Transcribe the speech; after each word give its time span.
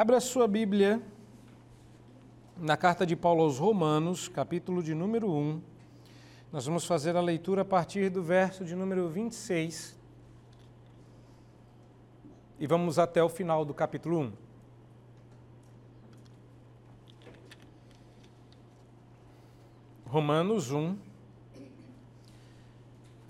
Abra 0.00 0.18
sua 0.18 0.48
Bíblia 0.48 0.98
na 2.56 2.74
carta 2.74 3.04
de 3.04 3.14
Paulo 3.14 3.42
aos 3.42 3.58
Romanos, 3.58 4.28
capítulo 4.28 4.82
de 4.82 4.94
número 4.94 5.30
1. 5.30 5.60
Nós 6.50 6.64
vamos 6.64 6.86
fazer 6.86 7.16
a 7.16 7.20
leitura 7.20 7.60
a 7.60 7.64
partir 7.66 8.08
do 8.08 8.22
verso 8.22 8.64
de 8.64 8.74
número 8.74 9.10
26 9.10 9.94
e 12.58 12.66
vamos 12.66 12.98
até 12.98 13.22
o 13.22 13.28
final 13.28 13.62
do 13.62 13.74
capítulo 13.74 14.20
1. 14.20 14.32
Romanos 20.06 20.70
1, 20.70 20.96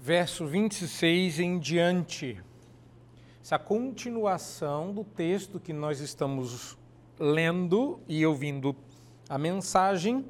verso 0.00 0.46
26 0.46 1.40
em 1.40 1.58
diante. 1.58 2.40
Essa 3.50 3.58
continuação 3.58 4.92
do 4.92 5.02
texto 5.02 5.58
que 5.58 5.72
nós 5.72 5.98
estamos 5.98 6.78
lendo 7.18 7.98
e 8.06 8.24
ouvindo 8.24 8.76
a 9.28 9.36
mensagem 9.36 10.24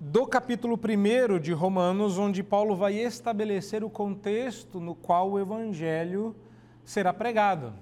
do 0.00 0.26
capítulo 0.26 0.74
1 0.76 1.38
de 1.38 1.52
Romanos, 1.52 2.18
onde 2.18 2.42
Paulo 2.42 2.74
vai 2.74 2.94
estabelecer 2.94 3.84
o 3.84 3.88
contexto 3.88 4.80
no 4.80 4.96
qual 4.96 5.30
o 5.30 5.38
evangelho 5.38 6.34
será 6.84 7.12
pregado. 7.12 7.72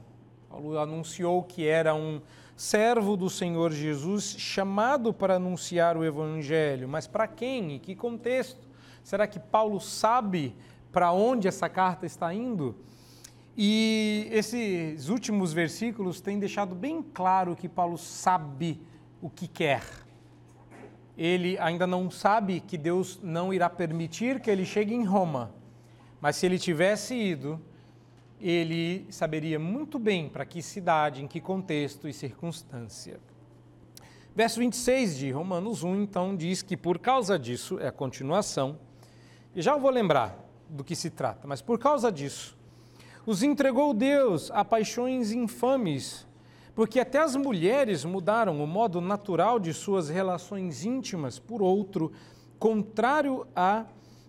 Paulo 0.50 0.78
anunciou 0.78 1.42
que 1.42 1.66
era 1.66 1.95
um 1.95 2.20
servo 2.55 3.16
do 3.16 3.30
Senhor 3.30 3.73
Jesus, 3.73 4.36
chamado 4.38 5.14
para 5.14 5.36
anunciar 5.36 5.97
o 5.97 6.05
Evangelho. 6.05 6.86
Mas 6.86 7.06
para 7.06 7.27
quem? 7.27 7.77
Em 7.77 7.78
que 7.78 7.97
contexto? 7.97 8.69
Será 9.02 9.27
que 9.27 9.41
Paulo 9.41 9.80
sabe 9.80 10.55
para 10.92 11.11
onde 11.11 11.48
essa 11.48 11.70
carta 11.70 12.05
está 12.05 12.34
indo? 12.34 12.77
E 13.56 14.28
esses 14.30 15.08
últimos 15.08 15.52
versículos 15.52 16.20
têm 16.20 16.38
deixado 16.38 16.74
bem 16.74 17.02
claro 17.02 17.56
que 17.56 17.68
Paulo 17.68 17.96
sabe 17.96 18.82
o 19.20 19.30
que 19.30 19.48
quer. 19.48 19.82
Ele 21.16 21.56
ainda 21.58 21.86
não 21.86 22.10
sabe 22.10 22.60
que 22.60 22.77
Deus 22.77 23.18
não 23.22 23.54
irá 23.54 23.70
permitir 23.70 24.40
que 24.40 24.50
ele 24.50 24.66
chegue 24.66 24.94
em 24.94 25.04
Roma, 25.04 25.54
mas 26.20 26.36
se 26.36 26.44
ele 26.44 26.58
tivesse 26.58 27.14
ido, 27.14 27.58
ele 28.38 29.06
saberia 29.10 29.58
muito 29.58 29.98
bem 29.98 30.28
para 30.28 30.44
que 30.44 30.60
cidade, 30.60 31.22
em 31.22 31.27
que 31.27 31.40
contexto 31.40 32.06
e 32.06 32.12
circunstância. 32.12 33.18
Verso 34.34 34.60
26 34.60 35.16
de 35.16 35.30
Romanos 35.30 35.82
1, 35.82 36.02
então, 36.02 36.36
diz 36.36 36.60
que 36.60 36.77
por 36.77 36.98
causa 36.98 37.38
disso, 37.38 37.78
é 37.80 37.88
a 37.88 37.92
continuação, 37.92 38.78
e 39.54 39.62
já 39.62 39.72
eu 39.72 39.80
vou 39.80 39.90
lembrar 39.90 40.38
do 40.68 40.84
que 40.84 40.94
se 40.94 41.08
trata, 41.08 41.48
mas 41.48 41.62
por 41.62 41.78
causa 41.78 42.12
disso, 42.12 42.55
os 43.27 43.42
entregou 43.42 43.92
Deus 43.92 44.52
a 44.52 44.64
paixões 44.64 45.32
infames, 45.32 46.24
porque 46.77 47.00
até 47.00 47.19
as 47.19 47.34
mulheres 47.34 48.05
mudaram 48.05 48.62
o 48.62 48.66
modo 48.66 49.00
natural 49.00 49.58
de 49.58 49.74
suas 49.74 50.08
relações 50.08 50.84
íntimas 50.84 51.36
por 51.36 51.60
outro, 51.60 52.12
contrário 52.58 53.44
à 53.55 53.84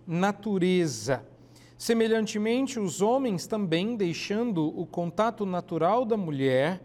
natureza. 0.05 1.23
Semelhantemente, 1.77 2.79
os 2.79 3.01
homens 3.01 3.45
também, 3.45 3.95
deixando 3.95 4.67
o 4.67 4.83
contato 4.85 5.45
natural 5.45 6.03
da 6.03 6.17
mulher, 6.17 6.81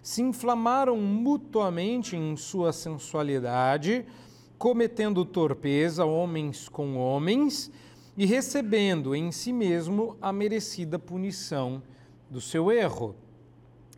se 0.00 0.22
inflamaram 0.22 0.96
mutuamente 0.98 2.14
em 2.14 2.36
sua 2.36 2.72
sensualidade, 2.72 4.06
cometendo 4.56 5.24
torpeza 5.24 6.04
homens 6.04 6.68
com 6.68 6.96
homens 6.96 7.72
e 8.16 8.24
recebendo 8.24 9.14
em 9.14 9.30
si 9.30 9.52
mesmo 9.52 10.16
a 10.20 10.32
merecida 10.32 10.98
punição 10.98 11.82
do 12.30 12.40
seu 12.40 12.72
erro. 12.72 13.14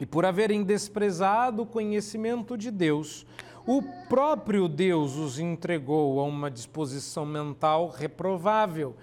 E 0.01 0.07
por 0.07 0.25
haverem 0.25 0.63
desprezado 0.65 1.63
o 1.63 1.67
conhecimento 1.67 2.57
de 2.57 2.71
Deus, 2.71 3.27
o 3.67 3.83
próprio 4.09 4.69
Deus 4.69 5.17
os 5.17 5.39
entregou 5.39 6.21
a 6.21 6.25
uma 6.25 6.51
disposição 6.51 7.27
mental 7.27 7.89
reprovável 7.89 8.97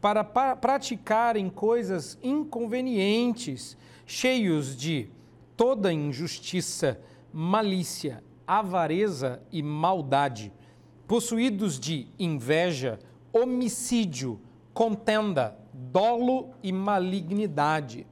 para 0.00 0.24
praticarem 0.24 1.50
coisas 1.50 2.18
inconvenientes, 2.22 3.76
cheios 4.06 4.76
de 4.76 5.10
toda 5.56 5.92
injustiça, 5.92 7.00
malícia, 7.32 8.22
avareza 8.46 9.42
e 9.50 9.62
maldade, 9.62 10.52
possuídos 11.06 11.78
de 11.78 12.06
inveja, 12.18 12.98
homicídio, 13.32 14.40
contenda, 14.76 15.56
dolo 15.72 16.50
e 16.62 16.70
malignidade, 16.70 18.06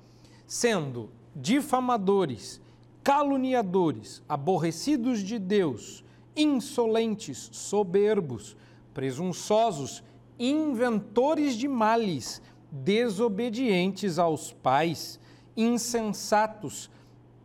sendo 0.46 1.10
difamadores, 1.36 2.58
caluniadores, 3.02 4.22
aborrecidos 4.26 5.20
de 5.20 5.38
Deus, 5.38 6.02
insolentes, 6.34 7.50
soberbos, 7.52 8.56
presunçosos, 8.94 10.02
inventores 10.38 11.54
de 11.54 11.68
males, 11.68 12.40
desobedientes 12.72 14.18
aos 14.18 14.50
pais, 14.50 15.20
insensatos, 15.54 16.90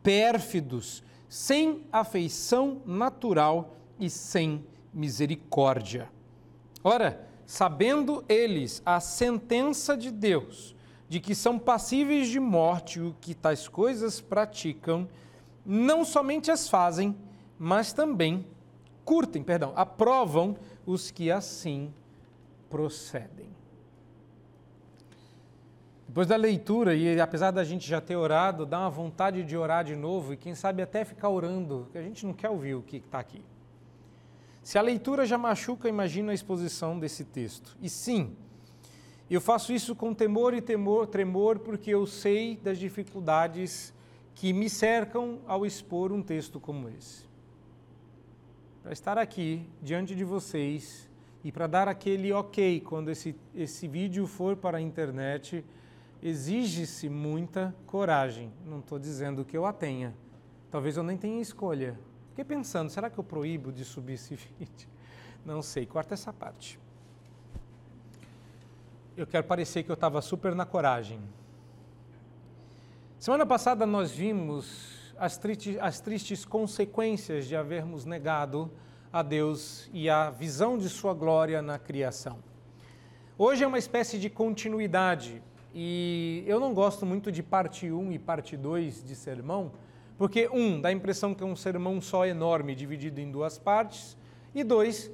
pérfidos, 0.01 1.03
sem 1.27 1.83
afeição 1.91 2.81
natural 2.85 3.75
e 3.99 4.09
sem 4.09 4.63
misericórdia. 4.93 6.09
Ora, 6.81 7.28
sabendo 7.49 8.23
eles 8.29 8.79
a 8.85 8.99
sentença 8.99 9.97
de 9.97 10.11
Deus, 10.11 10.75
de 11.09 11.19
que 11.19 11.33
são 11.33 11.57
passíveis 11.57 12.27
de 12.27 12.39
morte 12.39 13.01
o 13.01 13.15
que 13.19 13.33
tais 13.33 13.67
coisas 13.67 14.21
praticam, 14.21 15.09
não 15.65 16.05
somente 16.05 16.51
as 16.51 16.69
fazem, 16.69 17.17
mas 17.57 17.91
também 17.91 18.45
curtem, 19.03 19.41
perdão, 19.41 19.73
aprovam 19.75 20.57
os 20.85 21.09
que 21.09 21.31
assim 21.31 21.91
procedem. 22.69 23.49
Depois 26.07 26.27
da 26.27 26.35
leitura, 26.35 26.93
e 26.93 27.19
apesar 27.19 27.49
da 27.49 27.63
gente 27.63 27.87
já 27.87 27.99
ter 27.99 28.15
orado, 28.15 28.63
dá 28.63 28.81
uma 28.81 28.91
vontade 28.91 29.43
de 29.43 29.57
orar 29.57 29.83
de 29.83 29.95
novo 29.95 30.33
e 30.33 30.37
quem 30.37 30.53
sabe 30.53 30.83
até 30.83 31.03
ficar 31.03 31.29
orando, 31.29 31.87
que 31.91 31.97
a 31.97 32.03
gente 32.03 32.27
não 32.27 32.33
quer 32.33 32.51
ouvir 32.51 32.75
o 32.75 32.83
que 32.83 32.97
está 32.97 33.17
aqui. 33.17 33.43
Se 34.63 34.77
a 34.77 34.81
leitura 34.81 35.25
já 35.25 35.37
machuca, 35.37 35.89
imagina 35.89 36.31
a 36.31 36.35
exposição 36.35 36.99
desse 36.99 37.23
texto. 37.23 37.77
E 37.81 37.89
sim, 37.89 38.35
eu 39.29 39.39
faço 39.39 39.71
isso 39.71 39.95
com 39.95 40.13
temor 40.13 40.53
e 40.53 40.61
temor, 40.61 41.07
tremor, 41.07 41.59
porque 41.59 41.91
eu 41.91 42.05
sei 42.07 42.57
das 42.57 42.77
dificuldades 42.77 43.93
que 44.33 44.51
me 44.53 44.69
cercam 44.69 45.39
ao 45.45 45.65
expor 45.65 46.11
um 46.11 46.21
texto 46.21 46.59
como 46.59 46.89
esse. 46.89 47.27
Para 48.81 48.93
estar 48.93 49.17
aqui 49.17 49.67
diante 49.81 50.15
de 50.15 50.23
vocês 50.23 51.09
e 51.43 51.51
para 51.51 51.67
dar 51.67 51.87
aquele 51.87 52.31
ok 52.31 52.81
quando 52.81 53.09
esse, 53.09 53.35
esse 53.53 53.87
vídeo 53.87 54.25
for 54.25 54.55
para 54.55 54.77
a 54.77 54.81
internet, 54.81 55.63
exige-se 56.23 57.07
muita 57.07 57.75
coragem. 57.85 58.51
Não 58.65 58.79
estou 58.79 58.97
dizendo 58.97 59.45
que 59.45 59.55
eu 59.55 59.65
a 59.65 59.73
tenha. 59.73 60.15
Talvez 60.71 60.97
eu 60.97 61.03
nem 61.03 61.17
tenha 61.17 61.41
escolha. 61.41 61.99
Fiquei 62.39 62.55
pensando, 62.55 62.89
será 62.89 63.09
que 63.09 63.17
eu 63.17 63.23
proíbo 63.23 63.69
de 63.69 63.83
subir 63.83 64.13
esse 64.13 64.33
vídeo? 64.57 64.87
Não 65.45 65.61
sei, 65.61 65.85
corta 65.85 66.13
essa 66.13 66.31
parte. 66.31 66.79
Eu 69.17 69.27
quero 69.27 69.43
parecer 69.43 69.83
que 69.83 69.91
eu 69.91 69.95
estava 69.95 70.21
super 70.21 70.55
na 70.55 70.65
coragem. 70.65 71.19
Semana 73.19 73.45
passada 73.45 73.85
nós 73.85 74.11
vimos 74.11 75.13
as, 75.17 75.37
tristes, 75.37 75.77
as 75.81 75.99
tristes 75.99 76.45
consequências 76.45 77.45
de 77.45 77.57
havermos 77.57 78.05
negado 78.05 78.71
a 79.11 79.21
Deus 79.21 79.89
e 79.91 80.09
a 80.09 80.29
visão 80.29 80.77
de 80.77 80.87
Sua 80.87 81.13
glória 81.13 81.61
na 81.61 81.77
criação. 81.77 82.39
Hoje 83.37 83.65
é 83.65 83.67
uma 83.67 83.77
espécie 83.79 84.17
de 84.17 84.29
continuidade 84.29 85.43
e 85.75 86.45
eu 86.47 86.57
não 86.57 86.73
gosto 86.73 87.05
muito 87.05 87.33
de 87.33 87.43
parte 87.43 87.91
1 87.91 88.13
e 88.13 88.17
parte 88.17 88.55
2 88.55 89.03
de 89.03 89.13
sermão, 89.13 89.73
porque, 90.19 90.49
um, 90.51 90.81
dá 90.81 90.89
a 90.89 90.91
impressão 90.91 91.33
que 91.33 91.41
é 91.41 91.45
um 91.45 91.55
sermão 91.55 92.01
só 92.01 92.25
enorme, 92.25 92.75
dividido 92.75 93.21
em 93.21 93.31
duas 93.31 93.57
partes, 93.57 94.17
e 94.53 94.65
dois, 94.65 95.09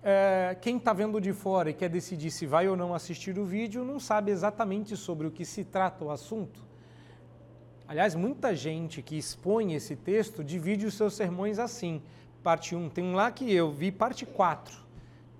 é, 0.00 0.56
quem 0.60 0.76
está 0.76 0.92
vendo 0.92 1.20
de 1.20 1.32
fora 1.32 1.70
e 1.70 1.74
quer 1.74 1.88
decidir 1.88 2.30
se 2.30 2.46
vai 2.46 2.68
ou 2.68 2.76
não 2.76 2.94
assistir 2.94 3.36
o 3.36 3.44
vídeo 3.44 3.84
não 3.84 3.98
sabe 3.98 4.30
exatamente 4.30 4.96
sobre 4.96 5.26
o 5.26 5.30
que 5.32 5.44
se 5.44 5.64
trata 5.64 6.04
o 6.04 6.10
assunto. 6.10 6.62
Aliás, 7.88 8.14
muita 8.14 8.54
gente 8.54 9.02
que 9.02 9.18
expõe 9.18 9.74
esse 9.74 9.96
texto 9.96 10.44
divide 10.44 10.86
os 10.86 10.94
seus 10.94 11.14
sermões 11.14 11.58
assim 11.58 12.00
parte 12.40 12.76
1. 12.76 12.90
Tem 12.90 13.02
um 13.02 13.16
lá 13.16 13.32
que 13.32 13.52
eu 13.52 13.72
vi 13.72 13.90
parte 13.90 14.24
4. 14.24 14.84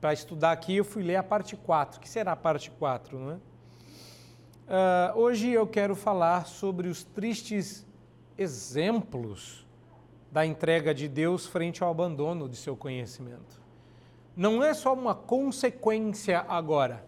Para 0.01 0.13
estudar 0.13 0.51
aqui, 0.51 0.75
eu 0.75 0.85
fui 0.85 1.05
ler 1.05 1.17
a 1.17 1.23
parte 1.23 1.55
4. 1.57 1.99
O 1.99 2.01
que 2.01 2.09
será 2.09 2.33
a 2.33 2.37
parte 2.37 2.69
4, 2.69 3.17
não 3.17 3.31
é? 3.31 3.35
Uh, 5.15 5.19
hoje 5.21 5.51
eu 5.51 5.69
quero 5.69 5.95
falar 5.95 6.47
sobre 6.47 6.89
os 6.89 7.05
tristes 7.05 7.87
exemplos 8.37 9.67
da 10.31 10.45
entrega 10.45 10.93
de 10.93 11.09
Deus 11.09 11.47
frente 11.47 11.83
ao 11.83 11.91
abandono 11.91 12.49
de 12.49 12.57
seu 12.57 12.77
conhecimento. 12.77 13.63
Não 14.37 14.63
é 14.63 14.75
só 14.75 14.93
uma 14.93 15.15
consequência 15.15 16.45
agora. 16.49 17.07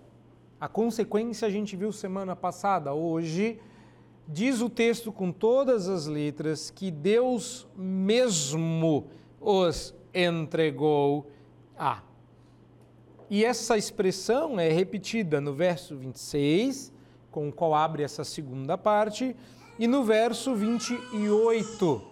A 0.61 0.69
consequência 0.69 1.49
a 1.49 1.51
gente 1.51 1.75
viu 1.75 1.91
semana 1.93 2.37
passada. 2.37 2.95
Hoje 2.95 3.59
diz 4.29 4.61
o 4.61 4.71
texto 4.71 5.13
com 5.13 5.33
todas 5.33 5.89
as 5.89 6.07
letras 6.07 6.71
que 6.71 6.91
Deus 6.91 7.67
mesmo 7.77 9.07
os 9.41 9.95
entregou 10.15 11.31
a. 11.77 12.03
E 13.29 13.45
essa 13.45 13.77
expressão 13.77 14.59
é 14.59 14.69
repetida 14.69 15.41
no 15.41 15.53
verso 15.53 15.97
26, 15.97 16.93
com 17.31 17.49
o 17.49 17.53
qual 17.53 17.75
abre 17.75 18.05
essa 18.05 18.23
segunda 18.23 18.79
parte, 18.79 19.35
e 19.79 19.87
no 19.87 20.05
verso 20.05 20.55
28. 20.55 22.03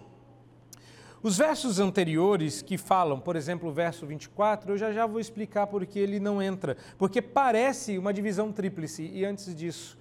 Os 1.25 1.37
versos 1.37 1.79
anteriores 1.79 2.61
que 2.61 2.77
falam, 2.77 3.19
por 3.19 3.35
exemplo, 3.35 3.69
o 3.69 3.73
verso 3.73 4.05
24, 4.05 4.73
eu 4.73 4.77
já 4.77 4.91
já 4.91 5.07
vou 5.07 5.19
explicar 5.19 5.65
porque 5.65 5.97
ele 5.97 6.19
não 6.19 6.39
entra, 6.39 6.77
porque 6.99 7.19
parece 7.19 7.97
uma 7.97 8.13
divisão 8.13 8.51
tríplice, 8.51 9.09
e 9.11 9.25
antes 9.25 9.55
disso, 9.55 9.97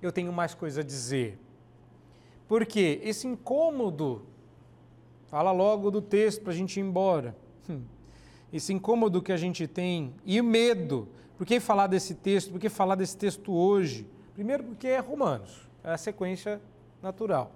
eu 0.00 0.12
tenho 0.12 0.32
mais 0.32 0.54
coisa 0.54 0.80
a 0.80 0.84
dizer. 0.84 1.36
Porque 2.46 3.00
esse 3.02 3.26
incômodo, 3.26 4.22
fala 5.26 5.50
logo 5.50 5.90
do 5.90 6.00
texto 6.00 6.42
para 6.42 6.52
a 6.52 6.56
gente 6.56 6.78
ir 6.78 6.84
embora. 6.84 7.36
Hum, 7.68 7.82
esse 8.52 8.72
incômodo 8.72 9.20
que 9.20 9.32
a 9.32 9.36
gente 9.36 9.66
tem 9.66 10.14
e 10.24 10.40
o 10.40 10.44
medo. 10.44 11.08
Por 11.36 11.44
que 11.44 11.58
falar 11.58 11.88
desse 11.88 12.14
texto? 12.14 12.52
Por 12.52 12.60
que 12.60 12.68
falar 12.68 12.94
desse 12.94 13.16
texto 13.16 13.52
hoje? 13.52 14.06
Primeiro, 14.32 14.62
porque 14.62 14.86
é 14.86 14.98
Romanos, 15.00 15.68
é 15.82 15.90
a 15.90 15.98
sequência 15.98 16.60
natural. 17.02 17.52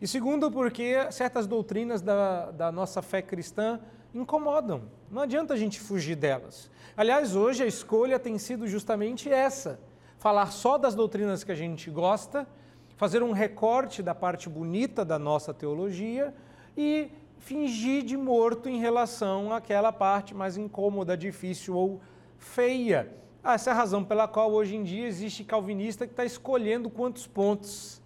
E 0.00 0.06
segundo, 0.06 0.50
porque 0.50 1.10
certas 1.10 1.46
doutrinas 1.46 2.02
da, 2.02 2.50
da 2.50 2.72
nossa 2.72 3.00
fé 3.00 3.22
cristã 3.22 3.80
incomodam. 4.14 4.82
Não 5.10 5.22
adianta 5.22 5.54
a 5.54 5.56
gente 5.56 5.80
fugir 5.80 6.16
delas. 6.16 6.70
Aliás, 6.96 7.34
hoje 7.34 7.62
a 7.62 7.66
escolha 7.66 8.18
tem 8.18 8.38
sido 8.38 8.66
justamente 8.66 9.30
essa: 9.30 9.80
falar 10.18 10.50
só 10.50 10.76
das 10.76 10.94
doutrinas 10.94 11.44
que 11.44 11.52
a 11.52 11.54
gente 11.54 11.90
gosta, 11.90 12.46
fazer 12.96 13.22
um 13.22 13.32
recorte 13.32 14.02
da 14.02 14.14
parte 14.14 14.48
bonita 14.48 15.04
da 15.04 15.18
nossa 15.18 15.54
teologia 15.54 16.34
e 16.76 17.10
fingir 17.38 18.02
de 18.02 18.16
morto 18.16 18.68
em 18.68 18.78
relação 18.78 19.52
àquela 19.52 19.92
parte 19.92 20.34
mais 20.34 20.56
incômoda, 20.56 21.16
difícil 21.16 21.76
ou 21.76 22.00
feia. 22.38 23.14
Ah, 23.42 23.54
essa 23.54 23.70
é 23.70 23.72
a 23.72 23.76
razão 23.76 24.02
pela 24.02 24.26
qual 24.26 24.52
hoje 24.52 24.74
em 24.74 24.82
dia 24.82 25.06
existe 25.06 25.44
calvinista 25.44 26.06
que 26.06 26.12
está 26.12 26.24
escolhendo 26.24 26.90
quantos 26.90 27.26
pontos. 27.26 28.02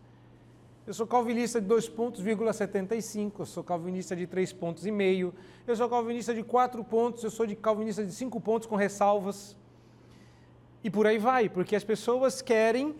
Eu 0.86 0.94
sou 0.94 1.06
calvinista 1.06 1.60
de 1.60 1.66
2 1.66 1.88
pontos, 1.90 2.24
75, 2.54 3.42
eu 3.42 3.46
sou 3.46 3.62
calvinista 3.62 4.16
de 4.16 4.26
3 4.26 4.52
pontos 4.54 4.86
e 4.86 4.90
meio, 4.90 5.34
eu 5.66 5.76
sou 5.76 5.88
calvinista 5.88 6.34
de 6.34 6.42
4 6.42 6.82
pontos, 6.82 7.22
eu 7.22 7.30
sou 7.30 7.46
de 7.46 7.54
calvinista 7.54 8.04
de 8.04 8.12
5 8.12 8.40
pontos 8.40 8.66
com 8.66 8.76
ressalvas. 8.76 9.56
E 10.82 10.88
por 10.88 11.06
aí 11.06 11.18
vai, 11.18 11.48
porque 11.48 11.76
as 11.76 11.84
pessoas 11.84 12.40
querem 12.40 12.96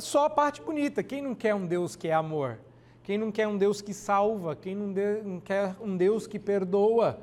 só 0.00 0.26
a 0.26 0.30
parte 0.30 0.60
bonita. 0.60 1.02
Quem 1.02 1.22
não 1.22 1.34
quer 1.34 1.54
um 1.54 1.66
Deus 1.66 1.96
que 1.96 2.08
é 2.08 2.12
amor? 2.12 2.58
Quem 3.02 3.16
não 3.16 3.32
quer 3.32 3.48
um 3.48 3.56
Deus 3.56 3.80
que 3.80 3.94
salva? 3.94 4.54
Quem 4.54 4.74
não, 4.74 4.92
de, 4.92 5.22
não 5.22 5.40
quer 5.40 5.74
um 5.80 5.96
Deus 5.96 6.26
que 6.26 6.38
perdoa? 6.38 7.18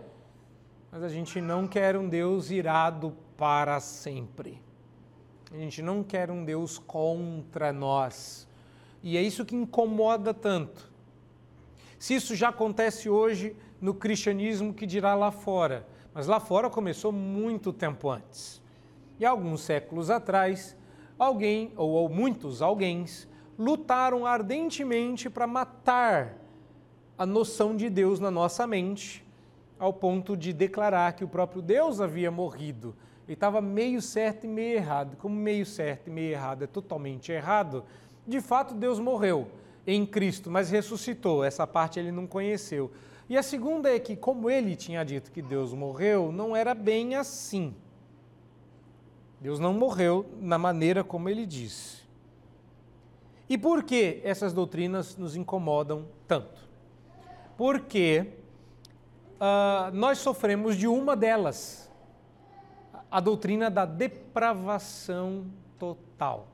Mas 0.91 1.03
a 1.03 1.09
gente 1.09 1.39
não 1.39 1.67
quer 1.67 1.95
um 1.95 2.09
Deus 2.09 2.49
irado 2.49 3.15
para 3.37 3.79
sempre. 3.79 4.61
A 5.51 5.57
gente 5.57 5.81
não 5.83 6.01
quer 6.01 6.31
um 6.31 6.43
Deus 6.43 6.79
contra 6.79 7.71
nós. 7.71 8.47
E 9.03 9.17
é 9.17 9.21
isso 9.21 9.43
que 9.43 9.55
incomoda 9.55 10.33
tanto. 10.33 10.89
Se 11.99 12.15
isso 12.15 12.35
já 12.35 12.49
acontece 12.49 13.09
hoje 13.09 13.55
no 13.81 13.93
cristianismo, 13.93 14.73
que 14.73 14.85
dirá 14.85 15.13
lá 15.13 15.29
fora? 15.29 15.85
Mas 16.13 16.25
lá 16.25 16.39
fora 16.39 16.69
começou 16.69 17.11
muito 17.11 17.73
tempo 17.73 18.09
antes. 18.09 18.61
E 19.19 19.25
alguns 19.25 19.61
séculos 19.61 20.09
atrás, 20.09 20.75
alguém, 21.19 21.73
ou, 21.75 22.07
muitos 22.07 22.61
alguém, 22.61 23.05
lutaram 23.59 24.25
ardentemente 24.25 25.29
para 25.29 25.45
matar 25.45 26.37
a 27.17 27.25
noção 27.25 27.75
de 27.75 27.89
Deus 27.89 28.19
na 28.19 28.31
nossa 28.31 28.65
mente, 28.65 29.25
ao 29.77 29.91
ponto 29.91 30.37
de 30.37 30.53
declarar 30.53 31.13
que 31.13 31.23
o 31.23 31.27
próprio 31.27 31.61
Deus 31.61 31.99
havia 31.99 32.31
morrido. 32.31 32.95
Ele 33.25 33.33
estava 33.33 33.61
meio 33.61 34.01
certo 34.01 34.45
e 34.45 34.47
meio 34.47 34.75
errado. 34.75 35.15
Como 35.17 35.35
meio 35.35 35.65
certo 35.65 36.07
e 36.07 36.09
meio 36.09 36.31
errado 36.31 36.63
é 36.63 36.67
totalmente 36.67 37.31
errado, 37.31 37.83
de 38.27 38.41
fato 38.41 38.73
Deus 38.73 38.99
morreu 38.99 39.47
em 39.85 40.05
Cristo, 40.05 40.49
mas 40.49 40.69
ressuscitou. 40.69 41.43
Essa 41.43 41.67
parte 41.67 41.99
ele 41.99 42.11
não 42.11 42.25
conheceu. 42.25 42.91
E 43.29 43.37
a 43.37 43.43
segunda 43.43 43.93
é 43.93 43.99
que, 43.99 44.15
como 44.15 44.49
ele 44.49 44.75
tinha 44.75 45.03
dito 45.03 45.31
que 45.31 45.41
Deus 45.41 45.73
morreu, 45.73 46.31
não 46.31 46.55
era 46.55 46.73
bem 46.73 47.15
assim. 47.15 47.73
Deus 49.39 49.59
não 49.59 49.73
morreu 49.73 50.25
na 50.39 50.57
maneira 50.57 51.03
como 51.03 51.27
ele 51.29 51.45
disse. 51.45 52.03
E 53.49 53.57
por 53.57 53.83
que 53.83 54.21
essas 54.23 54.53
doutrinas 54.53 55.17
nos 55.17 55.35
incomodam 55.35 56.05
tanto? 56.27 56.61
Porque 57.57 58.27
uh, 59.35 59.93
nós 59.93 60.17
sofremos 60.19 60.77
de 60.77 60.87
uma 60.87 61.15
delas, 61.15 61.91
a 63.11 63.19
doutrina 63.19 63.69
da 63.69 63.85
depravação 63.85 65.45
total. 65.77 66.52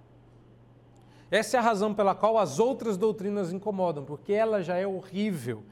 Essa 1.31 1.57
é 1.57 1.59
a 1.59 1.63
razão 1.63 1.93
pela 1.93 2.15
qual 2.15 2.37
as 2.37 2.59
outras 2.59 2.97
doutrinas 2.97 3.51
incomodam, 3.51 4.03
porque 4.03 4.33
ela 4.33 4.63
já 4.63 4.77
é 4.77 4.87
horrível. 4.87 5.63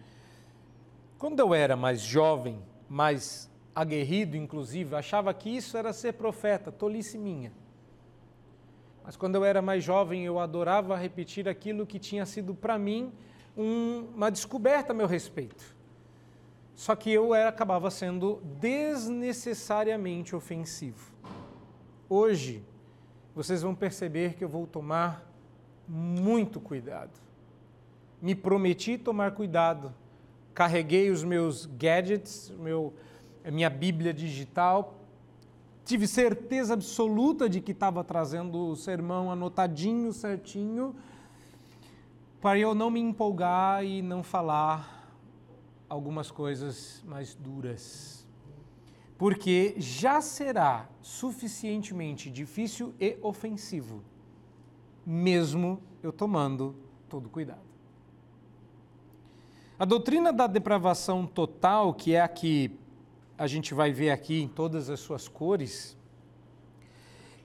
Quando 1.17 1.39
eu 1.39 1.53
era 1.53 1.75
mais 1.75 2.01
jovem, 2.01 2.59
mais 2.87 3.49
aguerrido, 3.73 4.37
inclusive, 4.37 4.95
achava 4.95 5.33
que 5.33 5.49
isso 5.49 5.75
era 5.77 5.91
ser 5.93 6.13
profeta, 6.13 6.71
tolice 6.71 7.17
minha. 7.17 7.51
Mas 9.03 9.15
quando 9.15 9.35
eu 9.35 9.43
era 9.45 9.61
mais 9.61 9.83
jovem, 9.83 10.25
eu 10.25 10.37
adorava 10.37 10.95
repetir 10.95 11.47
aquilo 11.47 11.87
que 11.87 11.97
tinha 11.97 12.25
sido 12.25 12.53
para 12.53 12.77
mim 12.77 13.11
um, 13.55 14.05
uma 14.13 14.29
descoberta 14.29 14.91
a 14.91 14.95
meu 14.95 15.07
respeito. 15.07 15.75
Só 16.75 16.95
que 16.95 17.11
eu 17.11 17.33
era, 17.33 17.49
acabava 17.49 17.89
sendo 17.89 18.39
desnecessariamente 18.59 20.35
ofensivo. 20.35 21.11
Hoje, 22.07 22.63
vocês 23.33 23.63
vão 23.63 23.73
perceber 23.73 24.35
que 24.35 24.43
eu 24.43 24.49
vou 24.49 24.67
tomar 24.67 25.25
muito 25.87 26.59
cuidado. 26.59 27.11
Me 28.21 28.35
prometi 28.35 28.97
tomar 28.97 29.31
cuidado. 29.31 29.93
Carreguei 30.53 31.11
os 31.11 31.23
meus 31.23 31.65
gadgets, 31.65 32.51
meu, 32.59 32.93
minha 33.51 33.69
Bíblia 33.69 34.13
digital, 34.13 34.95
tive 35.85 36.05
certeza 36.05 36.73
absoluta 36.73 37.47
de 37.47 37.61
que 37.61 37.71
estava 37.71 38.03
trazendo 38.03 38.71
o 38.71 38.75
sermão 38.75 39.31
anotadinho, 39.31 40.11
certinho, 40.11 40.93
para 42.41 42.59
eu 42.59 42.75
não 42.75 42.89
me 42.89 42.99
empolgar 42.99 43.85
e 43.85 44.01
não 44.01 44.21
falar 44.21 45.15
algumas 45.87 46.29
coisas 46.29 47.01
mais 47.05 47.33
duras. 47.35 48.27
Porque 49.17 49.75
já 49.77 50.19
será 50.19 50.89
suficientemente 51.01 52.29
difícil 52.29 52.93
e 52.99 53.17
ofensivo, 53.21 54.03
mesmo 55.09 55.81
eu 56.03 56.11
tomando 56.11 56.75
todo 57.07 57.29
cuidado. 57.29 57.61
A 59.79 59.85
doutrina 59.85 60.33
da 60.33 60.47
depravação 60.47 61.25
total, 61.25 61.93
que 61.93 62.13
é 62.13 62.19
a 62.19 62.27
que 62.27 62.77
a 63.37 63.47
gente 63.47 63.73
vai 63.73 63.93
ver 63.93 64.09
aqui 64.09 64.41
em 64.41 64.49
todas 64.49 64.89
as 64.89 64.99
suas 64.99 65.29
cores, 65.29 65.96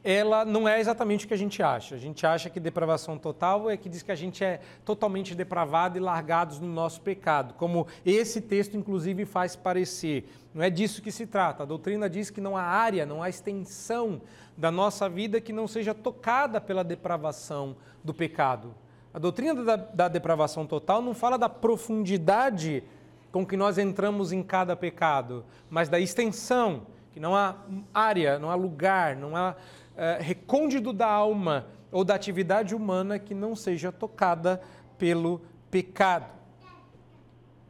ela 0.04 0.44
não 0.44 0.68
é 0.68 0.80
exatamente 0.80 1.25
o 1.25 1.28
que 1.28 1.35
a 1.35 1.38
gente 1.38 1.62
acha. 1.62 1.94
A 1.94 1.99
gente 1.99 2.26
acha 2.26 2.50
que 2.50 2.59
depravação 2.59 3.16
total 3.16 3.71
é 3.71 3.76
que 3.76 3.88
diz 3.88 4.02
que 4.02 4.11
a 4.11 4.16
gente 4.16 4.42
é 4.42 4.61
totalmente 4.85 5.35
depravado 5.35 5.97
e 5.97 6.00
largados 6.00 6.59
no 6.59 6.66
nosso 6.66 7.00
pecado, 7.00 7.54
como 7.54 7.87
esse 8.04 8.40
texto, 8.40 8.76
inclusive, 8.76 9.25
faz 9.25 9.54
parecer. 9.54 10.28
Não 10.52 10.62
é 10.62 10.68
disso 10.68 11.00
que 11.00 11.12
se 11.12 11.26
trata. 11.26 11.62
A 11.62 11.66
doutrina 11.66 12.11
diz 12.11 12.30
que 12.30 12.40
não 12.40 12.56
há 12.56 12.62
área, 12.62 13.06
não 13.06 13.23
há 13.23 13.28
extensão 13.28 14.21
da 14.56 14.71
nossa 14.71 15.09
vida 15.09 15.40
que 15.40 15.52
não 15.52 15.68
seja 15.68 15.94
tocada 15.94 16.61
pela 16.61 16.82
depravação 16.82 17.76
do 18.02 18.12
pecado. 18.12 18.75
A 19.14 19.18
doutrina 19.18 19.62
da, 19.62 19.76
da 19.76 20.09
depravação 20.09 20.66
total 20.66 21.00
não 21.00 21.14
fala 21.14 21.38
da 21.38 21.49
profundidade 21.49 22.82
com 23.30 23.47
que 23.47 23.56
nós 23.56 23.78
entramos 23.78 24.32
em 24.32 24.42
cada 24.42 24.76
pecado, 24.76 25.44
mas 25.71 25.88
da 25.88 25.99
extensão, 25.99 26.87
que 27.12 27.21
não 27.21 27.35
há 27.35 27.56
área, 27.92 28.38
não 28.38 28.50
há 28.50 28.54
lugar, 28.54 29.16
não 29.16 29.35
há 29.35 29.54
é, 29.96 30.18
recôndito 30.20 30.92
da 30.92 31.06
alma 31.06 31.66
ou 31.90 32.04
da 32.04 32.14
atividade 32.14 32.75
humana 32.75 33.18
que 33.18 33.34
não 33.34 33.54
seja 33.54 33.92
tocada 33.92 34.61
pelo 34.99 35.40
pecado. 35.70 36.32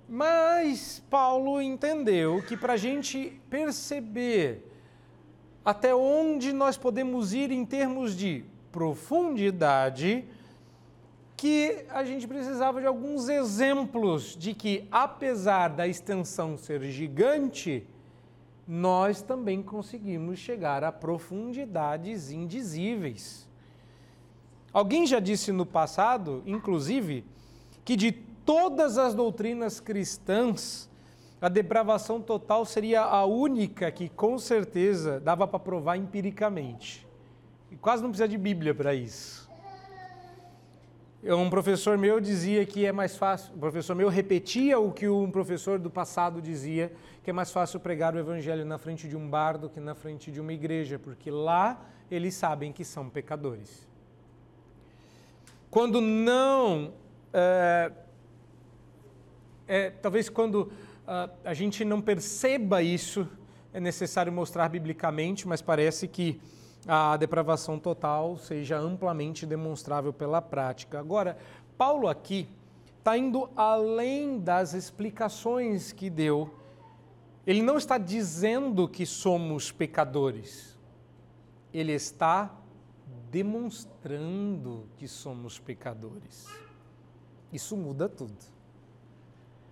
Mas 0.09 1.03
Paulo 1.09 1.61
entendeu 1.61 2.43
que 2.43 2.57
para 2.57 2.75
a 2.75 2.77
gente 2.77 3.41
perceber 3.49 4.69
até 5.65 5.95
onde 5.95 6.53
nós 6.53 6.77
podemos 6.77 7.33
ir 7.33 7.51
em 7.51 7.65
termos 7.65 8.17
de 8.17 8.45
profundidade, 8.71 10.25
que 11.37 11.85
a 11.89 12.05
gente 12.05 12.27
precisava 12.27 12.81
de 12.81 12.87
alguns 12.87 13.29
exemplos 13.29 14.37
de 14.37 14.55
que, 14.55 14.87
apesar 14.91 15.69
da 15.69 15.87
extensão 15.87 16.57
ser 16.57 16.83
gigante, 16.83 17.87
nós 18.67 19.23
também 19.23 19.63
conseguimos 19.63 20.39
chegar 20.39 20.85
a 20.85 20.93
profundidades 20.93 22.31
indizíveis. 22.31 23.49
Alguém 24.73 25.07
já 25.07 25.21
disse 25.21 25.53
no 25.53 25.67
passado, 25.67 26.43
inclusive, 26.47 27.25
que 27.85 27.97
de 27.97 28.13
todas 28.13 28.97
as 28.97 29.15
doutrinas 29.15 29.81
cristãs, 29.81 30.89
a 31.41 31.49
depravação 31.49 32.21
total 32.21 32.65
seria 32.65 33.03
a 33.03 33.25
única 33.25 33.91
que 33.91 34.09
com 34.09 34.39
certeza 34.39 35.21
dava 35.21 35.47
para 35.47 35.59
provar 35.59 35.97
empiricamente. 35.97 37.07
E 37.71 37.77
quase 37.77 38.03
não 38.03 38.11
precisa 38.11 38.29
de 38.29 38.39
Bíblia 38.39 38.75
para 38.75 38.95
isso. 38.95 39.51
Um 41.25 41.49
professor 41.49 41.97
meu 41.97 42.21
dizia 42.21 42.67
que 42.67 42.85
é 42.85 42.91
mais 42.91 43.17
fácil, 43.17 43.55
um 43.55 43.59
professor 43.59 43.95
meu 43.95 44.09
repetia 44.09 44.81
o 44.81 44.91
que 44.91 45.09
um 45.09 45.31
professor 45.31 45.79
do 45.79 45.89
passado 45.89 46.43
dizia, 46.43 46.93
que 47.23 47.31
é 47.31 47.33
mais 47.33 47.53
fácil 47.53 47.79
pregar 47.79 48.13
o 48.13 48.19
evangelho 48.19 48.65
na 48.65 48.77
frente 48.77 49.09
de 49.09 49.17
um 49.17 49.31
bar 49.31 49.57
do 49.57 49.71
que 49.71 49.79
na 49.79 49.95
frente 49.95 50.33
de 50.33 50.41
uma 50.41 50.53
igreja, 50.53 50.99
porque 50.99 51.31
lá 51.31 51.81
eles 52.11 52.35
sabem 52.35 52.73
que 52.73 52.85
são 52.85 53.09
pecadores. 53.09 53.87
Quando 55.71 56.01
não. 56.01 56.93
É, 57.33 57.93
é, 59.69 59.91
talvez 59.91 60.29
quando 60.29 60.73
uh, 61.07 61.31
a 61.45 61.55
gente 61.55 61.85
não 61.85 62.01
perceba 62.01 62.83
isso, 62.83 63.29
é 63.73 63.79
necessário 63.79 64.33
mostrar 64.33 64.69
biblicamente, 64.69 65.47
mas 65.47 65.63
parece 65.63 66.09
que 66.09 66.41
a 66.87 67.17
depravação 67.17 67.79
total 67.79 68.37
seja 68.37 68.79
amplamente 68.79 69.47
demonstrável 69.47 70.13
pela 70.13 70.43
prática. 70.43 70.99
Agora, 70.99 71.39
Paulo 71.79 72.09
aqui 72.09 72.49
está 72.99 73.17
indo 73.17 73.49
além 73.57 74.39
das 74.39 74.75
explicações 74.75 75.93
que 75.93 76.11
deu. 76.11 76.51
Ele 77.47 77.63
não 77.63 77.77
está 77.77 77.99
dizendo 77.99 78.89
que 78.89 79.05
somos 79.05 79.73
pecadores. 79.73 80.79
Ele 81.73 81.93
está 81.93 82.55
demonstrando 83.31 84.87
que 84.97 85.09
somos 85.09 85.59
pecadores. 85.59 86.47
Isso 87.53 87.77
muda 87.77 88.09
tudo. 88.09 88.37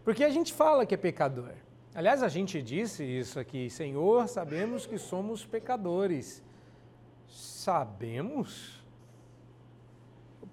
Porque 0.05 0.25
a 0.25 0.31
gente 0.31 0.53
fala 0.53 0.85
que 0.87 0.95
é 0.95 0.99
pecador. 0.99 1.53
Aliás, 1.95 2.23
a 2.23 2.29
gente 2.29 2.63
disse 2.63 3.05
isso 3.05 3.39
aqui, 3.39 3.69
Senhor, 3.69 4.29
sabemos 4.29 4.87
que 4.87 4.99
somos 4.99 5.45
pecadores. 5.45 6.43
Sabemos? 7.31 8.81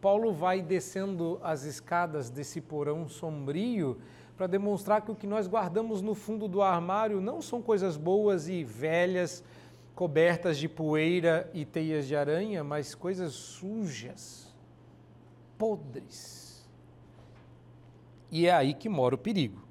Paulo 0.02 0.32
vai 0.32 0.62
descendo 0.62 1.40
as 1.44 1.64
escadas 1.64 2.30
desse 2.30 2.62
porão 2.62 3.10
sombrio 3.10 3.98
para 4.38 4.46
demonstrar 4.46 5.02
que 5.02 5.12
o 5.12 5.16
que 5.16 5.26
nós 5.26 5.48
guardamos 5.48 6.02
no 6.02 6.14
fundo 6.14 6.48
do 6.48 6.62
armário 6.62 7.20
não 7.20 7.42
são 7.42 7.62
coisas 7.62 7.98
boas 7.98 8.48
e 8.48 8.64
velhas, 8.64 9.44
cobertas 9.96 10.60
de 10.60 10.70
poeira 10.70 11.50
e 11.54 11.66
teias 11.66 12.08
de 12.08 12.16
aranha, 12.16 12.64
mas 12.64 12.94
coisas 12.94 13.34
sujas, 13.34 14.56
podres. 15.58 16.68
E 18.32 18.46
é 18.46 18.54
aí 18.54 18.76
que 18.76 18.88
mora 18.88 19.16
o 19.16 19.18
perigo. 19.18 19.64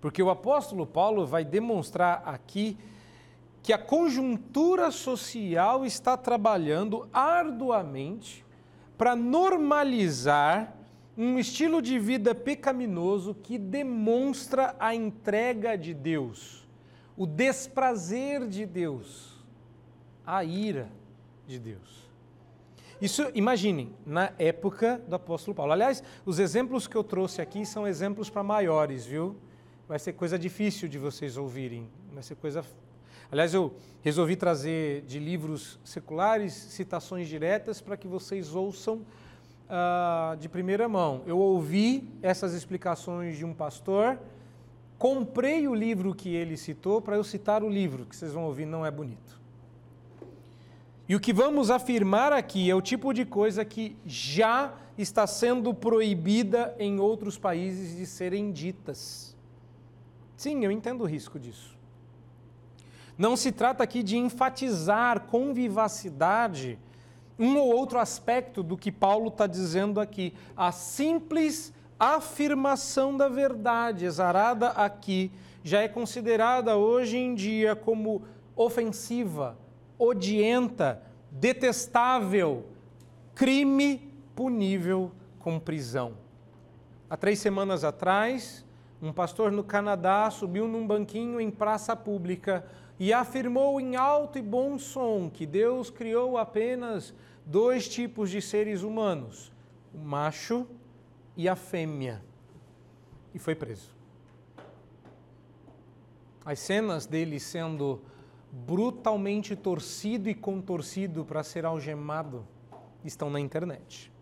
Porque 0.00 0.22
o 0.22 0.30
apóstolo 0.30 0.86
Paulo 0.86 1.26
vai 1.26 1.44
demonstrar 1.44 2.22
aqui 2.24 2.78
que 3.62 3.72
a 3.72 3.78
conjuntura 3.78 4.90
social 4.90 5.84
está 5.84 6.16
trabalhando 6.16 7.08
arduamente 7.12 8.44
para 8.96 9.14
normalizar 9.14 10.76
um 11.16 11.38
estilo 11.38 11.82
de 11.82 11.98
vida 11.98 12.34
pecaminoso 12.34 13.34
que 13.34 13.58
demonstra 13.58 14.74
a 14.78 14.94
entrega 14.94 15.76
de 15.76 15.92
Deus, 15.92 16.66
o 17.16 17.26
desprazer 17.26 18.46
de 18.46 18.64
Deus, 18.64 19.44
a 20.24 20.42
ira 20.42 20.90
de 21.46 21.58
Deus. 21.58 22.08
Isso, 23.00 23.30
imaginem, 23.34 23.94
na 24.04 24.32
época 24.38 25.02
do 25.08 25.16
apóstolo 25.16 25.54
Paulo. 25.54 25.72
Aliás, 25.72 26.02
os 26.24 26.38
exemplos 26.38 26.86
que 26.86 26.96
eu 26.96 27.02
trouxe 27.02 27.40
aqui 27.40 27.64
são 27.64 27.86
exemplos 27.86 28.28
para 28.28 28.42
maiores, 28.42 29.06
viu? 29.06 29.36
Vai 29.88 29.98
ser 29.98 30.12
coisa 30.12 30.38
difícil 30.38 30.88
de 30.88 30.98
vocês 30.98 31.36
ouvirem, 31.36 31.88
vai 32.12 32.22
ser 32.22 32.36
coisa 32.36 32.62
Aliás, 33.32 33.54
eu 33.54 33.72
resolvi 34.02 34.34
trazer 34.34 35.02
de 35.02 35.20
livros 35.20 35.78
seculares 35.84 36.52
citações 36.52 37.28
diretas 37.28 37.80
para 37.80 37.96
que 37.96 38.08
vocês 38.08 38.56
ouçam 38.56 39.02
uh, 39.70 40.36
de 40.36 40.48
primeira 40.48 40.88
mão. 40.88 41.22
Eu 41.26 41.38
ouvi 41.38 42.08
essas 42.22 42.54
explicações 42.54 43.38
de 43.38 43.44
um 43.44 43.54
pastor, 43.54 44.18
comprei 44.98 45.68
o 45.68 45.74
livro 45.74 46.12
que 46.12 46.34
ele 46.34 46.56
citou 46.56 47.00
para 47.00 47.14
eu 47.14 47.22
citar 47.22 47.62
o 47.62 47.68
livro, 47.68 48.04
que 48.04 48.16
vocês 48.16 48.32
vão 48.32 48.44
ouvir, 48.44 48.66
não 48.66 48.84
é 48.84 48.90
bonito. 48.90 49.38
E 51.08 51.14
o 51.14 51.20
que 51.20 51.32
vamos 51.32 51.70
afirmar 51.70 52.32
aqui 52.32 52.68
é 52.68 52.74
o 52.74 52.82
tipo 52.82 53.12
de 53.12 53.24
coisa 53.24 53.64
que 53.64 53.96
já 54.04 54.74
está 54.98 55.24
sendo 55.26 55.72
proibida 55.72 56.74
em 56.78 56.98
outros 56.98 57.38
países 57.38 57.96
de 57.96 58.06
serem 58.06 58.50
ditas. 58.50 59.36
Sim, 60.36 60.64
eu 60.64 60.70
entendo 60.70 61.02
o 61.02 61.06
risco 61.06 61.38
disso. 61.38 61.79
Não 63.20 63.36
se 63.36 63.52
trata 63.52 63.84
aqui 63.84 64.02
de 64.02 64.16
enfatizar 64.16 65.26
com 65.26 65.52
vivacidade 65.52 66.78
um 67.38 67.58
ou 67.58 67.76
outro 67.76 67.98
aspecto 67.98 68.62
do 68.62 68.78
que 68.78 68.90
Paulo 68.90 69.28
está 69.28 69.46
dizendo 69.46 70.00
aqui. 70.00 70.32
A 70.56 70.72
simples 70.72 71.70
afirmação 71.98 73.14
da 73.14 73.28
verdade 73.28 74.06
exarada 74.06 74.70
aqui 74.70 75.30
já 75.62 75.82
é 75.82 75.86
considerada 75.86 76.78
hoje 76.78 77.18
em 77.18 77.34
dia 77.34 77.76
como 77.76 78.22
ofensiva, 78.56 79.58
odienta, 79.98 81.02
detestável, 81.30 82.64
crime 83.34 84.14
punível 84.34 85.12
com 85.38 85.60
prisão. 85.60 86.14
Há 87.10 87.18
três 87.18 87.38
semanas 87.38 87.84
atrás, 87.84 88.64
um 89.02 89.12
pastor 89.12 89.52
no 89.52 89.62
Canadá 89.62 90.30
subiu 90.30 90.66
num 90.66 90.86
banquinho 90.86 91.38
em 91.38 91.50
praça 91.50 91.94
pública 91.94 92.64
e 93.00 93.14
afirmou 93.14 93.80
em 93.80 93.96
alto 93.96 94.38
e 94.38 94.42
bom 94.42 94.78
som 94.78 95.30
que 95.30 95.46
Deus 95.46 95.88
criou 95.88 96.36
apenas 96.36 97.14
dois 97.46 97.88
tipos 97.88 98.28
de 98.28 98.42
seres 98.42 98.82
humanos, 98.82 99.50
o 99.94 99.98
macho 99.98 100.66
e 101.34 101.48
a 101.48 101.56
fêmea, 101.56 102.22
e 103.34 103.38
foi 103.38 103.54
preso. 103.54 103.88
As 106.44 106.58
cenas 106.58 107.06
dele 107.06 107.40
sendo 107.40 108.02
brutalmente 108.52 109.56
torcido 109.56 110.28
e 110.28 110.34
contorcido 110.34 111.24
para 111.24 111.42
ser 111.42 111.64
algemado 111.64 112.46
estão 113.02 113.30
na 113.30 113.40
internet. 113.40 114.12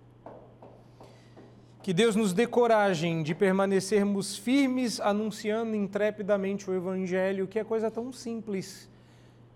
Que 1.83 1.93
Deus 1.93 2.17
nos 2.17 2.33
dê 2.33 2.47
coragem 2.47 3.23
de 3.23 3.35
permanecermos 3.35 4.37
firmes 4.37 5.01
anunciando 5.01 5.75
intrepidamente 5.75 6.69
o 6.69 6.75
Evangelho, 6.75 7.47
que 7.47 7.59
é 7.59 7.65
coisa 7.65 7.91
tão 7.91 8.13
simples 8.13 8.89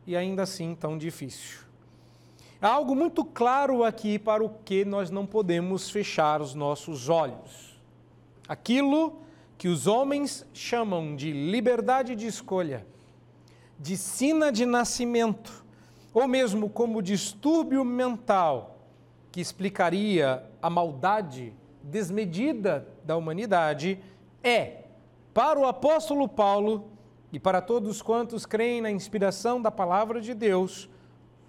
e 0.07 0.17
ainda 0.17 0.43
assim 0.43 0.75
tão 0.75 0.97
difícil. 0.97 1.61
Há 2.61 2.69
algo 2.69 2.95
muito 2.95 3.25
claro 3.25 3.83
aqui 3.83 4.19
para 4.19 4.43
o 4.43 4.49
que 4.49 4.85
nós 4.85 5.11
não 5.11 5.27
podemos 5.27 5.91
fechar 5.91 6.41
os 6.41 6.55
nossos 6.55 7.09
olhos. 7.09 7.77
Aquilo 8.49 9.21
que 9.59 9.67
os 9.67 9.87
homens 9.89 10.47
chamam 10.55 11.17
de 11.17 11.33
liberdade 11.33 12.15
de 12.15 12.27
escolha, 12.27 12.87
de 13.79 13.97
sina 13.97 14.53
de 14.53 14.65
nascimento, 14.65 15.65
ou 16.15 16.29
mesmo 16.29 16.71
como 16.71 17.03
distúrbio 17.03 17.85
mental, 17.85 18.79
que 19.33 19.41
explicaria 19.41 20.45
a 20.61 20.71
maldade 20.71 21.53
desmedida 21.83 22.87
da 23.05 23.17
humanidade 23.17 23.99
é, 24.43 24.85
para 25.35 25.59
o 25.59 25.67
apóstolo 25.67 26.29
Paulo 26.29 26.91
e 27.33 27.39
para 27.39 27.61
todos 27.61 28.03
quantos 28.03 28.45
creem 28.45 28.81
na 28.81 28.91
inspiração 28.91 29.61
da 29.61 29.71
palavra 29.71 30.21
de 30.21 30.35
Deus, 30.35 30.89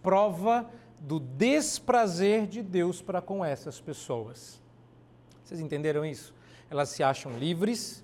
prova 0.01 0.69
do 0.99 1.19
desprazer 1.19 2.47
de 2.47 2.61
Deus 2.61 3.01
para 3.01 3.21
com 3.21 3.43
essas 3.43 3.81
pessoas. 3.81 4.61
Vocês 5.43 5.59
entenderam 5.59 6.05
isso? 6.05 6.33
Elas 6.69 6.89
se 6.89 7.03
acham 7.03 7.37
livres, 7.37 8.03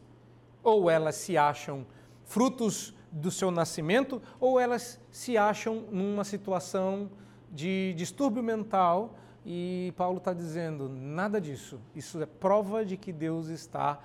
ou 0.61 0.89
elas 0.89 1.15
se 1.15 1.37
acham 1.37 1.85
frutos 2.25 2.93
do 3.11 3.31
seu 3.31 3.49
nascimento, 3.49 4.21
ou 4.39 4.59
elas 4.59 4.99
se 5.09 5.37
acham 5.37 5.85
numa 5.89 6.25
situação 6.25 7.09
de 7.49 7.93
distúrbio 7.95 8.43
mental 8.43 9.15
e 9.45 9.93
Paulo 9.95 10.17
está 10.17 10.33
dizendo: 10.33 10.89
nada 10.89 11.39
disso. 11.39 11.79
Isso 11.95 12.21
é 12.21 12.25
prova 12.25 12.85
de 12.85 12.97
que 12.97 13.11
Deus 13.11 13.47
está 13.47 13.99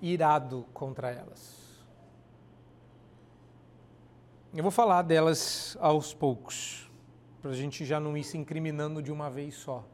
irado 0.00 0.66
contra 0.72 1.10
elas. 1.10 1.60
Eu 4.52 4.62
vou 4.62 4.72
falar 4.72 5.02
delas 5.02 5.76
aos 5.80 6.12
poucos, 6.12 6.90
para 7.40 7.52
a 7.52 7.54
gente 7.54 7.84
já 7.84 8.00
não 8.00 8.16
ir 8.16 8.24
se 8.24 8.36
incriminando 8.36 9.00
de 9.00 9.12
uma 9.12 9.30
vez 9.30 9.54
só. 9.54 9.84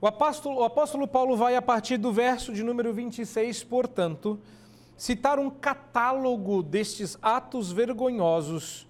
O 0.00 0.06
apóstolo, 0.06 0.60
o 0.60 0.64
apóstolo 0.64 1.06
Paulo 1.06 1.36
vai, 1.36 1.56
a 1.56 1.62
partir 1.62 1.98
do 1.98 2.12
verso 2.12 2.52
de 2.52 2.62
número 2.62 2.92
26, 2.92 3.62
portanto, 3.64 4.40
citar 4.96 5.38
um 5.38 5.48
catálogo 5.48 6.62
destes 6.62 7.16
atos 7.22 7.70
vergonhosos 7.70 8.88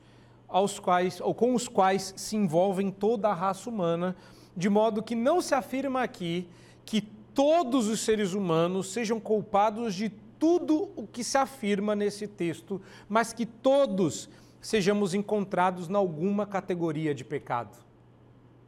aos 0.49 0.79
quais, 0.79 1.21
ou 1.21 1.35
com 1.35 1.55
os 1.55 1.69
quais 1.69 2.15
se 2.17 2.37
envolvem 2.37 2.91
toda 2.91 3.29
a 3.29 3.35
raça 3.35 3.69
humana 3.69 4.17
de 4.57 4.69
modo 4.69 5.03
que 5.03 5.15
não 5.15 5.41
se 5.41 5.55
afirma 5.55 6.03
aqui 6.03 6.49
que 6.85 7.01
todos 7.01 7.89
os 7.89 8.01
seres 8.01 8.33
humanos 8.33 8.93
sejam 8.93 9.21
culpados 9.21 9.95
de 9.95 10.09
tudo 10.39 10.91
o 10.97 11.07
que 11.07 11.23
se 11.23 11.37
afirma 11.37 11.95
nesse 11.95 12.27
texto, 12.27 12.81
mas 13.09 13.33
que 13.33 13.45
todos 13.45 14.29
sejamos 14.61 15.15
encontrados 15.15 15.89
em 15.89 15.95
alguma 15.95 16.47
categoria 16.47 17.15
de 17.15 17.25
pecado. 17.25 17.77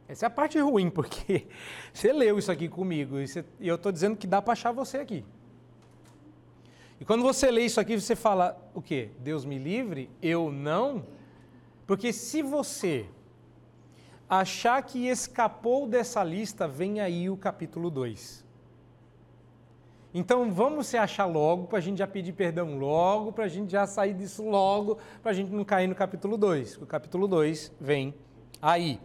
Essa 0.07 0.25
é 0.25 0.27
a 0.27 0.29
parte 0.29 0.59
ruim, 0.59 0.89
porque 0.89 1.47
você 1.93 2.11
leu 2.11 2.39
isso 2.39 2.51
aqui 2.51 2.67
comigo 2.67 3.19
e, 3.19 3.27
você, 3.27 3.45
e 3.59 3.67
eu 3.67 3.75
estou 3.75 3.91
dizendo 3.91 4.17
que 4.17 4.27
dá 4.27 4.41
para 4.41 4.53
achar 4.53 4.71
você 4.71 4.97
aqui. 4.97 5.23
E 6.99 7.05
quando 7.05 7.23
você 7.23 7.49
lê 7.49 7.61
isso 7.61 7.79
aqui, 7.79 7.99
você 7.99 8.15
fala 8.15 8.57
o 8.73 8.81
quê? 8.81 9.09
Deus 9.19 9.45
me 9.45 9.57
livre? 9.57 10.09
Eu 10.21 10.51
não? 10.51 11.05
Porque 11.87 12.11
se 12.11 12.41
você 12.41 13.05
achar 14.29 14.81
que 14.83 15.07
escapou 15.07 15.87
dessa 15.87 16.23
lista, 16.23 16.67
vem 16.67 16.99
aí 16.99 17.29
o 17.29 17.35
capítulo 17.35 17.89
2. 17.89 18.45
Então 20.13 20.51
vamos 20.51 20.87
se 20.87 20.97
achar 20.97 21.25
logo, 21.25 21.67
para 21.67 21.79
a 21.79 21.81
gente 21.81 21.97
já 21.97 22.07
pedir 22.07 22.33
perdão 22.33 22.77
logo, 22.77 23.31
para 23.31 23.45
a 23.45 23.47
gente 23.47 23.71
já 23.71 23.85
sair 23.87 24.13
disso 24.13 24.43
logo, 24.43 24.97
para 25.21 25.31
a 25.31 25.33
gente 25.33 25.51
não 25.51 25.63
cair 25.63 25.87
no 25.87 25.95
capítulo 25.95 26.37
2. 26.37 26.77
O 26.77 26.85
capítulo 26.85 27.27
2 27.27 27.71
vem 27.79 28.13
aí. 28.61 28.99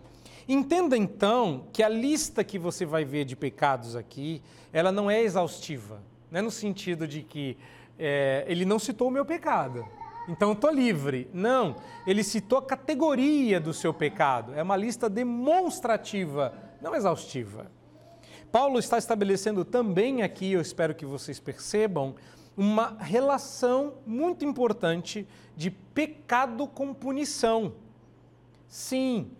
Entenda 0.47 0.97
então 0.97 1.67
que 1.73 1.83
a 1.83 1.89
lista 1.89 2.45
que 2.45 2.59
você 2.59 2.85
vai 2.85 3.05
ver 3.05 3.25
de 3.25 3.35
pecados 3.35 3.97
aqui, 3.97 4.43
ela 4.73 4.93
não 4.93 5.11
é 5.11 5.23
exaustiva. 5.23 6.03
Não 6.31 6.41
é 6.41 6.43
no 6.43 6.51
sentido 6.51 7.09
de 7.09 7.23
que 7.23 7.57
é, 7.99 8.45
ele 8.47 8.65
não 8.65 8.79
citou 8.79 9.09
o 9.09 9.11
meu 9.11 9.25
pecado. 9.25 9.87
Então 10.29 10.51
eu 10.51 10.55
estou 10.55 10.71
livre. 10.71 11.29
Não, 11.33 11.77
ele 12.07 12.25
citou 12.25 12.59
a 12.59 12.63
categoria 12.63 13.61
do 13.61 13.75
seu 13.75 13.93
pecado. 13.93 14.55
É 14.55 14.63
uma 14.63 14.77
lista 14.77 15.09
demonstrativa, 15.09 16.55
não 16.81 16.95
exaustiva. 16.95 17.71
Paulo 18.51 18.79
está 18.79 18.97
estabelecendo 18.97 19.65
também 19.65 20.23
aqui, 20.23 20.53
eu 20.53 20.61
espero 20.61 20.95
que 20.95 21.05
vocês 21.05 21.41
percebam, 21.41 22.15
uma 22.57 22.97
relação 23.01 23.95
muito 24.07 24.45
importante 24.45 25.27
de 25.57 25.71
pecado 25.71 26.67
com 26.69 26.95
punição. 26.95 27.75
Sim, 28.69 29.31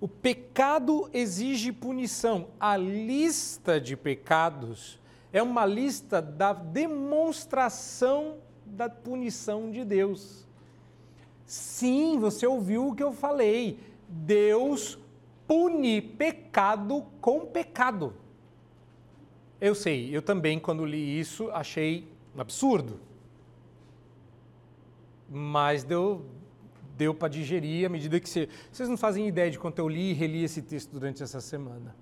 o 0.00 0.06
pecado 0.06 1.10
exige 1.12 1.72
punição. 1.72 2.48
A 2.58 2.76
lista 2.76 3.80
de 3.80 3.96
pecados 3.96 5.00
é 5.32 5.42
uma 5.42 5.66
lista 5.66 6.22
da 6.22 6.52
demonstração 6.52 8.36
da 8.70 8.88
punição 8.88 9.70
de 9.70 9.84
Deus. 9.84 10.46
Sim, 11.44 12.18
você 12.18 12.46
ouviu 12.46 12.88
o 12.88 12.94
que 12.94 13.02
eu 13.02 13.12
falei. 13.12 13.78
Deus 14.08 14.98
pune 15.46 16.00
pecado 16.00 17.04
com 17.20 17.46
pecado. 17.46 18.14
Eu 19.60 19.74
sei, 19.74 20.14
eu 20.14 20.22
também, 20.22 20.58
quando 20.58 20.84
li 20.84 21.18
isso, 21.18 21.50
achei 21.50 22.08
um 22.34 22.40
absurdo. 22.40 23.00
Mas 25.28 25.84
deu, 25.84 26.24
deu 26.96 27.14
para 27.14 27.28
digerir 27.28 27.86
à 27.86 27.88
medida 27.88 28.18
que 28.18 28.28
você. 28.28 28.48
Vocês 28.72 28.88
não 28.88 28.96
fazem 28.96 29.28
ideia 29.28 29.50
de 29.50 29.58
quanto 29.58 29.78
eu 29.78 29.88
li 29.88 30.10
e 30.10 30.14
reli 30.14 30.44
esse 30.44 30.62
texto 30.62 30.90
durante 30.92 31.22
essa 31.22 31.40
semana. 31.40 31.94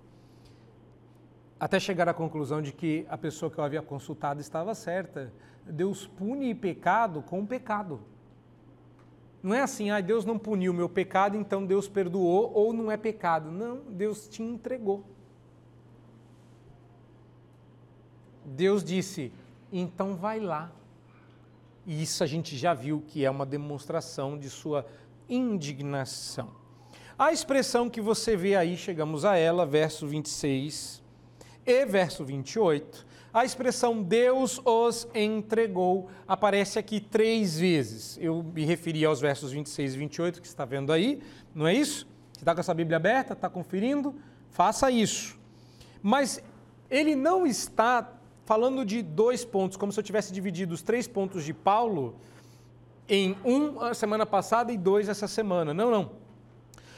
Até 1.61 1.81
chegar 1.81 2.09
à 2.09 2.15
conclusão 2.15 2.63
de 2.63 2.73
que 2.73 3.05
a 3.09 3.19
pessoa 3.19 3.51
que 3.51 3.59
eu 3.59 3.65
havia 3.65 3.83
consultado 3.83 4.41
estava 4.41 4.75
certa. 4.75 5.33
Deus 5.67 6.07
pune 6.07 6.55
pecado 6.55 7.21
com 7.21 7.45
pecado. 7.45 8.01
Não 9.43 9.55
é 9.55 9.63
assim, 9.63 9.91
ah, 9.91 10.01
Deus 10.01 10.25
não 10.25 10.39
puniu 10.39 10.73
o 10.73 10.75
meu 10.75 10.89
pecado, 10.89 11.37
então 11.37 11.67
Deus 11.67 11.89
perdoou, 11.89 12.53
ou 12.55 12.73
não 12.73 12.91
é 12.91 12.97
pecado. 12.97 13.51
Não, 13.51 13.79
Deus 13.89 14.29
te 14.29 14.43
entregou. 14.43 15.05
Deus 18.45 18.85
disse: 18.85 19.33
então 19.73 20.15
vai 20.15 20.39
lá. 20.39 20.71
E 21.85 22.03
isso 22.03 22.23
a 22.23 22.27
gente 22.27 22.57
já 22.57 22.73
viu 22.73 23.03
que 23.07 23.25
é 23.25 23.31
uma 23.31 23.47
demonstração 23.47 24.39
de 24.39 24.49
sua 24.49 24.87
indignação. 25.29 26.51
A 27.19 27.33
expressão 27.33 27.91
que 27.91 28.01
você 28.01 28.37
vê 28.37 28.55
aí, 28.55 28.77
chegamos 28.77 29.25
a 29.25 29.37
ela, 29.37 29.67
verso 29.67 30.07
26 30.07 31.08
e 31.69 31.85
verso 31.85 32.25
28, 32.25 33.07
a 33.33 33.45
expressão 33.45 34.03
Deus 34.03 34.59
os 34.65 35.07
entregou 35.15 36.09
aparece 36.27 36.79
aqui 36.79 36.99
três 36.99 37.59
vezes. 37.59 38.19
Eu 38.21 38.43
me 38.43 38.65
referi 38.65 39.05
aos 39.05 39.21
versos 39.21 39.53
26 39.53 39.95
e 39.95 39.99
28 39.99 40.41
que 40.41 40.47
está 40.47 40.65
vendo 40.65 40.93
aí, 40.93 41.23
não 41.55 41.67
é 41.67 41.75
isso? 41.75 42.09
Você 42.33 42.41
está 42.41 42.55
com 42.55 42.61
essa 42.61 42.73
Bíblia 42.73 42.97
aberta, 42.97 43.35
está 43.35 43.51
conferindo? 43.51 44.15
Faça 44.51 44.91
isso. 44.91 45.39
Mas 46.03 46.43
ele 46.91 47.15
não 47.15 47.47
está 47.47 48.15
falando 48.47 48.83
de 48.83 49.03
dois 49.03 49.45
pontos, 49.45 49.77
como 49.77 49.93
se 49.93 50.01
eu 50.01 50.05
tivesse 50.05 50.33
dividido 50.33 50.73
os 50.73 50.81
três 50.81 51.07
pontos 51.07 51.45
de 51.45 51.53
Paulo 51.53 52.17
em 53.07 53.37
um 53.45 53.79
a 53.81 53.93
semana 53.93 54.25
passada 54.25 54.73
e 54.73 54.79
dois 54.79 55.07
essa 55.07 55.29
semana. 55.29 55.75
Não, 55.75 55.91
não. 55.91 56.13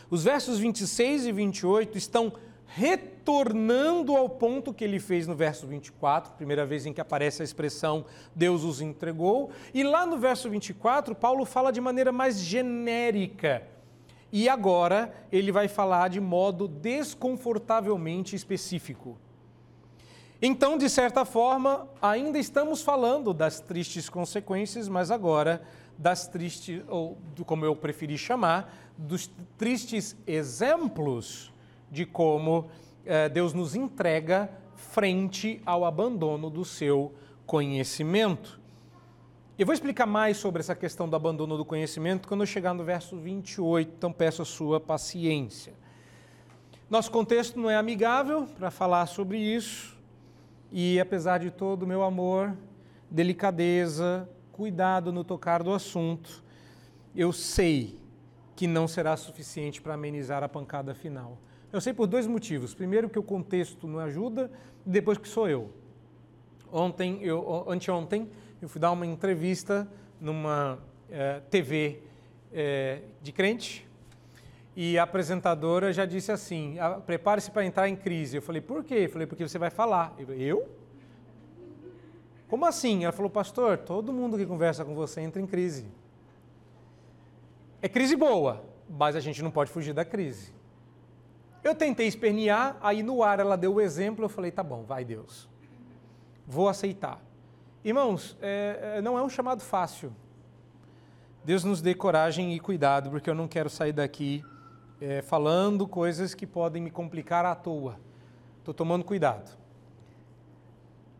Os 0.09 0.22
versos 0.22 0.61
26 0.61 1.26
e 1.26 1.33
28 1.33 1.98
estão 1.98 2.33
retornando 2.74 4.16
ao 4.16 4.28
ponto 4.28 4.72
que 4.72 4.85
ele 4.85 5.00
fez 5.00 5.26
no 5.26 5.35
verso 5.35 5.66
24, 5.66 6.35
primeira 6.35 6.64
vez 6.64 6.87
em 6.87 6.92
que 6.92 7.00
aparece 7.00 7.42
a 7.42 7.44
expressão 7.44 8.04
Deus 8.35 8.62
os 8.62 8.80
entregou, 8.80 9.50
e 9.74 9.83
lá 9.83 10.06
no 10.06 10.18
verso 10.18 10.48
24, 10.48 11.14
Paulo 11.14 11.44
fala 11.44 11.72
de 11.72 11.80
maneira 11.80 12.12
mais 12.12 12.38
genérica. 12.38 13.66
E 14.33 14.48
agora 14.48 15.12
ele 15.33 15.50
vai 15.50 15.66
falar 15.66 16.09
de 16.09 16.20
modo 16.20 16.68
desconfortavelmente 16.68 18.37
específico. 18.37 19.18
Então, 20.40 20.78
de 20.78 20.88
certa 20.88 21.24
forma, 21.24 21.88
ainda 22.00 22.38
estamos 22.38 22.83
falando 22.83 23.35
das 23.35 23.59
tristes 23.59 24.09
consequências, 24.09 24.88
mas 24.88 25.11
agora 25.11 25.61
das 25.98 26.28
tristes, 26.28 26.83
ou 26.88 27.18
como 27.44 27.64
eu 27.64 27.74
preferi 27.74 28.16
chamar, 28.16 28.72
dos 28.96 29.28
tristes 29.59 30.16
exemplos 30.24 31.52
de 31.90 32.07
como 32.07 32.70
eh, 33.05 33.29
Deus 33.29 33.53
nos 33.53 33.74
entrega 33.74 34.50
frente 34.74 35.61
ao 35.64 35.85
abandono 35.85 36.48
do 36.48 36.64
seu 36.64 37.14
conhecimento. 37.46 38.61
Eu 39.59 39.66
vou 39.66 39.74
explicar 39.74 40.07
mais 40.07 40.38
sobre 40.38 40.61
essa 40.61 40.74
questão 40.74 41.09
do 41.09 41.14
abandono 41.14 41.57
do 41.57 41.64
conhecimento 41.64 42.26
quando 42.26 42.40
eu 42.40 42.46
chegar 42.46 42.72
no 42.72 42.83
verso 42.83 43.16
28, 43.16 43.92
então 43.96 44.12
peço 44.12 44.40
a 44.40 44.44
sua 44.44 44.81
paciência. 44.81 45.74
Nosso 46.88 47.11
contexto 47.11 47.61
não 47.61 47.68
é 47.68 47.76
amigável 47.76 48.46
para 48.46 48.70
falar 48.70 49.07
sobre 49.07 49.38
isso, 49.38 49.98
e 50.72 50.98
apesar 50.98 51.38
de 51.38 51.50
todo 51.50 51.83
o 51.83 51.87
meu 51.87 52.03
amor, 52.03 52.57
delicadeza, 53.11 54.29
cuidado 54.53 55.12
no 55.12 55.24
tocar 55.24 55.62
do 55.62 55.72
assunto, 55.72 56.42
eu 57.14 57.33
sei 57.33 57.98
que 58.57 58.66
não 58.66 58.88
será 58.88 59.16
suficiente 59.16 59.83
para 59.83 59.94
amenizar 59.94 60.42
a 60.42 60.48
pancada 60.48 60.94
final. 60.94 61.38
Eu 61.72 61.80
sei 61.80 61.92
por 61.92 62.06
dois 62.06 62.26
motivos. 62.26 62.74
Primeiro, 62.74 63.09
que 63.09 63.18
o 63.18 63.22
contexto 63.22 63.87
não 63.87 63.98
ajuda, 64.00 64.50
e 64.87 64.90
depois 64.90 65.18
que 65.18 65.28
sou 65.28 65.48
eu. 65.48 65.70
Ontem, 66.72 67.22
eu, 67.22 67.68
anteontem, 67.68 68.28
eu 68.61 68.68
fui 68.68 68.80
dar 68.80 68.92
uma 68.92 69.06
entrevista 69.06 69.88
numa 70.20 70.78
eh, 71.11 71.40
TV 71.50 72.02
eh, 72.52 73.02
de 73.22 73.33
crente 73.33 73.88
e 74.76 74.98
a 74.98 75.02
apresentadora 75.02 75.92
já 75.92 76.04
disse 76.04 76.30
assim: 76.30 76.78
ah, 76.78 77.00
prepare-se 77.00 77.50
para 77.50 77.64
entrar 77.64 77.88
em 77.88 77.96
crise. 77.96 78.37
Eu 78.37 78.42
falei, 78.42 78.61
por 78.61 78.85
quê? 78.85 78.94
Eu 79.04 79.11
falei, 79.11 79.26
porque 79.26 79.46
você 79.46 79.59
vai 79.59 79.70
falar. 79.70 80.14
Eu, 80.18 80.35
eu? 80.35 80.68
Como 82.48 82.64
assim? 82.64 83.04
Ela 83.04 83.12
falou, 83.12 83.30
pastor, 83.30 83.78
todo 83.78 84.12
mundo 84.12 84.37
que 84.37 84.46
conversa 84.46 84.85
com 84.85 84.94
você 84.94 85.20
entra 85.20 85.40
em 85.40 85.46
crise. 85.46 85.87
É 87.83 87.88
crise 87.88 88.16
boa, 88.16 88.62
mas 88.88 89.16
a 89.16 89.20
gente 89.20 89.42
não 89.42 89.50
pode 89.50 89.70
fugir 89.70 89.92
da 89.92 90.04
crise. 90.04 90.52
Eu 91.62 91.74
tentei 91.74 92.06
espernear, 92.06 92.76
aí 92.80 93.02
no 93.02 93.22
ar 93.22 93.38
ela 93.38 93.56
deu 93.56 93.74
o 93.74 93.80
exemplo, 93.80 94.24
eu 94.24 94.28
falei, 94.28 94.50
tá 94.50 94.62
bom, 94.62 94.82
vai 94.82 95.04
Deus. 95.04 95.48
Vou 96.46 96.68
aceitar. 96.68 97.20
Irmãos, 97.84 98.36
é, 98.40 98.94
é 98.96 99.02
não 99.02 99.18
é 99.18 99.22
um 99.22 99.28
chamado 99.28 99.60
fácil. 99.60 100.12
Deus 101.44 101.64
nos 101.64 101.80
dê 101.80 101.94
coragem 101.94 102.54
e 102.54 102.60
cuidado, 102.60 103.10
porque 103.10 103.28
eu 103.28 103.34
não 103.34 103.48
quero 103.48 103.70
sair 103.70 103.92
daqui 103.92 104.44
é, 105.00 105.22
falando 105.22 105.88
coisas 105.88 106.34
que 106.34 106.46
podem 106.46 106.82
me 106.82 106.90
complicar 106.90 107.44
à 107.44 107.54
toa. 107.54 107.98
Estou 108.58 108.74
tomando 108.74 109.04
cuidado. 109.04 109.58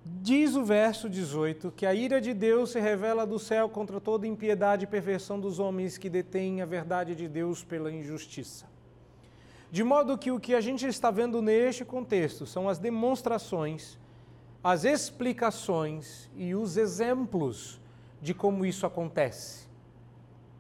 Diz 0.05 0.57
o 0.57 0.65
verso 0.65 1.09
18 1.09 1.71
que 1.73 1.87
a 1.87 1.95
ira 1.95 2.21
de 2.21 2.33
Deus 2.35 2.71
se 2.71 2.81
revela 2.81 3.27
do 3.27 3.39
céu 3.39 3.69
contra 3.69 4.01
toda 4.01 4.27
impiedade 4.27 4.85
e 4.85 4.89
perversão 4.89 5.39
dos 5.39 5.59
homens 5.59 5.99
que 5.99 6.09
detêm 6.09 6.63
a 6.63 6.67
verdade 6.67 7.15
de 7.15 7.29
Deus 7.29 7.63
pela 7.63 7.93
injustiça. 7.93 8.70
De 9.71 9.85
modo 9.85 10.19
que 10.19 10.31
o 10.31 10.41
que 10.41 10.55
a 10.55 10.61
gente 10.61 10.87
está 10.87 11.11
vendo 11.11 11.41
neste 11.41 11.85
contexto 11.85 12.45
são 12.45 12.69
as 12.69 12.79
demonstrações, 12.79 13.99
as 14.63 14.85
explicações 14.85 16.29
e 16.37 16.55
os 16.55 16.77
exemplos 16.77 17.81
de 18.21 18.35
como 18.35 18.67
isso 18.67 18.85
acontece. 18.85 19.69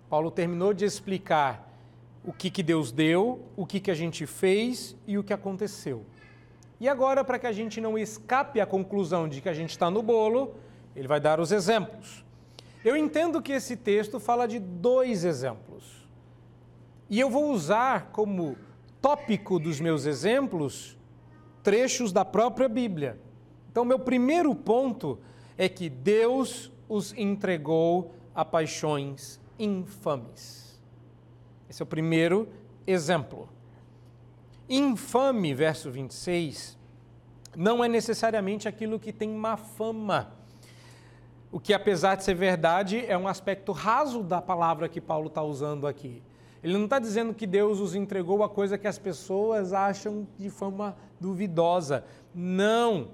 Paulo 0.09 0.31
terminou 0.31 0.73
de 0.73 0.85
explicar 0.85 1.69
o 2.25 2.33
que, 2.33 2.51
que 2.51 2.63
Deus 2.63 2.93
deu, 2.93 3.43
o 3.57 3.67
que, 3.67 3.81
que 3.81 3.91
a 3.91 3.95
gente 3.95 4.27
fez 4.27 4.97
e 5.07 5.19
o 5.19 5.25
que 5.25 5.33
aconteceu. 5.33 6.05
E 6.79 6.89
agora, 6.89 7.25
para 7.25 7.39
que 7.39 7.47
a 7.47 7.53
gente 7.53 7.81
não 7.81 7.99
escape 7.99 8.61
à 8.61 8.67
conclusão 8.67 9.29
de 9.29 9.41
que 9.41 9.49
a 9.49 9.55
gente 9.55 9.71
está 9.71 9.91
no 9.91 10.03
bolo, 10.03 10.55
ele 10.95 11.09
vai 11.09 11.21
dar 11.21 11.41
os 11.41 11.53
exemplos. 11.53 12.25
Eu 12.85 12.97
entendo 12.97 13.43
que 13.43 13.53
esse 13.53 13.77
texto 13.77 14.19
fala 14.19 14.49
de 14.49 14.59
dois 14.59 15.25
exemplos. 15.25 16.09
E 17.09 17.21
eu 17.21 17.29
vou 17.29 17.51
usar 17.53 18.11
como 18.13 18.57
tópico 19.01 19.59
dos 19.59 19.81
meus 19.81 20.05
exemplos 20.07 20.97
trechos 21.63 22.13
da 22.13 22.25
própria 22.25 22.69
Bíblia. 22.69 23.21
Então, 23.71 23.85
meu 23.85 23.99
primeiro 23.99 24.55
ponto 24.55 25.19
é 25.57 25.69
que 25.69 25.89
Deus 25.89 26.73
os 26.89 27.13
entregou 27.17 28.15
a 28.35 28.45
paixões 28.45 29.41
infames. 29.59 30.81
Esse 31.69 31.83
é 31.83 31.85
o 31.85 31.87
primeiro 31.87 32.49
exemplo. 32.87 33.49
Infame, 34.69 35.55
verso 35.55 35.91
26, 35.91 36.79
não 37.57 37.85
é 37.85 37.89
necessariamente 37.89 38.69
aquilo 38.69 38.99
que 38.99 39.13
tem 39.13 39.29
má 39.29 39.57
fama. 39.57 40.33
O 41.53 41.59
que, 41.59 41.75
apesar 41.75 42.15
de 42.15 42.25
ser 42.25 42.35
verdade, 42.35 43.05
é 43.07 43.19
um 43.19 43.27
aspecto 43.27 43.73
raso 43.73 44.23
da 44.23 44.41
palavra 44.41 44.89
que 44.89 45.01
Paulo 45.01 45.27
está 45.27 45.43
usando 45.43 45.87
aqui. 45.87 46.23
Ele 46.63 46.75
não 46.75 46.85
está 46.85 46.99
dizendo 46.99 47.33
que 47.33 47.47
Deus 47.47 47.81
os 47.81 47.95
entregou 47.95 48.43
a 48.43 48.49
coisa 48.49 48.77
que 48.77 48.87
as 48.87 48.99
pessoas 48.99 49.73
acham 49.73 50.27
de 50.39 50.51
forma 50.51 50.97
duvidosa. 51.19 52.05
Não. 52.35 53.09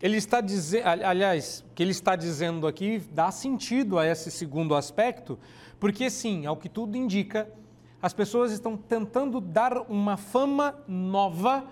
Ele 0.00 0.16
está 0.16 0.40
dizendo, 0.40 0.86
aliás, 0.86 1.64
o 1.70 1.74
que 1.74 1.82
ele 1.82 1.92
está 1.92 2.16
dizendo 2.16 2.66
aqui 2.66 3.02
dá 3.12 3.30
sentido 3.30 3.98
a 3.98 4.06
esse 4.06 4.30
segundo 4.30 4.74
aspecto, 4.74 5.38
porque 5.78 6.10
sim, 6.10 6.46
ao 6.46 6.56
que 6.56 6.68
tudo 6.68 6.96
indica, 6.96 7.48
as 8.00 8.12
pessoas 8.12 8.52
estão 8.52 8.76
tentando 8.76 9.40
dar 9.40 9.78
uma 9.90 10.16
fama 10.16 10.74
nova 10.86 11.64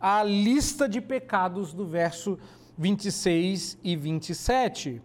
à 0.00 0.22
lista 0.22 0.88
de 0.88 1.00
pecados 1.00 1.72
do 1.72 1.86
verso 1.86 2.38
26 2.76 3.78
e 3.82 3.96
27. 3.96 5.02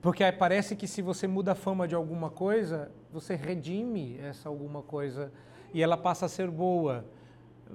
Porque 0.00 0.30
parece 0.32 0.74
que 0.74 0.86
se 0.86 1.02
você 1.02 1.26
muda 1.26 1.52
a 1.52 1.54
fama 1.54 1.86
de 1.86 1.94
alguma 1.94 2.30
coisa, 2.30 2.90
você 3.12 3.34
redime 3.34 4.18
essa 4.18 4.48
alguma 4.48 4.82
coisa 4.82 5.30
e 5.74 5.82
ela 5.82 5.96
passa 5.96 6.26
a 6.26 6.28
ser 6.28 6.50
boa. 6.50 7.04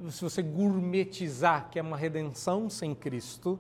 Se 0.10 0.24
você 0.24 0.42
gourmetizar, 0.42 1.70
que 1.70 1.78
é 1.78 1.82
uma 1.82 1.96
redenção 1.96 2.70
sem 2.70 2.96
Cristo, 2.96 3.60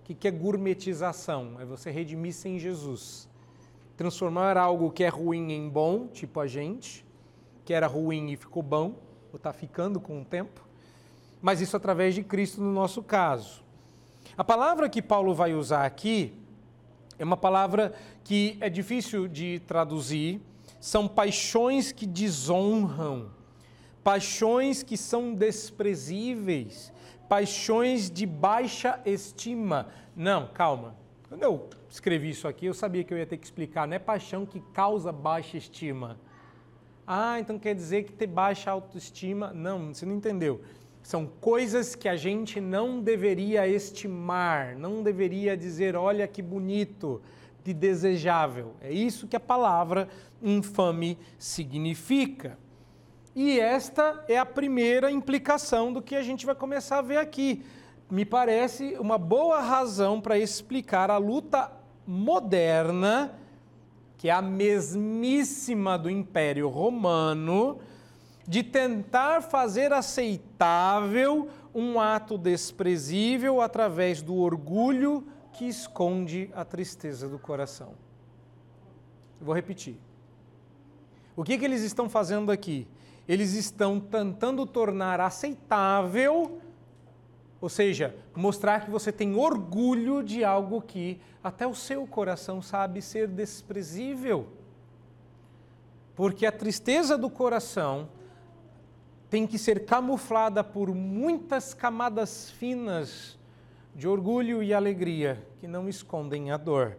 o 0.00 0.14
que 0.14 0.26
é 0.26 0.30
gourmetização? 0.30 1.60
É 1.60 1.66
você 1.66 1.90
redimir 1.90 2.32
sem 2.32 2.58
Jesus. 2.58 3.28
Transformar 3.94 4.56
algo 4.56 4.90
que 4.90 5.04
é 5.04 5.08
ruim 5.08 5.52
em 5.52 5.68
bom, 5.68 6.06
tipo 6.06 6.40
a 6.40 6.46
gente, 6.46 7.04
que 7.62 7.74
era 7.74 7.86
ruim 7.86 8.30
e 8.30 8.36
ficou 8.36 8.62
bom, 8.62 8.94
ou 9.30 9.36
está 9.36 9.52
ficando 9.52 10.00
com 10.00 10.22
o 10.22 10.24
tempo, 10.24 10.66
mas 11.42 11.60
isso 11.60 11.76
através 11.76 12.14
de 12.14 12.22
Cristo 12.22 12.62
no 12.62 12.72
nosso 12.72 13.02
caso. 13.02 13.62
A 14.36 14.42
palavra 14.42 14.88
que 14.88 15.02
Paulo 15.02 15.34
vai 15.34 15.52
usar 15.52 15.84
aqui 15.84 16.32
é 17.18 17.24
uma 17.24 17.36
palavra 17.36 17.92
que 18.22 18.56
é 18.60 18.70
difícil 18.70 19.26
de 19.26 19.60
traduzir. 19.66 20.40
São 20.80 21.08
paixões 21.08 21.90
que 21.90 22.06
desonram, 22.06 23.30
paixões 24.04 24.82
que 24.82 24.96
são 24.96 25.34
desprezíveis, 25.34 26.92
paixões 27.28 28.10
de 28.10 28.24
baixa 28.24 29.00
estima. 29.04 29.88
Não, 30.14 30.46
calma. 30.48 30.94
Quando 31.28 31.42
eu 31.42 31.68
escrevi 31.90 32.30
isso 32.30 32.46
aqui, 32.46 32.66
eu 32.66 32.74
sabia 32.74 33.02
que 33.02 33.12
eu 33.12 33.18
ia 33.18 33.26
ter 33.26 33.36
que 33.36 33.44
explicar. 33.44 33.86
Não 33.88 33.96
é 33.96 33.98
paixão 33.98 34.46
que 34.46 34.60
causa 34.72 35.10
baixa 35.10 35.56
estima. 35.56 36.18
Ah, 37.06 37.40
então 37.40 37.58
quer 37.58 37.74
dizer 37.74 38.04
que 38.04 38.12
ter 38.12 38.26
baixa 38.26 38.70
autoestima? 38.70 39.52
Não, 39.52 39.92
você 39.92 40.06
não 40.06 40.14
entendeu. 40.14 40.60
São 41.08 41.26
coisas 41.26 41.94
que 41.94 42.06
a 42.06 42.16
gente 42.16 42.60
não 42.60 43.00
deveria 43.00 43.66
estimar, 43.66 44.76
não 44.76 45.02
deveria 45.02 45.56
dizer, 45.56 45.96
olha 45.96 46.28
que 46.28 46.42
bonito, 46.42 47.22
de 47.64 47.72
desejável. 47.72 48.74
É 48.78 48.92
isso 48.92 49.26
que 49.26 49.34
a 49.34 49.40
palavra 49.40 50.06
infame 50.42 51.16
significa. 51.38 52.58
E 53.34 53.58
esta 53.58 54.22
é 54.28 54.36
a 54.36 54.44
primeira 54.44 55.10
implicação 55.10 55.94
do 55.94 56.02
que 56.02 56.14
a 56.14 56.20
gente 56.20 56.44
vai 56.44 56.54
começar 56.54 56.98
a 56.98 57.00
ver 57.00 57.16
aqui. 57.16 57.64
Me 58.10 58.26
parece 58.26 58.94
uma 59.00 59.16
boa 59.16 59.62
razão 59.62 60.20
para 60.20 60.38
explicar 60.38 61.10
a 61.10 61.16
luta 61.16 61.72
moderna, 62.06 63.32
que 64.18 64.28
é 64.28 64.32
a 64.32 64.42
mesmíssima 64.42 65.96
do 65.96 66.10
Império 66.10 66.68
Romano, 66.68 67.78
de 68.48 68.62
tentar 68.62 69.42
fazer 69.42 69.92
aceitável 69.92 71.50
um 71.74 72.00
ato 72.00 72.38
desprezível 72.38 73.60
através 73.60 74.22
do 74.22 74.36
orgulho 74.36 75.26
que 75.52 75.66
esconde 75.66 76.50
a 76.54 76.64
tristeza 76.64 77.28
do 77.28 77.38
coração. 77.38 77.92
vou 79.38 79.54
repetir. 79.54 79.98
O 81.36 81.44
que, 81.44 81.58
que 81.58 81.64
eles 81.64 81.82
estão 81.82 82.08
fazendo 82.08 82.50
aqui? 82.50 82.88
Eles 83.28 83.52
estão 83.52 84.00
tentando 84.00 84.64
tornar 84.64 85.20
aceitável, 85.20 86.58
ou 87.60 87.68
seja, 87.68 88.16
mostrar 88.34 88.80
que 88.80 88.90
você 88.90 89.12
tem 89.12 89.36
orgulho 89.36 90.22
de 90.22 90.42
algo 90.42 90.80
que 90.80 91.20
até 91.44 91.66
o 91.66 91.74
seu 91.74 92.06
coração 92.06 92.62
sabe 92.62 93.02
ser 93.02 93.28
desprezível. 93.28 94.48
Porque 96.16 96.46
a 96.46 96.50
tristeza 96.50 97.18
do 97.18 97.28
coração 97.28 98.08
tem 99.30 99.46
que 99.46 99.58
ser 99.58 99.84
camuflada 99.84 100.64
por 100.64 100.94
muitas 100.94 101.74
camadas 101.74 102.50
finas 102.50 103.38
de 103.94 104.08
orgulho 104.08 104.62
e 104.62 104.72
alegria 104.72 105.44
que 105.60 105.66
não 105.66 105.88
escondem 105.88 106.50
a 106.50 106.56
dor. 106.56 106.96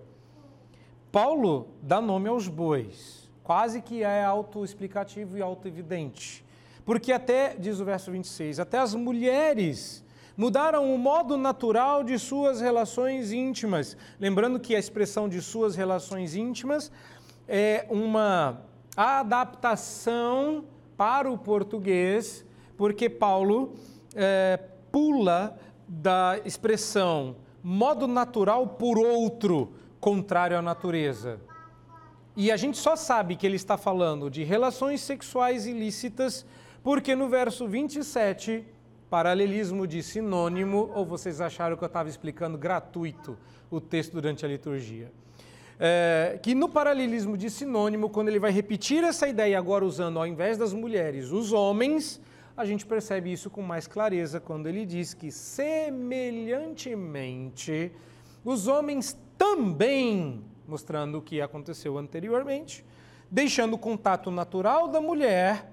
Paulo 1.11 1.69
dá 1.81 1.99
nome 1.99 2.29
aos 2.29 2.47
bois, 2.47 3.29
quase 3.43 3.81
que 3.81 4.03
é 4.03 4.23
autoexplicativo 4.23 5.37
e 5.37 5.41
autoevidente. 5.41 6.45
Porque 6.85 7.11
até, 7.11 7.55
diz 7.55 7.79
o 7.79 7.85
verso 7.85 8.11
26, 8.11 8.59
até 8.59 8.77
as 8.79 8.93
mulheres 8.93 10.03
mudaram 10.35 10.93
o 10.93 10.97
modo 10.97 11.35
natural 11.35 12.03
de 12.03 12.17
suas 12.19 12.61
relações 12.61 13.31
íntimas. 13.31 13.97
Lembrando 14.19 14.59
que 14.59 14.75
a 14.75 14.79
expressão 14.79 15.27
de 15.27 15.41
suas 15.41 15.75
relações 15.75 16.35
íntimas 16.35 16.91
é 17.47 17.85
uma 17.89 18.61
adaptação 18.95 20.63
para 20.99 21.31
o 21.31 21.37
português, 21.37 22.45
porque 22.75 23.09
Paulo 23.09 23.73
é, 24.13 24.59
pula 24.91 25.57
da 25.87 26.37
expressão 26.43 27.37
modo 27.63 28.05
natural 28.05 28.67
por 28.67 28.97
outro, 28.97 29.71
contrário 30.01 30.57
à 30.57 30.61
natureza. 30.61 31.39
E 32.35 32.51
a 32.51 32.57
gente 32.57 32.77
só 32.77 32.97
sabe 32.97 33.37
que 33.37 33.47
ele 33.47 33.55
está 33.55 33.77
falando 33.77 34.29
de 34.29 34.43
relações 34.43 34.99
sexuais 34.99 35.65
ilícitas, 35.65 36.45
porque 36.83 37.15
no 37.15 37.29
verso 37.29 37.65
27, 37.65 38.65
paralelismo 39.09 39.87
de 39.87 40.03
sinônimo, 40.03 40.91
ou 40.93 41.05
vocês 41.05 41.39
acharam 41.39 41.77
que 41.77 41.83
eu 41.83 41.87
estava 41.87 42.09
explicando 42.09 42.57
gratuito 42.57 43.37
o 43.71 43.79
texto 43.79 44.11
durante 44.11 44.45
a 44.45 44.49
liturgia? 44.49 45.09
É, 45.79 46.37
que 46.43 46.53
no 46.53 46.67
paralelismo 46.67 47.37
de 47.37 47.49
sinônimo, 47.49 48.09
quando 48.09 48.27
ele 48.27 48.39
vai 48.39 48.51
repetir 48.51 49.01
essa 49.01 49.29
ideia 49.29 49.57
agora 49.57 49.85
usando 49.85 50.19
ao 50.19 50.27
invés 50.27 50.57
das 50.57 50.73
mulheres 50.73 51.31
os 51.31 51.53
homens, 51.53 52.19
a 52.57 52.65
gente 52.65 52.85
percebe 52.85 53.31
isso 53.31 53.49
com 53.49 53.61
mais 53.61 53.87
clareza 53.87 54.41
quando 54.41 54.67
ele 54.67 54.85
diz 54.85 55.13
que 55.13 55.31
semelhantemente 55.31 57.93
os 58.43 58.67
homens 58.67 59.17
também, 59.37 60.43
mostrando 60.67 61.19
o 61.19 61.21
que 61.21 61.39
aconteceu 61.39 61.97
anteriormente, 61.97 62.83
deixando 63.31 63.75
o 63.75 63.77
contato 63.77 64.29
natural 64.29 64.89
da 64.89 64.99
mulher, 64.99 65.71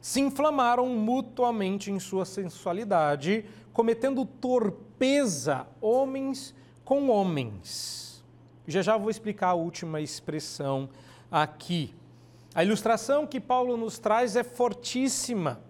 se 0.00 0.20
inflamaram 0.20 0.88
mutuamente 0.88 1.90
em 1.90 1.98
sua 1.98 2.24
sensualidade, 2.24 3.44
cometendo 3.70 4.24
torpeza 4.24 5.66
homens 5.82 6.54
com 6.82 7.10
homens 7.10 8.09
já 8.70 8.82
já 8.82 8.96
vou 8.96 9.10
explicar 9.10 9.48
a 9.48 9.54
última 9.54 10.00
expressão 10.00 10.88
aqui. 11.30 11.94
A 12.54 12.64
ilustração 12.64 13.26
que 13.26 13.40
Paulo 13.40 13.76
nos 13.76 13.98
traz 13.98 14.36
é 14.36 14.42
fortíssima. 14.42 15.60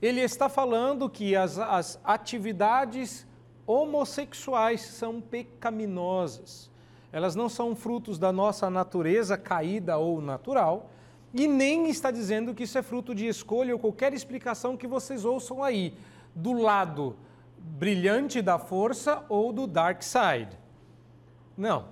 Ele 0.00 0.20
está 0.20 0.48
falando 0.48 1.08
que 1.08 1.36
as, 1.36 1.58
as 1.58 2.00
atividades 2.02 3.26
homossexuais 3.66 4.80
são 4.80 5.20
pecaminosas. 5.20 6.70
Elas 7.12 7.36
não 7.36 7.48
são 7.48 7.76
frutos 7.76 8.18
da 8.18 8.32
nossa 8.32 8.70
natureza 8.70 9.36
caída 9.36 9.98
ou 9.98 10.20
natural, 10.20 10.90
e 11.34 11.46
nem 11.46 11.88
está 11.88 12.10
dizendo 12.10 12.54
que 12.54 12.64
isso 12.64 12.76
é 12.76 12.82
fruto 12.82 13.14
de 13.14 13.26
escolha 13.26 13.74
ou 13.74 13.78
qualquer 13.78 14.12
explicação 14.12 14.76
que 14.76 14.86
vocês 14.86 15.24
ouçam 15.24 15.62
aí, 15.62 15.94
do 16.34 16.52
lado 16.52 17.16
brilhante 17.58 18.42
da 18.42 18.58
força 18.58 19.24
ou 19.28 19.52
do 19.52 19.66
dark 19.66 20.02
side. 20.02 20.58
Não. 21.56 21.86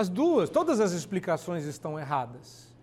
As 0.00 0.08
duas, 0.08 0.48
todas 0.48 0.80
as 0.80 0.92
explicações 0.92 1.66
estão 1.66 2.00
erradas. 2.00 2.74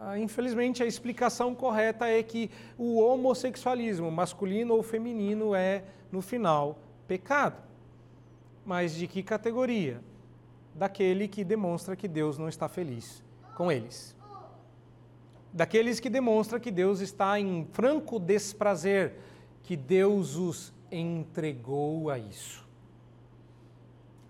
Ah, 0.00 0.16
infelizmente, 0.16 0.84
a 0.84 0.86
explicação 0.86 1.52
correta 1.52 2.06
é 2.06 2.22
que 2.22 2.48
o 2.78 3.00
homossexualismo, 3.00 4.08
masculino 4.08 4.72
ou 4.74 4.80
feminino, 4.80 5.52
é, 5.52 5.82
no 6.12 6.22
final, 6.22 6.78
pecado. 7.08 7.60
Mas 8.64 8.94
de 8.94 9.08
que 9.08 9.20
categoria? 9.20 10.00
Daquele 10.76 11.26
que 11.26 11.42
demonstra 11.42 11.96
que 11.96 12.06
Deus 12.06 12.38
não 12.38 12.48
está 12.48 12.68
feliz 12.68 13.20
com 13.56 13.72
eles. 13.72 14.14
Daqueles 15.52 15.98
que 15.98 16.08
demonstra 16.08 16.60
que 16.60 16.70
Deus 16.70 17.00
está 17.00 17.40
em 17.40 17.66
franco 17.72 18.20
desprazer, 18.20 19.14
que 19.64 19.74
Deus 19.74 20.36
os 20.36 20.72
entregou 20.88 22.08
a 22.10 22.16
isso. 22.16 22.67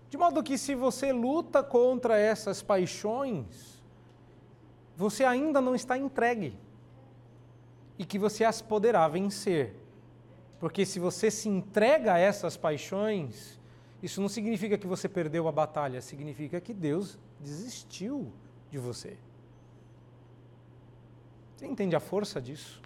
De 0.09 0.17
modo 0.17 0.43
que, 0.43 0.57
se 0.57 0.73
você 0.73 1.13
luta 1.13 1.63
contra 1.63 2.17
essas 2.17 2.61
paixões, 2.61 3.81
você 4.95 5.23
ainda 5.23 5.61
não 5.61 5.75
está 5.75 5.97
entregue 5.97 6.57
e 7.97 8.03
que 8.05 8.17
você 8.17 8.43
as 8.43 8.61
poderá 8.61 9.07
vencer. 9.07 9.75
Porque 10.59 10.85
se 10.85 10.99
você 10.99 11.29
se 11.29 11.47
entrega 11.47 12.13
a 12.13 12.17
essas 12.17 12.57
paixões, 12.57 13.59
isso 14.01 14.19
não 14.19 14.27
significa 14.27 14.77
que 14.77 14.87
você 14.87 15.07
perdeu 15.07 15.47
a 15.47 15.51
batalha, 15.51 16.01
significa 16.01 16.59
que 16.59 16.73
Deus 16.73 17.17
desistiu 17.39 18.31
de 18.71 18.77
você. 18.77 19.17
Você 21.55 21.67
entende 21.67 21.95
a 21.95 21.99
força 21.99 22.41
disso? 22.41 22.81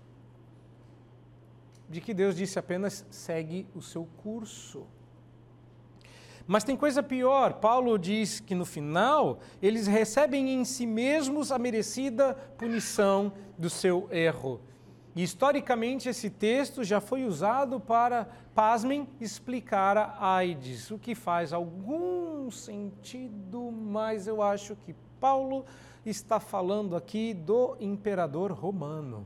De 1.88 2.02
que 2.02 2.14
Deus 2.14 2.36
disse 2.36 2.58
apenas 2.58 3.06
segue 3.10 3.68
o 3.76 3.82
seu 3.82 4.08
curso. 4.24 4.86
Mas 6.46 6.64
tem 6.64 6.76
coisa 6.76 7.02
pior. 7.02 7.54
Paulo 7.54 7.98
diz 7.98 8.40
que 8.40 8.54
no 8.54 8.66
final 8.66 9.40
eles 9.62 9.88
recebem 9.88 10.54
em 10.54 10.66
si 10.66 10.86
mesmos 10.86 11.52
a 11.52 11.58
merecida 11.58 12.34
punição 12.58 13.32
do 13.58 13.70
seu 13.70 14.08
erro. 14.12 14.60
E 15.16 15.22
historicamente 15.22 16.10
esse 16.10 16.30
texto 16.30 16.84
já 16.84 17.00
foi 17.00 17.24
usado 17.24 17.80
para, 17.80 18.28
pasmem, 18.56 19.08
explicar 19.22 19.96
a 19.96 20.36
AIDS, 20.38 20.90
o 20.90 20.98
que 20.98 21.14
faz 21.14 21.54
algum 21.54 22.50
sentido, 22.50 23.72
mas 23.72 24.26
eu 24.26 24.42
acho 24.42 24.76
que 24.76 24.96
Paulo 25.20 25.66
está 26.04 26.40
falando 26.40 26.96
aqui 26.96 27.34
do 27.34 27.78
imperador 27.80 28.52
romano. 28.52 29.26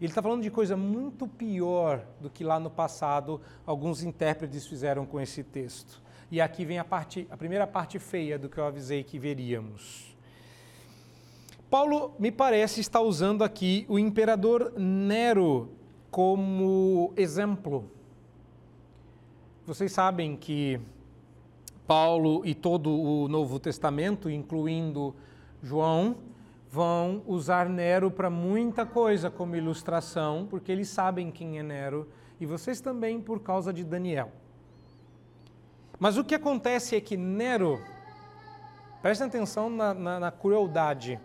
Ele 0.00 0.10
está 0.10 0.22
falando 0.22 0.42
de 0.42 0.50
coisa 0.50 0.76
muito 0.76 1.26
pior 1.26 2.06
do 2.20 2.30
que 2.30 2.42
lá 2.42 2.58
no 2.58 2.70
passado 2.70 3.40
alguns 3.66 4.02
intérpretes 4.02 4.66
fizeram 4.66 5.04
com 5.04 5.20
esse 5.20 5.42
texto. 5.42 6.00
E 6.30 6.40
aqui 6.40 6.64
vem 6.64 6.78
a, 6.78 6.84
parte, 6.84 7.26
a 7.30 7.36
primeira 7.36 7.66
parte 7.66 7.98
feia 7.98 8.38
do 8.38 8.48
que 8.48 8.58
eu 8.58 8.64
avisei 8.64 9.02
que 9.02 9.18
veríamos. 9.18 10.14
Paulo, 11.70 12.14
me 12.18 12.30
parece, 12.30 12.80
está 12.80 13.00
usando 13.00 13.44
aqui 13.44 13.86
o 13.88 13.98
imperador 13.98 14.72
Nero 14.76 15.70
como 16.10 17.12
exemplo. 17.16 17.90
Vocês 19.66 19.92
sabem 19.92 20.36
que 20.36 20.80
Paulo 21.86 22.42
e 22.44 22.54
todo 22.54 22.90
o 22.90 23.28
Novo 23.28 23.58
Testamento, 23.58 24.30
incluindo 24.30 25.14
João, 25.62 26.16
vão 26.70 27.22
usar 27.26 27.68
Nero 27.68 28.10
para 28.10 28.28
muita 28.28 28.84
coisa 28.84 29.30
como 29.30 29.56
ilustração, 29.56 30.46
porque 30.48 30.70
eles 30.70 30.88
sabem 30.88 31.30
quem 31.30 31.58
é 31.58 31.62
Nero, 31.62 32.08
e 32.38 32.46
vocês 32.46 32.80
também 32.80 33.20
por 33.20 33.40
causa 33.40 33.72
de 33.72 33.84
Daniel. 33.84 34.30
Mas 35.98 36.16
o 36.16 36.24
que 36.24 36.34
acontece 36.34 36.94
é 36.94 37.00
que 37.00 37.16
Nero, 37.16 37.82
prestem 39.02 39.26
atenção 39.26 39.68
na, 39.68 39.92
na, 39.92 40.20
na 40.20 40.30
crueldade, 40.30 41.20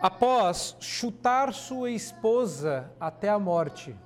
após 0.00 0.76
chutar 0.78 1.54
sua 1.54 1.90
esposa 1.90 2.92
até 3.00 3.28
a 3.28 3.38
morte, 3.38 3.96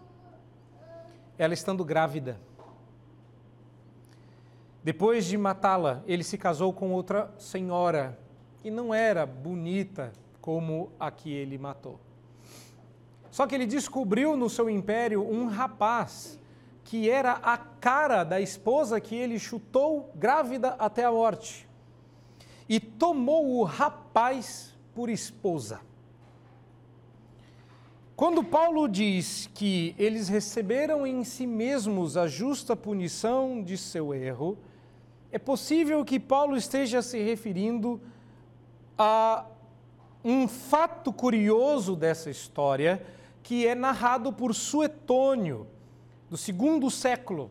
ela 1.37 1.53
estando 1.53 1.85
grávida, 1.85 2.41
depois 4.85 5.25
de 5.25 5.37
matá-la, 5.37 6.01
ele 6.07 6.23
se 6.23 6.39
casou 6.39 6.73
com 6.73 6.93
outra 6.93 7.35
senhora 7.37 8.17
que 8.59 8.71
não 8.71 8.95
era 8.95 9.27
bonita 9.27 10.13
como 10.41 10.93
a 11.01 11.11
que 11.11 11.33
ele 11.33 11.59
matou. 11.59 11.99
Só 13.33 13.49
que 13.49 13.55
ele 13.57 13.67
descobriu 13.67 14.37
no 14.37 14.49
seu 14.49 14.71
império 14.71 15.29
um 15.29 15.49
rapaz 15.49 16.39
que 16.87 17.11
era 17.11 17.33
a 17.43 17.59
cara 17.59 18.23
da 18.23 18.41
esposa 18.41 19.01
que 19.01 19.15
ele 19.15 19.41
chutou 19.41 20.11
grávida 20.15 20.77
até 20.79 21.05
a 21.05 21.11
morte. 21.11 21.69
E 22.69 22.79
tomou 22.79 23.59
o 23.59 23.65
rapaz 23.65 24.73
por 24.95 25.11
esposa. 25.11 25.81
Quando 28.15 28.43
Paulo 28.43 28.89
diz 28.89 29.51
que 29.53 29.97
eles 29.99 30.29
receberam 30.29 31.05
em 31.05 31.25
si 31.25 31.45
mesmos 31.45 32.17
a 32.17 32.29
justa 32.29 32.77
punição 32.77 33.63
de 33.63 33.77
seu 33.77 34.15
erro, 34.15 34.57
é 35.33 35.39
possível 35.39 36.05
que 36.05 36.21
Paulo 36.21 36.57
esteja 36.57 37.03
se 37.03 37.21
referindo 37.21 38.01
a 38.97 39.45
um 40.25 40.47
fato 40.47 41.13
curioso 41.13 41.97
dessa 41.97 42.31
história 42.31 43.05
que 43.43 43.67
é 43.67 43.75
narrado 43.75 44.33
por 44.33 44.55
Suetônio, 44.55 45.67
do 46.29 46.37
segundo 46.37 46.91
século, 46.91 47.51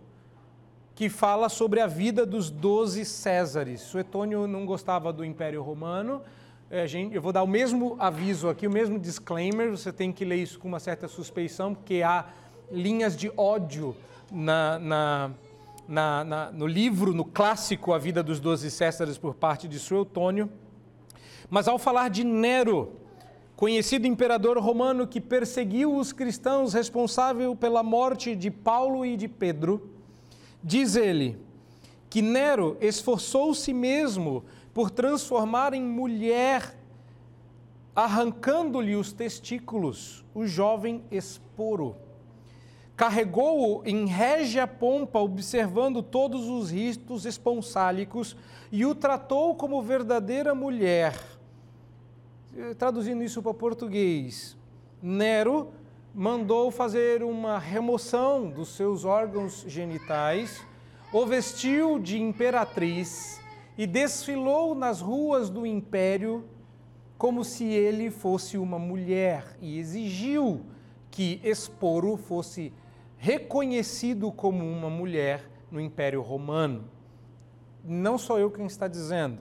que 0.94 1.10
fala 1.10 1.50
sobre 1.50 1.80
a 1.82 1.88
vida 1.88 2.26
dos 2.26 2.50
doze 2.50 3.04
Césares. 3.04 3.82
Suetônio 3.82 4.48
não 4.48 4.66
gostava 4.66 5.12
do 5.12 5.26
Império 5.26 5.62
Romano. 5.62 6.22
É, 6.70 6.86
eu 7.12 7.22
vou 7.22 7.32
dar 7.32 7.44
o 7.44 7.48
mesmo 7.48 7.96
aviso 8.00 8.50
aqui, 8.50 8.66
o 8.66 8.72
mesmo 8.72 8.98
disclaimer. 8.98 9.70
Você 9.72 9.92
tem 9.92 10.12
que 10.12 10.26
ler 10.26 10.38
isso 10.38 10.60
com 10.60 10.68
uma 10.68 10.80
certa 10.80 11.08
suspeição, 11.08 11.74
porque 11.76 12.02
há 12.02 12.26
linhas 12.72 13.16
de 13.16 13.32
ódio 13.38 13.96
na, 14.32 14.80
na, 14.80 15.32
na, 16.24 16.52
no 16.52 16.66
livro, 16.66 17.14
no 17.14 17.26
clássico 17.26 17.94
A 17.94 17.98
Vida 17.98 18.24
dos 18.24 18.40
Doze 18.40 18.72
Césares, 18.72 19.18
por 19.18 19.36
parte 19.36 19.68
de 19.68 19.80
Suetônio. 19.80 20.50
Mas 21.50 21.68
ao 21.68 21.78
falar 21.78 22.10
de 22.10 22.24
Nero, 22.24 22.94
conhecido 23.56 24.06
imperador 24.06 24.58
romano 24.58 25.08
que 25.08 25.22
perseguiu 25.22 25.96
os 25.96 26.12
cristãos, 26.12 26.74
responsável 26.74 27.56
pela 27.56 27.82
morte 27.82 28.36
de 28.36 28.52
Paulo 28.52 29.06
e 29.06 29.16
de 29.16 29.28
Pedro, 29.28 29.90
diz 30.64 30.96
ele 30.96 31.38
que 32.10 32.22
Nero 32.22 32.78
esforçou-se 32.82 33.74
mesmo 33.74 34.44
por 34.74 34.90
transformar 34.90 35.74
em 35.74 35.82
mulher, 35.82 36.78
arrancando-lhe 37.96 38.96
os 38.96 39.14
testículos, 39.14 40.24
o 40.34 40.46
jovem 40.46 41.04
Esporo. 41.10 41.96
Carregou-o 42.96 43.82
em 43.86 44.06
régia 44.06 44.66
pompa, 44.66 45.20
observando 45.20 46.02
todos 46.02 46.48
os 46.48 46.72
ritos 46.72 47.26
esponsálicos, 47.26 48.36
e 48.72 48.86
o 48.86 48.96
tratou 48.96 49.56
como 49.56 49.82
verdadeira 49.82 50.56
mulher 50.56 51.35
traduzindo 52.78 53.24
isso 53.24 53.42
para 53.42 53.54
português, 53.54 54.58
Nero 55.02 55.74
mandou 56.14 56.72
fazer 56.72 57.22
uma 57.22 57.60
remoção 57.60 58.50
dos 58.50 58.70
seus 58.70 59.04
órgãos 59.04 59.66
genitais, 59.68 60.66
o 61.12 61.26
vestiu 61.26 62.00
de 62.00 62.22
imperatriz 62.22 63.42
e 63.78 63.86
desfilou 63.86 64.74
nas 64.74 65.02
ruas 65.02 65.50
do 65.50 65.66
império 65.66 66.46
como 67.18 67.44
se 67.44 67.66
ele 67.66 68.10
fosse 68.10 68.58
uma 68.58 68.80
mulher 68.80 69.58
e 69.62 69.78
exigiu 69.78 70.66
que 71.12 71.40
Esporo 71.44 72.18
fosse 72.18 72.74
reconhecido 73.18 74.32
como 74.32 74.64
uma 74.64 74.90
mulher 74.90 75.50
no 75.72 75.80
Império 75.80 76.22
Romano. 76.22 76.86
Não 77.84 78.18
sou 78.18 78.38
eu 78.40 78.52
quem 78.52 78.66
está 78.66 78.88
dizendo. 78.88 79.40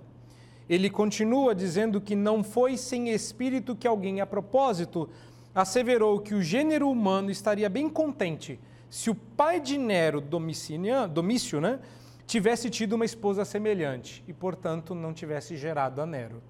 Ele 0.68 0.88
continua 0.88 1.54
dizendo 1.54 2.00
que 2.00 2.16
não 2.16 2.42
foi 2.42 2.76
sem 2.76 3.10
espírito 3.10 3.76
que 3.76 3.86
alguém, 3.86 4.20
a 4.20 4.26
propósito, 4.26 5.08
asseverou 5.54 6.20
que 6.20 6.34
o 6.34 6.42
gênero 6.42 6.90
humano 6.90 7.30
estaria 7.30 7.68
bem 7.68 7.88
contente 7.88 8.58
se 8.94 9.10
o 9.10 9.14
pai 9.14 9.58
de 9.58 9.76
Nero, 9.76 10.20
Domício, 10.20 11.60
né, 11.60 11.80
tivesse 12.28 12.70
tido 12.70 12.92
uma 12.92 13.04
esposa 13.04 13.44
semelhante 13.44 14.22
e, 14.28 14.32
portanto, 14.32 14.94
não 14.94 15.12
tivesse 15.12 15.56
gerado 15.56 16.00
a 16.00 16.06
Nero. 16.06 16.40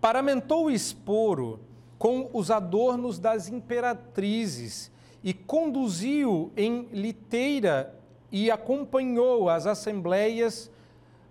Paramentou 0.00 0.64
o 0.64 0.70
esporo 0.70 1.60
com 1.96 2.28
os 2.32 2.50
adornos 2.50 3.20
das 3.20 3.48
imperatrizes 3.48 4.90
e 5.22 5.32
conduziu 5.32 6.52
em 6.56 6.88
liteira 6.92 7.94
e 8.32 8.50
acompanhou 8.50 9.48
as 9.48 9.64
assembleias 9.64 10.68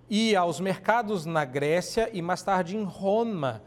ia 0.09 0.39
aos 0.39 0.59
mercados 0.59 1.25
na 1.25 1.43
Grécia 1.45 2.09
e 2.13 2.21
mais 2.21 2.41
tarde 2.41 2.77
em 2.77 2.83
Roma, 2.83 3.61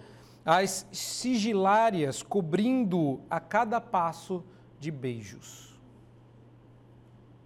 as 0.44 0.86
sigilárias 0.92 2.22
cobrindo 2.22 3.20
a 3.28 3.38
cada 3.38 3.80
passo 3.80 4.42
de 4.78 4.90
beijos. 4.90 5.78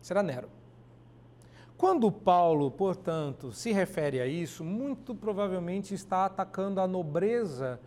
Será 0.00 0.22
Nero. 0.22 0.48
Quando 1.76 2.10
Paulo, 2.10 2.70
portanto, 2.70 3.52
se 3.52 3.72
refere 3.72 4.20
a 4.20 4.26
isso, 4.26 4.62
muito 4.62 5.14
provavelmente 5.14 5.92
está 5.92 6.24
atacando 6.24 6.80
a 6.80 6.86
nobreza 6.86 7.80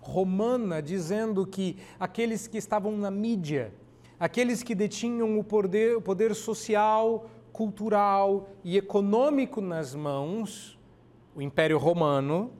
romana, 0.00 0.82
dizendo 0.82 1.46
que 1.46 1.76
aqueles 2.00 2.46
que 2.46 2.58
estavam 2.58 2.96
na 2.96 3.10
mídia, 3.10 3.72
aqueles 4.18 4.62
que 4.62 4.74
detinham 4.74 5.38
o 5.38 5.44
poder, 5.44 5.96
o 5.96 6.00
poder 6.00 6.34
social, 6.34 7.26
cultural 7.54 8.48
e 8.64 8.76
econômico 8.76 9.60
nas 9.60 9.94
mãos, 9.94 10.76
o 11.36 11.40
Império 11.40 11.78
Romano, 11.78 12.50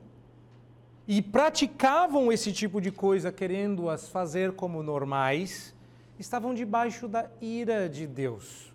e 1.06 1.20
praticavam 1.20 2.30
esse 2.32 2.52
tipo 2.52 2.80
de 2.80 2.92
coisa 2.92 3.32
querendo-as 3.32 4.08
fazer 4.08 4.52
como 4.52 4.84
normais, 4.84 5.74
estavam 6.16 6.54
debaixo 6.54 7.08
da 7.08 7.28
ira 7.40 7.88
de 7.88 8.06
Deus. 8.06 8.72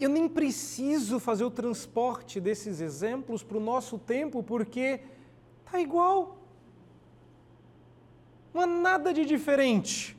Eu 0.00 0.08
nem 0.08 0.26
preciso 0.26 1.20
fazer 1.20 1.44
o 1.44 1.50
transporte 1.50 2.40
desses 2.40 2.80
exemplos 2.80 3.42
para 3.42 3.58
o 3.58 3.60
nosso 3.60 3.98
tempo, 3.98 4.42
porque 4.42 5.00
está 5.66 5.78
igual. 5.78 6.38
Não 8.54 8.62
há 8.62 8.66
nada 8.66 9.12
de 9.12 9.26
diferente. 9.26 10.16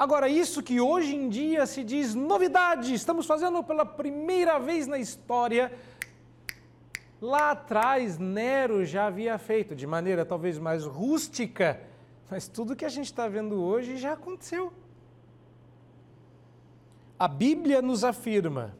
Agora, 0.00 0.30
isso 0.30 0.62
que 0.62 0.80
hoje 0.80 1.14
em 1.14 1.28
dia 1.28 1.66
se 1.66 1.84
diz 1.84 2.14
novidade, 2.14 2.94
estamos 2.94 3.26
fazendo 3.26 3.62
pela 3.62 3.84
primeira 3.84 4.58
vez 4.58 4.86
na 4.86 4.98
história, 4.98 5.70
lá 7.20 7.50
atrás 7.50 8.16
Nero 8.16 8.82
já 8.82 9.08
havia 9.08 9.36
feito, 9.36 9.76
de 9.76 9.86
maneira 9.86 10.24
talvez 10.24 10.58
mais 10.58 10.86
rústica, 10.86 11.78
mas 12.30 12.48
tudo 12.48 12.74
que 12.74 12.86
a 12.86 12.88
gente 12.88 13.04
está 13.04 13.28
vendo 13.28 13.62
hoje 13.62 13.98
já 13.98 14.14
aconteceu. 14.14 14.72
A 17.18 17.28
Bíblia 17.28 17.82
nos 17.82 18.02
afirma 18.02 18.74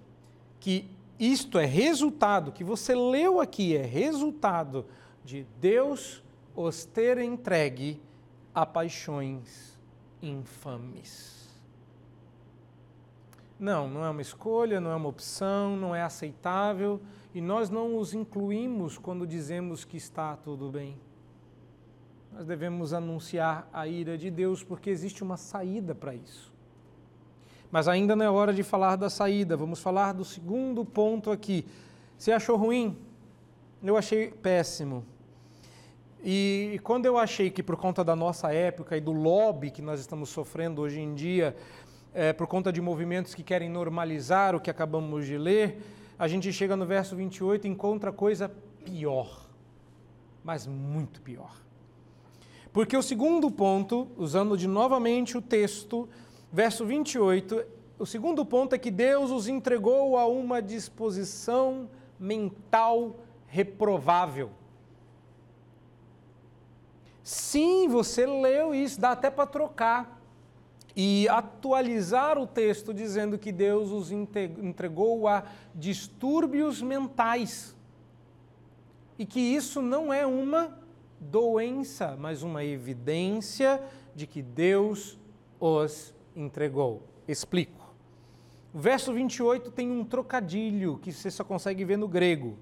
que 0.59 0.89
isto 1.19 1.59
é 1.59 1.67
resultado, 1.67 2.51
que 2.51 2.65
você 2.65 2.95
leu 2.95 3.43
aqui, 3.43 3.77
é 3.77 3.83
resultado 3.83 4.87
de 5.23 5.47
Deus 5.61 6.23
os 6.57 6.87
ter 6.87 7.19
entregue 7.19 8.01
a 8.55 8.65
paixões 8.65 9.79
infames. 10.23 11.49
Não, 13.59 13.89
não 13.89 14.05
é 14.05 14.11
uma 14.11 14.23
escolha, 14.23 14.81
não 14.81 14.91
é 14.91 14.97
uma 14.97 15.09
opção, 15.09 15.77
não 15.77 15.95
é 15.95 16.03
aceitável 16.03 17.01
e 17.35 17.41
nós 17.41 17.69
não 17.69 17.99
os 17.99 18.15
incluímos 18.15 18.97
quando 18.97 19.27
dizemos 19.27 19.85
que 19.85 19.99
está 19.99 20.35
tudo 20.37 20.71
bem. 20.71 20.97
Nós 22.33 22.47
devemos 22.47 22.93
anunciar 22.95 23.69
a 23.73 23.87
ira 23.87 24.17
de 24.17 24.31
Deus 24.31 24.63
porque 24.63 24.89
existe 24.89 25.23
uma 25.23 25.37
saída 25.37 25.95
para 25.95 26.15
isso. 26.15 26.51
Mas 27.71 27.87
ainda 27.87 28.17
não 28.17 28.25
é 28.25 28.31
hora 28.31 28.53
de 28.53 28.63
falar 28.63 28.97
da 28.97 29.11
saída, 29.11 29.57
vamos 29.57 29.81
falar 29.81 30.13
do 30.13 30.25
segundo 30.25 30.85
ponto 30.85 31.31
aqui. 31.31 31.67
Você 32.17 32.33
achou 32.33 32.57
ruim? 32.57 32.97
Eu 33.83 33.97
achei 33.97 34.31
péssimo. 34.31 35.05
E 36.23 36.79
quando 36.83 37.07
eu 37.07 37.17
achei 37.17 37.51
que 37.51 37.63
por 37.63 37.77
conta 37.77 38.05
da 38.05 38.15
nossa 38.15 38.53
época 38.53 38.97
e 38.97 39.01
do 39.01 39.13
lobby 39.13 39.71
que 39.71 39.81
nós 39.81 40.01
estamos 40.01 40.29
sofrendo 40.29 40.83
hoje 40.83 41.01
em 41.01 41.15
dia, 41.15 41.57
é, 42.13 42.33
por 42.33 42.47
conta 42.47 42.73
de 42.73 42.81
movimentos 42.81 43.35
que 43.35 43.43
querem 43.43 43.71
normalizar 43.71 44.55
o 44.55 44.61
que 44.61 44.71
acabamos 44.71 45.25
de 45.25 45.39
ler, 45.39 45.81
a 46.19 46.29
gente 46.29 46.53
chega 46.53 46.77
no 46.77 46.85
verso 46.85 47.17
28 47.17 47.67
e 47.67 47.71
encontra 47.71 48.13
coisa 48.13 48.51
pior, 48.85 49.49
mas 50.45 50.67
muito 50.67 51.23
pior. 51.23 51.57
Porque 52.73 52.97
o 52.97 53.03
segundo 53.03 53.51
ponto, 53.51 54.09
usando 54.17 54.57
de 54.57 54.69
novamente 54.69 55.39
o 55.39 55.43
texto, 55.43 56.09
verso 56.53 56.85
28, 56.85 57.65
o 57.99 58.07
segundo 58.07 58.45
ponto 58.45 58.75
é 58.75 58.79
que 58.79 58.91
Deus 58.91 59.31
os 59.31 59.49
entregou 59.49 60.17
a 60.17 60.27
uma 60.27 60.61
disposição 60.61 61.89
mental 62.19 63.17
reprovável. 63.47 64.51
Sim, 67.31 67.87
você 67.87 68.27
leu 68.27 68.75
isso, 68.75 69.01
dá 69.01 69.13
até 69.13 69.31
para 69.31 69.47
trocar 69.47 70.21
e 70.97 71.29
atualizar 71.29 72.37
o 72.37 72.45
texto 72.45 72.93
dizendo 72.93 73.39
que 73.39 73.53
Deus 73.53 73.93
os 73.93 74.11
entregou 74.11 75.29
a 75.29 75.45
distúrbios 75.73 76.83
mentais. 76.83 77.77
E 79.17 79.25
que 79.25 79.39
isso 79.39 79.81
não 79.81 80.13
é 80.13 80.27
uma 80.27 80.77
doença, 81.21 82.17
mas 82.19 82.43
uma 82.43 82.65
evidência 82.65 83.81
de 84.13 84.27
que 84.27 84.43
Deus 84.43 85.17
os 85.61 86.13
entregou. 86.35 87.01
Explico. 87.29 87.95
O 88.75 88.81
verso 88.81 89.13
28 89.13 89.71
tem 89.71 89.89
um 89.89 90.05
trocadilho 90.05 90.99
que 90.99 91.13
você 91.13 91.31
só 91.31 91.45
consegue 91.45 91.85
ver 91.85 91.97
no 91.97 92.09
grego. 92.09 92.59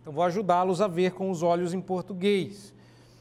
Então 0.00 0.10
vou 0.10 0.24
ajudá-los 0.24 0.80
a 0.80 0.88
ver 0.88 1.12
com 1.12 1.30
os 1.30 1.42
olhos 1.42 1.74
em 1.74 1.82
português. 1.82 2.74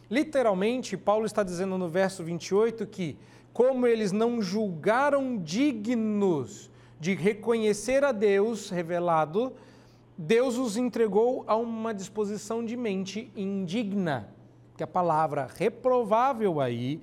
Literalmente, 0.10 0.96
Paulo 0.96 1.26
está 1.26 1.44
dizendo 1.44 1.78
no 1.78 1.90
verso 1.90 2.24
28 2.24 2.86
que, 2.86 3.18
como 3.52 3.88
eles 3.88 4.12
não 4.12 4.42
julgaram 4.42 5.38
dignos 5.38 6.70
de 7.00 7.14
reconhecer 7.14 8.04
a 8.04 8.12
Deus 8.12 8.70
revelado, 8.70 9.54
Deus 10.18 10.58
os 10.58 10.78
entregou 10.78 11.44
a 11.48 11.56
uma 11.56 11.94
disposição 11.94 12.64
de 12.64 12.78
mente 12.78 13.32
indigna, 13.36 14.30
que 14.78 14.84
a 14.84 14.88
palavra 14.88 15.48
reprovável 15.56 16.62
aí 16.62 17.02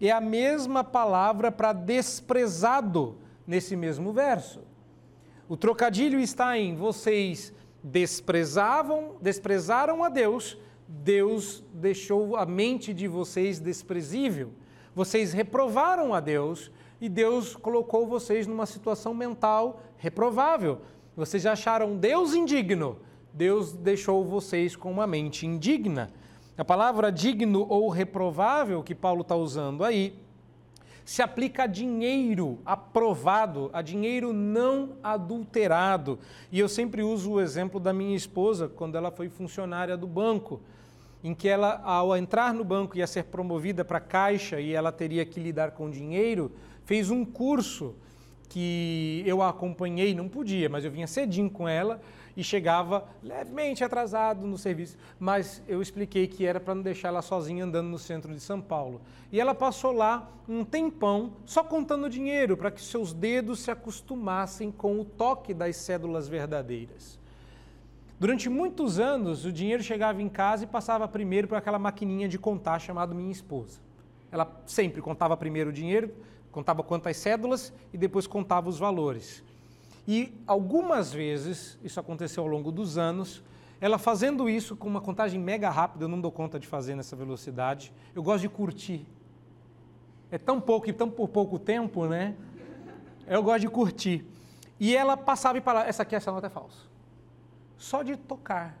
é 0.00 0.10
a 0.10 0.20
mesma 0.20 0.82
palavra 0.82 1.50
para 1.50 1.72
desprezado 1.72 3.16
nesse 3.46 3.76
mesmo 3.76 4.12
verso. 4.12 4.60
O 5.48 5.56
trocadilho 5.56 6.18
está 6.18 6.58
em 6.58 6.74
vocês 6.74 7.52
desprezavam, 7.84 9.16
desprezaram 9.20 10.02
a 10.02 10.08
Deus, 10.08 10.56
Deus 10.86 11.62
deixou 11.72 12.36
a 12.36 12.44
mente 12.44 12.92
de 12.92 13.08
vocês 13.08 13.58
desprezível. 13.58 14.50
Vocês 14.94 15.32
reprovaram 15.32 16.14
a 16.14 16.20
Deus 16.20 16.70
e 17.00 17.08
Deus 17.08 17.56
colocou 17.56 18.06
vocês 18.06 18.46
numa 18.46 18.66
situação 18.66 19.12
mental 19.12 19.82
reprovável. 19.96 20.80
Vocês 21.16 21.46
acharam 21.46 21.96
Deus 21.96 22.34
indigno, 22.34 22.98
Deus 23.32 23.72
deixou 23.72 24.24
vocês 24.24 24.76
com 24.76 24.90
uma 24.90 25.06
mente 25.06 25.46
indigna. 25.46 26.10
A 26.56 26.64
palavra 26.64 27.10
digno 27.10 27.66
ou 27.68 27.88
reprovável 27.88 28.82
que 28.82 28.94
Paulo 28.94 29.22
está 29.22 29.34
usando 29.34 29.82
aí 29.82 30.16
se 31.04 31.20
aplica 31.20 31.64
a 31.64 31.66
dinheiro 31.66 32.58
aprovado, 32.64 33.68
a 33.72 33.82
dinheiro 33.82 34.32
não 34.32 34.96
adulterado. 35.02 36.18
E 36.50 36.58
eu 36.58 36.68
sempre 36.68 37.02
uso 37.02 37.32
o 37.32 37.40
exemplo 37.40 37.78
da 37.78 37.92
minha 37.92 38.16
esposa, 38.16 38.68
quando 38.68 38.96
ela 38.96 39.10
foi 39.10 39.28
funcionária 39.28 39.96
do 39.96 40.06
banco, 40.06 40.60
em 41.24 41.34
que 41.34 41.48
ela, 41.48 41.80
ao 41.82 42.14
entrar 42.14 42.52
no 42.52 42.62
banco, 42.62 42.98
ia 42.98 43.06
ser 43.06 43.24
promovida 43.24 43.82
para 43.82 43.98
caixa 43.98 44.60
e 44.60 44.74
ela 44.74 44.92
teria 44.92 45.24
que 45.24 45.40
lidar 45.40 45.70
com 45.70 45.88
dinheiro, 45.88 46.52
fez 46.84 47.10
um 47.10 47.24
curso 47.24 47.94
que 48.50 49.24
eu 49.26 49.40
a 49.40 49.48
acompanhei, 49.48 50.14
não 50.14 50.28
podia, 50.28 50.68
mas 50.68 50.84
eu 50.84 50.90
vinha 50.90 51.06
cedinho 51.06 51.48
com 51.48 51.66
ela 51.66 51.98
e 52.36 52.44
chegava 52.44 53.06
levemente 53.22 53.82
atrasado 53.82 54.46
no 54.46 54.58
serviço, 54.58 54.98
mas 55.18 55.62
eu 55.66 55.80
expliquei 55.80 56.26
que 56.26 56.44
era 56.44 56.60
para 56.60 56.74
não 56.74 56.82
deixar 56.82 57.08
ela 57.08 57.22
sozinha 57.22 57.64
andando 57.64 57.88
no 57.88 57.98
centro 57.98 58.34
de 58.34 58.40
São 58.40 58.60
Paulo. 58.60 59.00
E 59.32 59.40
ela 59.40 59.54
passou 59.54 59.92
lá 59.92 60.30
um 60.46 60.62
tempão 60.62 61.32
só 61.46 61.64
contando 61.64 62.10
dinheiro 62.10 62.54
para 62.54 62.70
que 62.70 62.82
seus 62.82 63.14
dedos 63.14 63.60
se 63.60 63.70
acostumassem 63.70 64.70
com 64.70 65.00
o 65.00 65.04
toque 65.06 65.54
das 65.54 65.76
cédulas 65.76 66.28
verdadeiras. 66.28 67.18
Durante 68.24 68.48
muitos 68.48 68.98
anos, 68.98 69.44
o 69.44 69.52
dinheiro 69.52 69.82
chegava 69.82 70.22
em 70.22 70.30
casa 70.30 70.64
e 70.64 70.66
passava 70.66 71.06
primeiro 71.06 71.46
por 71.46 71.58
aquela 71.58 71.78
maquininha 71.78 72.26
de 72.26 72.38
contar 72.38 72.78
chamada 72.78 73.14
minha 73.14 73.30
esposa. 73.30 73.80
Ela 74.32 74.50
sempre 74.64 75.02
contava 75.02 75.36
primeiro 75.36 75.68
o 75.68 75.72
dinheiro, 75.74 76.10
contava 76.50 76.82
quantas 76.82 77.18
cédulas 77.18 77.70
e 77.92 77.98
depois 77.98 78.26
contava 78.26 78.66
os 78.70 78.78
valores. 78.78 79.44
E 80.08 80.32
algumas 80.46 81.12
vezes, 81.12 81.78
isso 81.84 82.00
aconteceu 82.00 82.42
ao 82.42 82.48
longo 82.48 82.72
dos 82.72 82.96
anos, 82.96 83.42
ela 83.78 83.98
fazendo 83.98 84.48
isso 84.48 84.74
com 84.74 84.88
uma 84.88 85.02
contagem 85.02 85.38
mega 85.38 85.68
rápida, 85.68 86.06
eu 86.06 86.08
não 86.08 86.18
dou 86.18 86.32
conta 86.32 86.58
de 86.58 86.66
fazer 86.66 86.94
nessa 86.94 87.14
velocidade, 87.14 87.92
eu 88.14 88.22
gosto 88.22 88.40
de 88.40 88.48
curtir. 88.48 89.06
É 90.30 90.38
tão 90.38 90.62
pouco 90.62 90.88
e 90.88 90.94
tão 90.94 91.10
por 91.10 91.28
pouco 91.28 91.58
tempo, 91.58 92.06
né? 92.06 92.34
Eu 93.26 93.42
gosto 93.42 93.60
de 93.60 93.68
curtir. 93.68 94.24
E 94.80 94.96
ela 94.96 95.14
passava 95.14 95.58
e 95.58 95.60
parava, 95.60 95.90
essa 95.90 96.04
aqui, 96.04 96.16
essa 96.16 96.32
nota 96.32 96.46
é 96.46 96.50
falsa. 96.50 96.93
Só 97.84 98.02
de 98.02 98.16
tocar. 98.16 98.78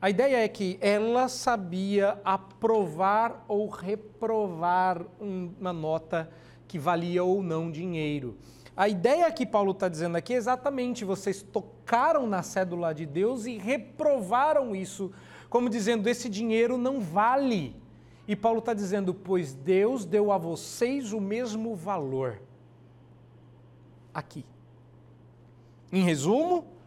A 0.00 0.08
ideia 0.08 0.42
é 0.42 0.48
que 0.48 0.78
ela 0.80 1.28
sabia 1.28 2.18
aprovar 2.24 3.44
ou 3.46 3.68
reprovar 3.68 5.04
uma 5.20 5.70
nota 5.70 6.30
que 6.66 6.78
valia 6.78 7.22
ou 7.22 7.42
não 7.42 7.70
dinheiro. 7.70 8.38
A 8.74 8.88
ideia 8.88 9.30
que 9.30 9.44
Paulo 9.44 9.72
está 9.72 9.86
dizendo 9.86 10.16
aqui 10.16 10.32
é 10.32 10.38
exatamente: 10.38 11.04
vocês 11.04 11.42
tocaram 11.42 12.26
na 12.26 12.42
cédula 12.42 12.94
de 12.94 13.04
Deus 13.04 13.44
e 13.44 13.58
reprovaram 13.58 14.74
isso, 14.74 15.12
como 15.50 15.68
dizendo, 15.68 16.08
esse 16.08 16.30
dinheiro 16.30 16.78
não 16.78 17.02
vale. 17.02 17.76
E 18.26 18.34
Paulo 18.34 18.60
está 18.60 18.72
dizendo, 18.72 19.12
pois 19.12 19.52
Deus 19.52 20.06
deu 20.06 20.32
a 20.32 20.38
vocês 20.38 21.12
o 21.12 21.20
mesmo 21.20 21.76
valor. 21.76 22.40
Aqui. 24.14 24.46
Em 25.92 26.02
resumo, 26.02 26.77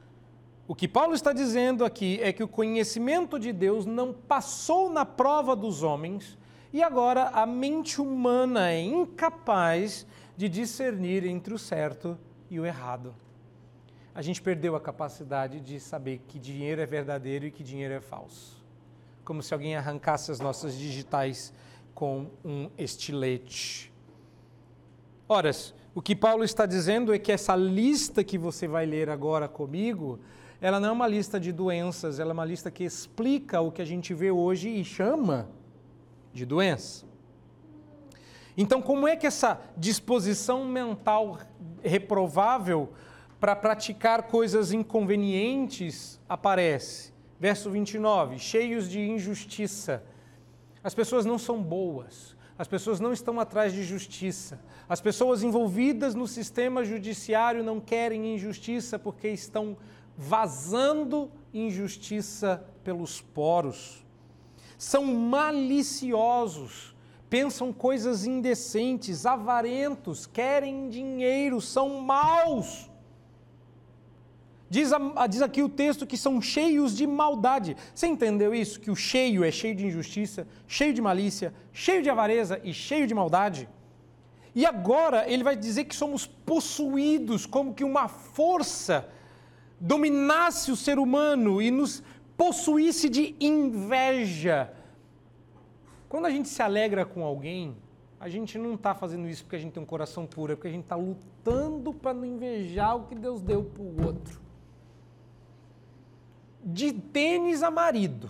O 0.71 0.73
que 0.73 0.87
Paulo 0.87 1.13
está 1.13 1.33
dizendo 1.33 1.83
aqui 1.83 2.17
é 2.23 2.31
que 2.31 2.41
o 2.41 2.47
conhecimento 2.47 3.37
de 3.37 3.51
Deus 3.51 3.85
não 3.85 4.13
passou 4.13 4.89
na 4.89 5.05
prova 5.05 5.53
dos 5.53 5.83
homens 5.83 6.37
e 6.71 6.81
agora 6.81 7.27
a 7.27 7.45
mente 7.45 7.99
humana 7.99 8.71
é 8.71 8.79
incapaz 8.79 10.07
de 10.37 10.47
discernir 10.47 11.25
entre 11.25 11.53
o 11.53 11.59
certo 11.59 12.17
e 12.49 12.57
o 12.57 12.65
errado. 12.65 13.13
A 14.15 14.21
gente 14.21 14.41
perdeu 14.41 14.73
a 14.73 14.79
capacidade 14.79 15.59
de 15.59 15.77
saber 15.77 16.21
que 16.25 16.39
dinheiro 16.39 16.79
é 16.79 16.85
verdadeiro 16.85 17.45
e 17.45 17.51
que 17.51 17.65
dinheiro 17.65 17.95
é 17.95 17.99
falso. 17.99 18.63
Como 19.25 19.43
se 19.43 19.53
alguém 19.53 19.75
arrancasse 19.75 20.31
as 20.31 20.39
nossas 20.39 20.77
digitais 20.77 21.53
com 21.93 22.27
um 22.45 22.69
estilete. 22.77 23.91
Ora, 25.27 25.51
o 25.93 26.01
que 26.01 26.15
Paulo 26.15 26.45
está 26.45 26.65
dizendo 26.65 27.13
é 27.13 27.19
que 27.19 27.33
essa 27.33 27.57
lista 27.57 28.23
que 28.23 28.37
você 28.37 28.69
vai 28.69 28.85
ler 28.85 29.09
agora 29.09 29.49
comigo 29.49 30.17
ela 30.61 30.79
não 30.79 30.89
é 30.89 30.91
uma 30.91 31.07
lista 31.07 31.39
de 31.39 31.51
doenças, 31.51 32.19
ela 32.19 32.29
é 32.29 32.33
uma 32.33 32.45
lista 32.45 32.69
que 32.69 32.83
explica 32.83 33.59
o 33.59 33.71
que 33.71 33.81
a 33.81 33.85
gente 33.85 34.13
vê 34.13 34.29
hoje 34.29 34.69
e 34.69 34.85
chama 34.85 35.49
de 36.31 36.45
doença. 36.45 37.03
Então, 38.55 38.79
como 38.79 39.07
é 39.07 39.15
que 39.15 39.25
essa 39.25 39.59
disposição 39.75 40.65
mental 40.65 41.39
reprovável 41.81 42.93
para 43.39 43.55
praticar 43.55 44.23
coisas 44.23 44.71
inconvenientes 44.71 46.19
aparece? 46.29 47.11
Verso 47.39 47.71
29, 47.71 48.37
cheios 48.37 48.87
de 48.87 48.99
injustiça. 48.99 50.03
As 50.83 50.93
pessoas 50.93 51.25
não 51.25 51.39
são 51.39 51.59
boas, 51.59 52.35
as 52.55 52.67
pessoas 52.67 52.99
não 52.99 53.11
estão 53.11 53.39
atrás 53.39 53.73
de 53.73 53.83
justiça. 53.83 54.59
As 54.87 55.01
pessoas 55.01 55.41
envolvidas 55.41 56.13
no 56.13 56.27
sistema 56.27 56.83
judiciário 56.83 57.63
não 57.63 57.79
querem 57.79 58.35
injustiça 58.35 58.99
porque 58.99 59.29
estão 59.29 59.75
vazando 60.21 61.31
injustiça 61.51 62.63
pelos 62.83 63.19
poros. 63.19 64.05
São 64.77 65.05
maliciosos, 65.05 66.95
pensam 67.27 67.73
coisas 67.73 68.25
indecentes, 68.25 69.25
avarentos, 69.25 70.27
querem 70.27 70.89
dinheiro, 70.89 71.59
são 71.59 71.99
maus. 72.01 72.89
Diz, 74.69 74.93
a, 74.93 75.27
diz 75.27 75.41
aqui 75.41 75.61
o 75.63 75.67
texto 75.67 76.05
que 76.07 76.15
são 76.15 76.39
cheios 76.39 76.95
de 76.95 77.05
maldade. 77.05 77.75
Você 77.93 78.07
entendeu 78.07 78.53
isso? 78.53 78.79
Que 78.79 78.91
o 78.91 78.95
cheio 78.95 79.43
é 79.43 79.51
cheio 79.51 79.75
de 79.75 79.87
injustiça, 79.87 80.47
cheio 80.67 80.93
de 80.93 81.01
malícia, 81.01 81.53
cheio 81.73 82.01
de 82.01 82.09
avareza 82.09 82.61
e 82.63 82.73
cheio 82.73 83.05
de 83.07 83.13
maldade? 83.13 83.67
E 84.53 84.65
agora 84.65 85.29
ele 85.29 85.43
vai 85.43 85.55
dizer 85.55 85.85
que 85.85 85.95
somos 85.95 86.25
possuídos 86.27 87.45
como 87.45 87.73
que 87.73 87.83
uma 87.83 88.07
força 88.07 89.09
dominasse 89.81 90.71
o 90.71 90.75
ser 90.75 90.99
humano 90.99 91.59
e 91.59 91.71
nos 91.71 92.03
possuísse 92.37 93.09
de 93.09 93.35
inveja. 93.39 94.71
Quando 96.07 96.27
a 96.27 96.29
gente 96.29 96.47
se 96.47 96.61
alegra 96.61 97.03
com 97.03 97.25
alguém, 97.25 97.75
a 98.19 98.29
gente 98.29 98.57
não 98.59 98.75
está 98.75 98.93
fazendo 98.93 99.27
isso 99.27 99.43
porque 99.43 99.55
a 99.55 99.59
gente 99.59 99.73
tem 99.73 99.81
um 99.81 99.85
coração 99.85 100.27
puro, 100.27 100.53
é 100.53 100.55
porque 100.55 100.67
a 100.67 100.71
gente 100.71 100.83
está 100.83 100.95
lutando 100.95 101.91
para 101.91 102.13
não 102.13 102.23
invejar 102.23 102.95
o 102.95 103.07
que 103.07 103.15
Deus 103.15 103.41
deu 103.41 103.63
para 103.63 103.81
o 103.81 104.05
outro. 104.05 104.39
De 106.63 106.93
tênis 106.93 107.63
a 107.63 107.71
marido, 107.71 108.29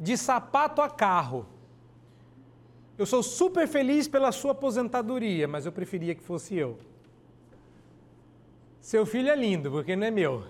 de 0.00 0.16
sapato 0.16 0.80
a 0.80 0.88
carro. 0.88 1.44
Eu 2.96 3.04
sou 3.04 3.22
super 3.22 3.68
feliz 3.68 4.08
pela 4.08 4.32
sua 4.32 4.52
aposentadoria, 4.52 5.46
mas 5.46 5.66
eu 5.66 5.72
preferia 5.72 6.14
que 6.14 6.22
fosse 6.22 6.56
eu. 6.56 6.78
Seu 8.82 9.06
filho 9.06 9.30
é 9.30 9.36
lindo, 9.36 9.70
porque 9.70 9.94
não 9.94 10.08
é 10.08 10.10
meu. 10.10 10.42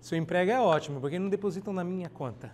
Seu 0.00 0.16
emprego 0.16 0.50
é 0.50 0.58
ótimo, 0.58 0.98
porque 0.98 1.18
não 1.18 1.28
depositam 1.28 1.74
na 1.74 1.84
minha 1.84 2.08
conta. 2.08 2.50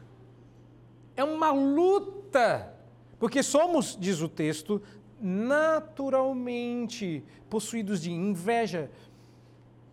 É 1.17 1.23
uma 1.23 1.53
luta, 1.53 2.75
porque 3.17 3.41
somos, 3.41 3.97
diz 3.99 4.21
o 4.21 4.29
texto, 4.29 4.83
naturalmente 5.21 7.23
possuídos 7.49 8.03
de 8.03 8.11
inveja, 8.11 8.91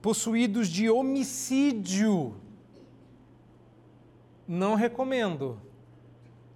possuídos 0.02 0.68
de 0.68 0.90
homicídio. 0.90 2.34
Não 4.48 4.74
recomendo. 4.74 5.62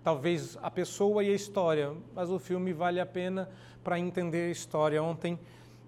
Talvez 0.03 0.57
a 0.63 0.71
pessoa 0.71 1.23
e 1.23 1.29
a 1.29 1.35
história, 1.35 1.93
mas 2.15 2.31
o 2.31 2.39
filme 2.39 2.73
vale 2.73 2.99
a 2.99 3.05
pena 3.05 3.47
para 3.83 3.99
entender 3.99 4.47
a 4.47 4.51
história. 4.51 5.03
Ontem 5.03 5.39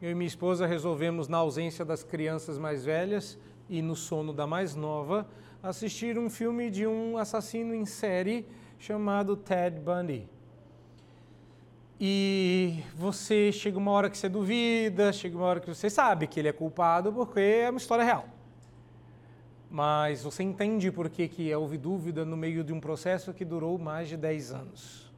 eu 0.01 0.11
e 0.11 0.15
minha 0.15 0.27
esposa 0.27 0.67
resolvemos, 0.67 1.27
na 1.27 1.37
ausência 1.37 1.83
das 1.83 2.03
crianças 2.03 2.57
mais 2.59 2.85
velhas 2.85 3.37
e 3.67 3.81
no 3.81 3.95
sono 3.95 4.31
da 4.31 4.45
mais 4.45 4.75
nova, 4.75 5.27
assistir 5.61 6.19
um 6.19 6.29
filme 6.29 6.69
de 6.69 6.85
um 6.85 7.17
assassino 7.17 7.73
em 7.73 7.85
série 7.85 8.45
chamado 8.77 9.35
Ted 9.35 9.79
Bundy. 9.79 10.29
E 11.99 12.83
você 12.95 13.51
chega 13.51 13.75
uma 13.79 13.89
hora 13.89 14.07
que 14.07 14.17
você 14.17 14.29
duvida, 14.29 15.11
chega 15.11 15.35
uma 15.35 15.47
hora 15.47 15.59
que 15.59 15.67
você 15.67 15.89
sabe 15.89 16.27
que 16.27 16.39
ele 16.39 16.47
é 16.47 16.53
culpado 16.53 17.11
porque 17.11 17.39
é 17.39 17.69
uma 17.69 17.79
história 17.79 18.03
real. 18.03 18.29
Mas 19.69 20.21
você 20.21 20.43
entende 20.43 20.91
por 20.91 21.09
que, 21.09 21.27
que 21.27 21.53
houve 21.55 21.75
dúvida 21.75 22.23
no 22.23 22.37
meio 22.37 22.63
de 22.63 22.71
um 22.71 22.79
processo 22.79 23.33
que 23.33 23.43
durou 23.43 23.79
mais 23.79 24.07
de 24.07 24.15
10 24.15 24.51
anos. 24.51 25.11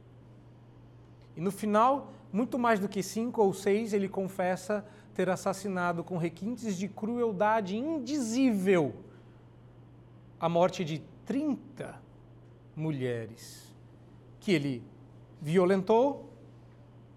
E 1.36 1.40
no 1.40 1.50
final, 1.50 2.12
muito 2.32 2.58
mais 2.58 2.78
do 2.80 2.88
que 2.88 3.02
cinco 3.02 3.42
ou 3.42 3.52
seis, 3.52 3.92
ele 3.92 4.08
confessa 4.08 4.84
ter 5.14 5.28
assassinado 5.28 6.04
com 6.04 6.16
requintes 6.16 6.76
de 6.76 6.88
crueldade 6.88 7.76
indizível 7.76 8.94
a 10.38 10.48
morte 10.48 10.84
de 10.84 11.02
30 11.26 12.00
mulheres 12.74 13.70
que 14.38 14.52
ele 14.52 14.82
violentou 15.40 16.32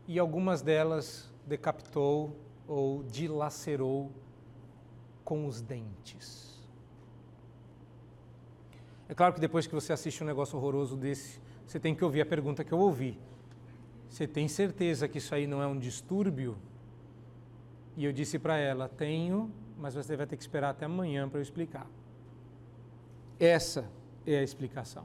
e 0.08 0.20
algumas 0.20 0.62
delas 0.62 1.32
decapitou 1.46 2.36
ou 2.68 3.04
dilacerou 3.04 4.12
com 5.24 5.48
os 5.48 5.62
dentes. 5.62 6.62
É 9.08 9.14
claro 9.14 9.34
que 9.34 9.40
depois 9.40 9.68
que 9.68 9.76
você 9.76 9.94
assiste 9.94 10.24
um 10.24 10.28
negócio 10.28 10.58
horroroso 10.58 10.98
desse, 10.98 11.40
você 11.66 11.80
tem 11.80 11.96
que 11.96 12.04
ouvir 12.04 12.22
a 12.22 12.26
pergunta 12.26 12.64
que 12.64 12.74
eu 12.74 12.80
ouvi. 12.80 13.18
Você 14.14 14.28
tem 14.28 14.48
certeza 14.48 15.08
que 15.08 15.18
isso 15.18 15.34
aí 15.34 15.48
não 15.48 15.60
é 15.60 15.66
um 15.66 15.76
distúrbio? 15.76 16.56
E 17.98 18.06
eu 18.06 18.14
disse 18.14 18.38
para 18.38 18.58
ela: 18.58 18.88
Tenho, 18.88 19.52
mas 19.76 19.96
você 19.96 20.16
vai 20.16 20.28
ter 20.28 20.38
que 20.38 20.44
esperar 20.44 20.70
até 20.70 20.86
amanhã 20.86 21.28
para 21.28 21.40
eu 21.40 21.42
explicar. 21.42 21.88
Essa 23.40 23.90
é 24.24 24.38
a 24.38 24.44
explicação. 24.44 25.04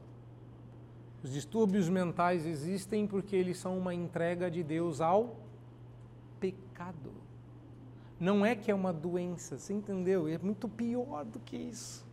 Os 1.24 1.32
distúrbios 1.32 1.88
mentais 1.88 2.44
existem 2.44 3.06
porque 3.06 3.34
eles 3.34 3.56
são 3.56 3.78
uma 3.78 3.94
entrega 3.94 4.50
de 4.50 4.62
Deus 4.62 5.00
ao 5.00 5.36
pecado. 6.38 7.10
Não 8.20 8.44
é 8.44 8.54
que 8.54 8.70
é 8.70 8.74
uma 8.74 8.92
doença, 8.92 9.56
você 9.56 9.72
entendeu? 9.72 10.28
É 10.28 10.36
muito 10.36 10.68
pior 10.68 11.24
do 11.24 11.40
que 11.40 11.56
isso. 11.56 12.06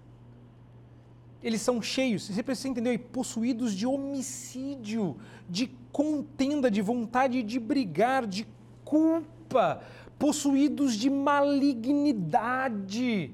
Eles 1.46 1.62
são 1.62 1.80
cheios, 1.80 2.24
você 2.24 2.42
precisa 2.42 2.70
entender, 2.70 2.98
possuídos 2.98 3.76
de 3.76 3.86
homicídio, 3.86 5.16
de 5.48 5.68
contenda, 5.92 6.72
de 6.72 6.82
vontade 6.82 7.44
de 7.44 7.60
brigar, 7.60 8.26
de 8.26 8.48
culpa, 8.84 9.80
possuídos 10.18 10.96
de 10.96 11.08
malignidade. 11.08 13.32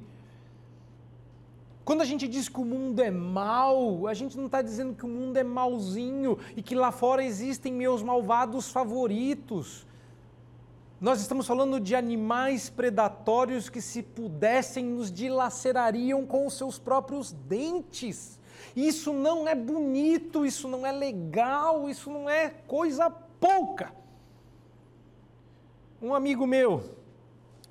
Quando 1.86 2.02
a 2.02 2.06
gente 2.06 2.28
diz 2.28 2.50
que 2.50 2.60
o 2.60 2.66
mundo 2.66 3.02
é 3.02 3.10
mau, 3.10 4.06
a 4.08 4.14
gente 4.14 4.38
não 4.38 4.48
está 4.48 4.62
dizendo 4.62 4.94
que 4.94 5.06
o 5.06 5.10
mundo 5.10 5.38
é 5.38 5.44
mauzinho 5.44 6.38
e 6.54 6.62
que 6.62 6.76
lá 6.76 6.92
fora 6.92 7.24
existem 7.24 7.72
meus 7.72 8.04
malvados 8.04 8.70
favoritos. 8.70 9.88
Nós 11.02 11.20
estamos 11.20 11.48
falando 11.48 11.80
de 11.80 11.96
animais 11.96 12.70
predatórios 12.70 13.70
que, 13.70 13.82
se 13.82 14.04
pudessem, 14.04 14.86
nos 14.86 15.12
dilacerariam 15.12 16.28
com 16.28 16.46
os 16.46 16.54
seus 16.54 16.78
próprios 16.78 17.32
dentes. 17.32 18.40
Isso 18.76 19.12
não 19.12 19.48
é 19.48 19.56
bonito, 19.56 20.46
isso 20.46 20.68
não 20.68 20.86
é 20.86 20.92
legal, 20.92 21.90
isso 21.90 22.12
não 22.12 22.30
é 22.30 22.52
coisa 22.52 23.10
pouca. 23.10 23.92
Um 26.00 26.14
amigo 26.14 26.46
meu, 26.46 26.84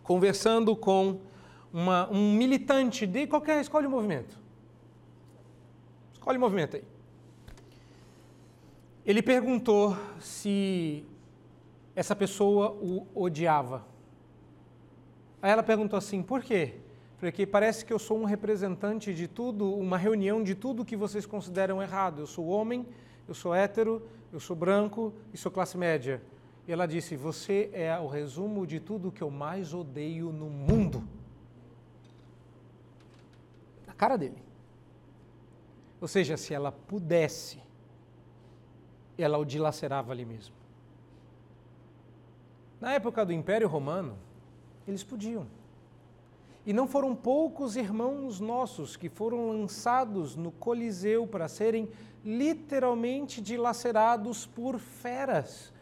conversando 0.02 0.74
com 0.74 1.20
uma, 1.72 2.10
um 2.10 2.32
militante 2.34 3.06
de 3.06 3.28
qualquer 3.28 3.60
escolha 3.60 3.86
de 3.86 3.94
movimento. 3.94 4.36
Escolhe 6.14 6.36
o 6.36 6.40
movimento 6.40 6.78
aí. 6.78 6.84
Ele 9.06 9.22
perguntou 9.22 9.96
se 10.18 11.04
essa 12.00 12.16
pessoa 12.16 12.70
o 12.70 13.06
odiava. 13.14 13.86
Aí 15.42 15.50
ela 15.50 15.62
perguntou 15.62 15.98
assim: 15.98 16.22
por 16.22 16.42
quê? 16.42 16.74
porque 17.18 17.44
parece 17.44 17.84
que 17.84 17.92
eu 17.92 17.98
sou 17.98 18.18
um 18.18 18.24
representante 18.24 19.12
de 19.12 19.28
tudo, 19.28 19.74
uma 19.74 19.98
reunião 19.98 20.42
de 20.42 20.54
tudo 20.54 20.86
que 20.86 20.96
vocês 20.96 21.26
consideram 21.26 21.82
errado. 21.82 22.22
Eu 22.22 22.26
sou 22.26 22.46
homem, 22.46 22.86
eu 23.28 23.34
sou 23.34 23.54
hétero, 23.54 24.08
eu 24.32 24.40
sou 24.40 24.56
branco 24.56 25.12
e 25.30 25.36
sou 25.36 25.52
classe 25.52 25.76
média. 25.76 26.22
E 26.66 26.72
ela 26.72 26.86
disse: 26.86 27.16
Você 27.16 27.68
é 27.74 27.94
o 27.98 28.06
resumo 28.06 28.66
de 28.66 28.80
tudo 28.80 29.12
que 29.12 29.20
eu 29.20 29.30
mais 29.30 29.74
odeio 29.74 30.32
no 30.32 30.48
mundo. 30.48 31.06
cara 33.98 34.16
dele. 34.16 34.42
Ou 36.00 36.08
seja, 36.08 36.38
se 36.38 36.54
ela 36.54 36.72
pudesse, 36.72 37.62
ela 39.18 39.36
o 39.36 39.44
dilacerava 39.44 40.10
ali 40.10 40.24
mesmo. 40.24 40.59
Na 42.80 42.94
época 42.94 43.26
do 43.26 43.32
Império 43.32 43.68
Romano, 43.68 44.16
eles 44.88 45.04
podiam. 45.04 45.46
E 46.64 46.72
não 46.72 46.86
foram 46.86 47.14
poucos 47.14 47.76
irmãos 47.76 48.40
nossos 48.40 48.96
que 48.96 49.08
foram 49.08 49.48
lançados 49.48 50.34
no 50.34 50.50
Coliseu 50.50 51.26
para 51.26 51.48
serem 51.48 51.88
literalmente 52.24 53.40
dilacerados 53.40 54.46
por 54.46 54.78
feras. 54.78 55.72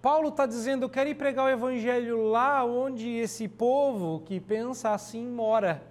Paulo 0.00 0.28
está 0.28 0.46
dizendo: 0.46 0.84
eu 0.84 0.90
quero 0.90 1.10
ir 1.10 1.14
pregar 1.14 1.44
o 1.44 1.48
evangelho 1.48 2.28
lá 2.28 2.64
onde 2.64 3.08
esse 3.08 3.46
povo 3.46 4.20
que 4.20 4.40
pensa 4.40 4.90
assim 4.90 5.26
mora. 5.26 5.82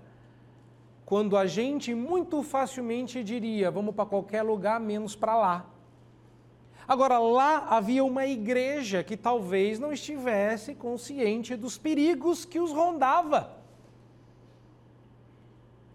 Quando 1.06 1.38
a 1.38 1.45
gente 1.45 1.93
muito 1.93 2.41
facilmente 2.41 3.24
diria: 3.24 3.70
vamos 3.70 3.93
para 3.93 4.06
qualquer 4.06 4.41
lugar 4.41 4.80
menos 4.80 5.16
para 5.16 5.36
lá. 5.36 5.66
Agora, 6.90 7.20
lá 7.20 7.68
havia 7.70 8.04
uma 8.04 8.26
igreja 8.26 9.04
que 9.04 9.16
talvez 9.16 9.78
não 9.78 9.94
estivesse 9.94 10.74
consciente 10.74 11.56
dos 11.56 11.78
perigos 11.78 12.46
que 12.46 12.60
os 12.60 12.72
rondava. 12.72 13.52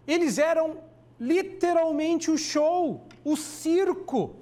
Eles 0.07 0.37
eram 0.37 0.77
literalmente 1.19 2.31
o 2.31 2.37
show, 2.37 3.01
o 3.25 3.35
circo. 3.35 4.37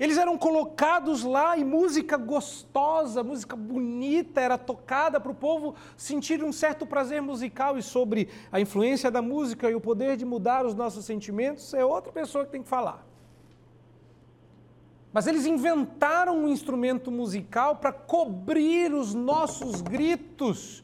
Eles 0.00 0.16
eram 0.16 0.38
colocados 0.38 1.24
lá 1.24 1.58
e 1.58 1.62
música 1.62 2.16
gostosa, 2.16 3.22
música 3.22 3.54
bonita 3.54 4.40
era 4.40 4.56
tocada 4.56 5.20
para 5.20 5.30
o 5.30 5.34
povo 5.34 5.74
sentir 5.94 6.42
um 6.42 6.52
certo 6.54 6.86
prazer 6.86 7.20
musical. 7.20 7.76
E 7.76 7.82
sobre 7.82 8.30
a 8.50 8.58
influência 8.58 9.10
da 9.10 9.20
música 9.20 9.70
e 9.70 9.74
o 9.74 9.80
poder 9.80 10.16
de 10.16 10.24
mudar 10.24 10.64
os 10.64 10.74
nossos 10.74 11.04
sentimentos, 11.04 11.74
é 11.74 11.84
outra 11.84 12.10
pessoa 12.10 12.46
que 12.46 12.52
tem 12.52 12.62
que 12.62 12.68
falar. 12.70 13.11
Mas 15.12 15.26
eles 15.26 15.44
inventaram 15.44 16.44
um 16.44 16.48
instrumento 16.48 17.10
musical 17.10 17.76
para 17.76 17.92
cobrir 17.92 18.94
os 18.94 19.12
nossos 19.12 19.82
gritos, 19.82 20.82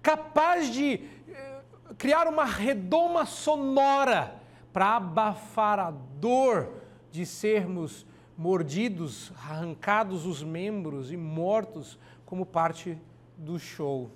capaz 0.00 0.72
de 0.72 1.00
eh, 1.28 1.60
criar 1.98 2.28
uma 2.28 2.44
redoma 2.44 3.26
sonora 3.26 4.40
para 4.72 4.96
abafar 4.96 5.80
a 5.80 5.90
dor 5.90 6.68
de 7.10 7.26
sermos 7.26 8.06
mordidos, 8.38 9.32
arrancados 9.36 10.24
os 10.24 10.42
membros 10.42 11.10
e 11.10 11.16
mortos 11.16 11.98
como 12.24 12.46
parte 12.46 12.96
do 13.36 13.58
show. 13.58 14.10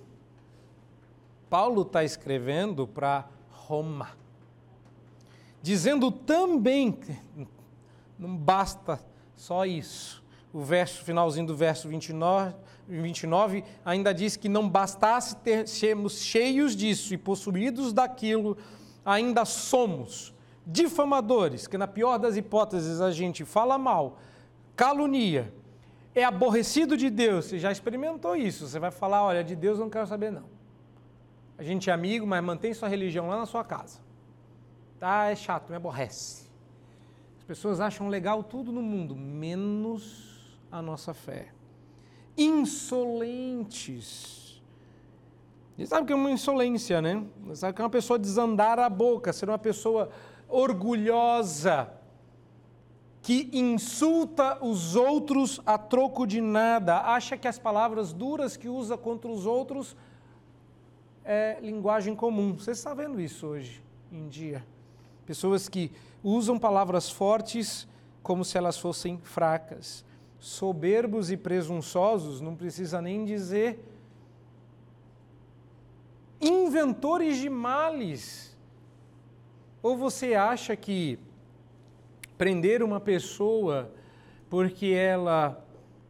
Paulo 1.49 1.81
está 1.81 2.03
escrevendo 2.03 2.87
para 2.87 3.27
Roma, 3.51 4.09
dizendo 5.61 6.11
também 6.11 6.91
que 6.93 7.15
não 8.17 8.35
basta 8.35 8.99
só 9.37 9.65
isso. 9.65 10.23
O 10.51 10.61
verso 10.61 11.03
finalzinho 11.03 11.45
do 11.45 11.55
verso 11.55 11.87
29, 11.87 12.55
29 12.87 13.63
ainda 13.85 14.13
diz 14.13 14.35
que 14.35 14.49
não 14.49 14.67
bastasse 14.67 15.35
ter, 15.37 15.67
sermos 15.67 16.19
cheios 16.19 16.75
disso 16.75 17.13
e 17.13 17.17
possuídos 17.17 17.93
daquilo, 17.93 18.57
ainda 19.05 19.45
somos 19.45 20.33
difamadores, 20.65 21.67
que 21.67 21.77
na 21.77 21.87
pior 21.87 22.17
das 22.17 22.35
hipóteses 22.35 22.99
a 22.99 23.11
gente 23.11 23.45
fala 23.45 23.77
mal, 23.77 24.19
calunia, 24.75 25.53
é 26.15 26.23
aborrecido 26.23 26.97
de 26.97 27.09
Deus. 27.09 27.45
Você 27.45 27.59
já 27.59 27.71
experimentou 27.71 28.35
isso? 28.35 28.67
Você 28.67 28.79
vai 28.79 28.89
falar, 28.89 29.23
olha, 29.23 29.43
de 29.43 29.55
Deus 29.55 29.77
eu 29.77 29.83
não 29.83 29.91
quero 29.91 30.07
saber 30.07 30.31
não. 30.31 30.45
A 31.57 31.63
gente 31.63 31.89
é 31.89 31.93
amigo, 31.93 32.25
mas 32.25 32.43
mantém 32.43 32.73
sua 32.73 32.89
religião 32.89 33.27
lá 33.27 33.37
na 33.37 33.45
sua 33.45 33.63
casa. 33.63 33.99
Tá, 34.99 35.29
é 35.29 35.35
chato, 35.35 35.69
me 35.69 35.75
aborrece 35.75 36.46
pessoas 37.47 37.79
acham 37.79 38.09
legal 38.09 38.43
tudo 38.43 38.71
no 38.71 38.81
mundo, 38.81 39.15
menos 39.15 40.59
a 40.69 40.81
nossa 40.81 41.13
fé. 41.13 41.47
Insolentes. 42.37 43.81
E 45.77 45.85
sabe 45.85 46.07
que 46.07 46.13
é 46.13 46.15
uma 46.15 46.29
insolência, 46.29 47.01
né? 47.01 47.23
Sabe 47.53 47.73
que 47.73 47.81
é 47.81 47.83
uma 47.85 47.89
pessoa 47.89 48.19
desandar 48.19 48.77
a 48.79 48.89
boca, 48.89 49.31
ser 49.31 49.47
uma 49.47 49.57
pessoa 49.57 50.09
orgulhosa, 50.49 51.89
que 53.21 53.49
insulta 53.53 54.63
os 54.63 54.95
outros 54.95 55.61
a 55.65 55.77
troco 55.77 56.25
de 56.25 56.41
nada, 56.41 56.99
acha 57.01 57.37
que 57.37 57.47
as 57.47 57.59
palavras 57.59 58.11
duras 58.13 58.57
que 58.57 58.67
usa 58.67 58.97
contra 58.97 59.29
os 59.29 59.45
outros 59.45 59.95
é 61.23 61.59
linguagem 61.61 62.15
comum. 62.15 62.53
Você 62.57 62.71
está 62.71 62.93
vendo 62.93 63.19
isso 63.19 63.47
hoje 63.47 63.83
em 64.11 64.27
dia? 64.27 64.65
Pessoas 65.27 65.67
que 65.67 65.91
usam 66.23 66.57
palavras 66.57 67.09
fortes 67.09 67.85
como 68.23 68.45
se 68.45 68.57
elas 68.57 68.77
fossem 68.77 69.17
fracas. 69.17 70.05
Soberbos 70.39 71.29
e 71.29 71.35
presunçosos, 71.35 72.39
não 72.39 72.55
precisa 72.55 73.01
nem 73.01 73.25
dizer. 73.25 73.83
Inventores 76.39 77.37
de 77.37 77.49
males. 77.49 78.55
Ou 79.83 79.97
você 79.97 80.33
acha 80.33 80.77
que 80.77 81.19
prender 82.37 82.81
uma 82.81 83.01
pessoa 83.01 83.91
porque 84.49 84.87
ela 84.87 85.61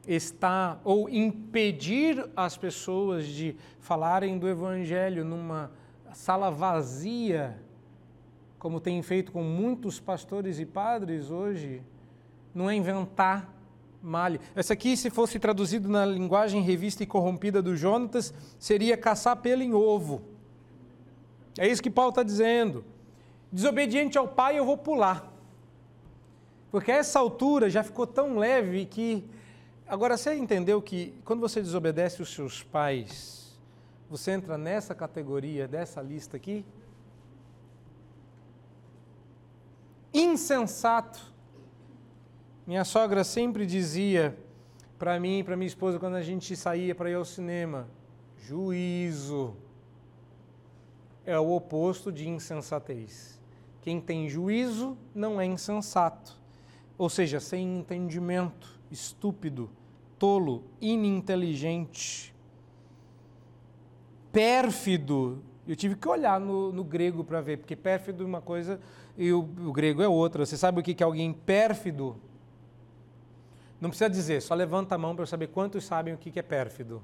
está, 0.07 0.79
ou 0.83 1.09
impedir 1.09 2.29
as 2.35 2.55
pessoas 2.55 3.25
de 3.25 3.55
falarem 3.79 4.37
do 4.37 4.47
Evangelho 4.47 5.25
numa 5.25 5.71
sala 6.13 6.51
vazia, 6.51 7.59
como 8.59 8.79
tem 8.79 9.01
feito 9.01 9.31
com 9.31 9.43
muitos 9.43 9.99
pastores 9.99 10.59
e 10.59 10.65
padres 10.65 11.29
hoje, 11.29 11.81
não 12.53 12.69
é 12.69 12.75
inventar 12.75 13.53
malha. 14.01 14.39
Essa 14.55 14.73
aqui, 14.73 14.95
se 14.95 15.09
fosse 15.09 15.39
traduzido 15.39 15.89
na 15.89 16.05
linguagem 16.05 16.61
revista 16.61 17.03
e 17.03 17.05
corrompida 17.05 17.61
do 17.61 17.75
Jonatas, 17.75 18.33
seria 18.57 18.97
caçar 18.97 19.37
pelo 19.37 19.61
em 19.61 19.73
ovo. 19.73 20.21
É 21.57 21.67
isso 21.67 21.81
que 21.81 21.89
Paulo 21.89 22.09
está 22.09 22.23
dizendo. 22.23 22.85
Desobediente 23.51 24.17
ao 24.17 24.27
pai, 24.27 24.57
eu 24.57 24.65
vou 24.65 24.77
pular. 24.77 25.31
Porque 26.71 26.91
essa 26.91 27.19
altura 27.19 27.69
já 27.69 27.83
ficou 27.83 28.05
tão 28.05 28.37
leve 28.37 28.85
que. 28.85 29.25
Agora, 29.87 30.17
você 30.17 30.35
entendeu 30.35 30.81
que 30.81 31.13
quando 31.23 31.39
você 31.39 31.61
desobedece 31.61 32.21
os 32.21 32.33
seus 32.33 32.61
pais, 32.61 33.57
você 34.09 34.31
entra 34.31 34.57
nessa 34.57 34.93
categoria, 34.93 35.67
dessa 35.67 36.01
lista 36.01 36.35
aqui? 36.37 36.65
Insensato. 40.19 41.19
Minha 42.65 42.83
sogra 42.83 43.23
sempre 43.23 43.65
dizia 43.65 44.37
para 44.97 45.19
mim 45.19 45.39
e 45.39 45.43
para 45.43 45.55
minha 45.55 45.67
esposa 45.67 45.99
quando 45.99 46.15
a 46.15 46.21
gente 46.21 46.55
saía 46.55 46.95
para 46.95 47.09
ir 47.09 47.15
ao 47.15 47.25
cinema: 47.25 47.87
juízo 48.37 49.55
é 51.25 51.37
o 51.39 51.51
oposto 51.51 52.11
de 52.11 52.27
insensatez. 52.27 53.39
Quem 53.81 54.01
tem 54.01 54.27
juízo 54.27 54.97
não 55.13 55.39
é 55.39 55.45
insensato, 55.45 56.37
ou 56.97 57.09
seja, 57.09 57.39
sem 57.39 57.79
entendimento, 57.79 58.77
estúpido, 58.91 59.69
tolo, 60.17 60.63
ininteligente, 60.81 62.35
pérfido. 64.31 65.41
Eu 65.65 65.75
tive 65.75 65.95
que 65.95 66.07
olhar 66.07 66.39
no, 66.39 66.71
no 66.71 66.83
grego 66.83 67.23
para 67.23 67.39
ver, 67.39 67.57
porque 67.57 67.75
pérfido 67.75 68.23
é 68.23 68.27
uma 68.27 68.41
coisa 68.41 68.79
e 69.17 69.33
o, 69.33 69.39
o 69.39 69.73
grego 69.73 70.01
é 70.01 70.07
outra. 70.07 70.45
Você 70.45 70.55
sabe 70.55 70.79
o 70.79 70.83
que 70.83 71.01
é 71.01 71.05
alguém 71.05 71.33
pérfido? 71.33 72.15
Não 73.81 73.89
precisa 73.89 74.09
dizer, 74.09 74.41
só 74.41 74.53
levanta 74.53 74.95
a 74.95 74.97
mão 74.97 75.15
para 75.15 75.23
eu 75.23 75.27
saber 75.27 75.47
quantos 75.47 75.83
sabem 75.83 76.13
o 76.13 76.17
que 76.17 76.37
é 76.37 76.43
pérfido. 76.43 77.03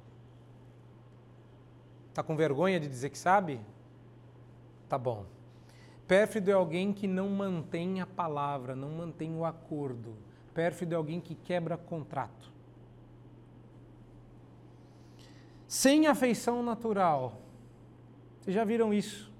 Está 2.09 2.21
com 2.21 2.35
vergonha 2.35 2.79
de 2.79 2.87
dizer 2.87 3.09
que 3.09 3.17
sabe? 3.17 3.59
Tá 4.87 4.97
bom. 4.97 5.25
Pérfido 6.07 6.51
é 6.51 6.53
alguém 6.53 6.93
que 6.93 7.07
não 7.07 7.29
mantém 7.29 8.01
a 8.01 8.05
palavra, 8.05 8.75
não 8.75 8.89
mantém 8.89 9.35
o 9.35 9.43
acordo. 9.43 10.15
Pérfido 10.53 10.93
é 10.93 10.97
alguém 10.97 11.19
que 11.19 11.33
quebra 11.33 11.75
contrato. 11.75 12.51
Sem 15.67 16.05
afeição 16.05 16.61
natural. 16.61 17.41
Vocês 18.39 18.55
já 18.55 18.63
viram 18.63 18.93
isso? 18.93 19.32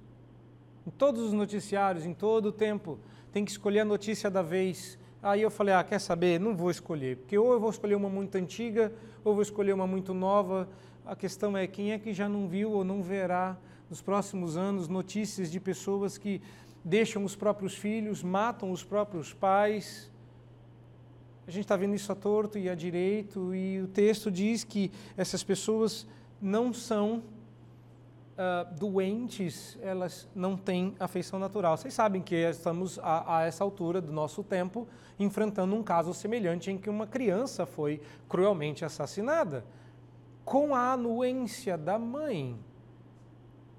Em 0.86 0.92
todos 0.92 1.22
os 1.22 1.34
noticiários, 1.34 2.06
em 2.06 2.14
todo 2.14 2.48
o 2.48 2.52
tempo, 2.52 3.00
tem 3.32 3.46
que 3.46 3.52
escolher 3.52 3.80
a 3.80 3.86
notícia 3.86 4.30
da 4.30 4.42
vez. 4.42 4.98
Aí 5.22 5.42
eu 5.42 5.50
falei, 5.50 5.74
ah, 5.74 5.84
quer 5.84 6.00
saber? 6.00 6.40
Não 6.40 6.56
vou 6.56 6.70
escolher, 6.70 7.18
porque 7.18 7.38
ou 7.38 7.54
eu 7.54 7.60
vou 7.60 7.70
escolher 7.70 7.96
uma 7.96 8.10
muito 8.10 8.36
antiga, 8.36 8.92
ou 9.24 9.34
vou 9.34 9.42
escolher 9.42 9.74
uma 9.74 9.88
muito 9.88 10.14
nova. 10.14 10.68
A 11.06 11.16
questão 11.16 11.56
é 11.56 11.66
quem 11.66 11.94
é 11.94 12.00
que 12.00 12.14
já 12.14 12.28
não 12.28 12.48
viu 12.48 12.72
ou 12.72 12.84
não 12.84 13.02
verá 13.02 13.58
nos 13.90 14.02
próximos 14.02 14.58
anos 14.58 14.88
notícias 14.88 15.50
de 15.50 15.60
pessoas 15.60 16.18
que 16.18 16.42
deixam 16.84 17.24
os 17.24 17.36
próprios 17.36 17.76
filhos, 17.76 18.22
matam 18.22 18.72
os 18.72 18.84
próprios 18.84 19.34
pais. 19.34 20.12
A 21.48 21.52
gente 21.52 21.64
está 21.64 21.78
vendo 21.78 21.96
isso 21.96 22.12
a 22.12 22.16
torto 22.16 22.58
e 22.58 22.70
a 22.70 22.76
direito, 22.76 23.56
e 23.56 23.82
o 23.82 23.88
texto 23.88 24.30
diz 24.30 24.64
que 24.64 24.92
essas 25.16 25.44
pessoas 25.44 26.06
não 26.42 26.74
são 26.74 27.24
uh, 28.34 28.74
doentes, 28.76 29.78
elas 29.82 30.28
não 30.36 30.58
têm 30.58 30.96
afeição 31.00 31.40
natural. 31.40 31.78
Vocês 31.78 31.94
sabem 31.94 32.22
que 32.22 32.36
estamos, 32.36 33.00
a, 33.00 33.38
a, 33.38 33.44
essa 33.44 33.64
altura 33.64 34.02
do 34.02 34.12
nosso 34.12 34.44
tempo, 34.44 34.88
enfrentando 35.20 35.76
um 35.76 35.84
caso 35.84 36.14
semelhante 36.14 36.72
em 36.72 36.78
que 36.78 36.90
uma 36.90 37.08
criança 37.08 37.66
foi 37.66 38.02
cruelmente 38.28 38.84
assassinada, 38.84 39.66
com 40.44 40.76
a 40.76 40.94
anuência 40.94 41.78
da 41.78 41.98
mãe. 41.98 42.60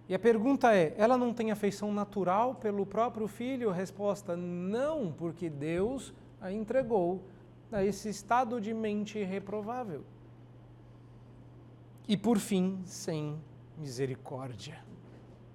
E 0.09 0.15
a 0.15 0.19
pergunta 0.19 0.75
é: 0.75 0.95
ela 0.97 1.17
não 1.17 1.33
tem 1.33 1.51
afeição 1.51 1.93
natural 1.93 2.55
pelo 2.55 2.87
próprio 2.87 3.27
filho? 3.27 3.71
Resposta: 3.71 4.37
não, 4.37 5.13
porque 5.13 5.49
Deus 5.49 6.13
a 6.41 6.53
entregou 6.53 7.23
a 7.73 7.83
esse 7.83 8.09
estado 8.09 8.61
de 8.61 8.73
mente 8.73 9.23
reprovável. 9.23 10.05
E 12.07 12.17
por 12.19 12.39
fim, 12.39 12.83
sem 12.85 13.41
misericórdia, 13.77 14.85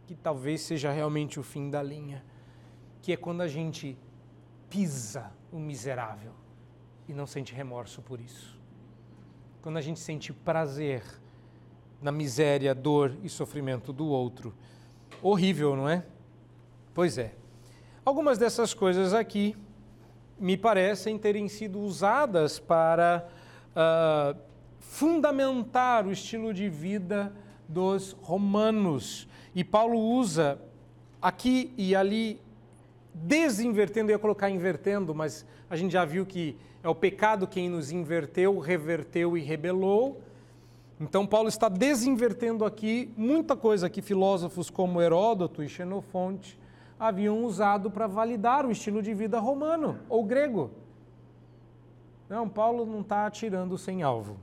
que 0.07 0.15
talvez 0.15 0.61
seja 0.61 0.91
realmente 0.91 1.39
o 1.39 1.43
fim 1.43 1.69
da 1.69 1.81
linha, 1.81 2.23
que 3.01 3.13
é 3.13 3.17
quando 3.17 3.41
a 3.41 3.47
gente 3.47 3.97
pisa 4.69 5.31
o 5.51 5.59
miserável 5.59 6.33
e 7.07 7.13
não 7.13 7.25
sente 7.25 7.53
remorso 7.53 8.01
por 8.01 8.19
isso. 8.19 8.59
Quando 9.61 9.77
a 9.77 9.81
gente 9.81 9.99
sente 9.99 10.31
prazer 10.31 11.03
na 12.01 12.11
miséria, 12.11 12.73
dor 12.73 13.15
e 13.23 13.29
sofrimento 13.29 13.91
do 13.91 14.07
outro. 14.07 14.53
Horrível, 15.21 15.75
não 15.75 15.89
é? 15.89 16.05
Pois 16.93 17.17
é. 17.17 17.33
Algumas 18.05 18.37
dessas 18.37 18.73
coisas 18.73 19.13
aqui 19.13 19.55
me 20.39 20.55
parecem 20.55 21.17
terem 21.17 21.49
sido 21.49 21.79
usadas 21.79 22.57
para 22.57 23.27
uh, 23.71 24.39
fundamentar 24.79 26.07
o 26.07 26.11
estilo 26.11 26.53
de 26.53 26.69
vida 26.69 27.33
dos 27.69 28.17
romanos. 28.21 29.27
E 29.53 29.63
Paulo 29.63 29.99
usa 29.99 30.59
aqui 31.21 31.71
e 31.77 31.95
ali, 31.95 32.41
desinvertendo, 33.13 34.09
eu 34.09 34.15
ia 34.15 34.19
colocar 34.19 34.49
invertendo, 34.49 35.13
mas 35.13 35.45
a 35.69 35.75
gente 35.75 35.91
já 35.91 36.03
viu 36.03 36.25
que 36.25 36.57
é 36.81 36.89
o 36.89 36.95
pecado 36.95 37.47
quem 37.47 37.69
nos 37.69 37.91
inverteu, 37.91 38.57
reverteu 38.57 39.37
e 39.37 39.41
rebelou. 39.41 40.21
Então, 40.99 41.25
Paulo 41.25 41.47
está 41.47 41.69
desinvertendo 41.69 42.65
aqui 42.65 43.13
muita 43.15 43.55
coisa 43.55 43.89
que 43.89 44.01
filósofos 44.01 44.69
como 44.69 45.01
Heródoto 45.01 45.63
e 45.63 45.69
Xenofonte 45.69 46.59
haviam 46.99 47.45
usado 47.45 47.89
para 47.89 48.07
validar 48.07 48.65
o 48.65 48.71
estilo 48.71 49.01
de 49.01 49.13
vida 49.13 49.39
romano 49.39 49.99
ou 50.09 50.23
grego. 50.25 50.71
Não, 52.27 52.49
Paulo 52.49 52.85
não 52.85 53.01
está 53.01 53.25
atirando 53.25 53.77
sem 53.77 54.03
alvo. 54.03 54.37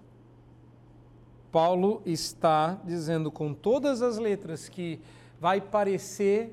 Paulo 1.50 2.02
está 2.04 2.80
dizendo 2.84 3.30
com 3.30 3.54
todas 3.54 4.02
as 4.02 4.18
letras 4.18 4.68
que 4.68 5.00
vai 5.40 5.60
parecer 5.60 6.52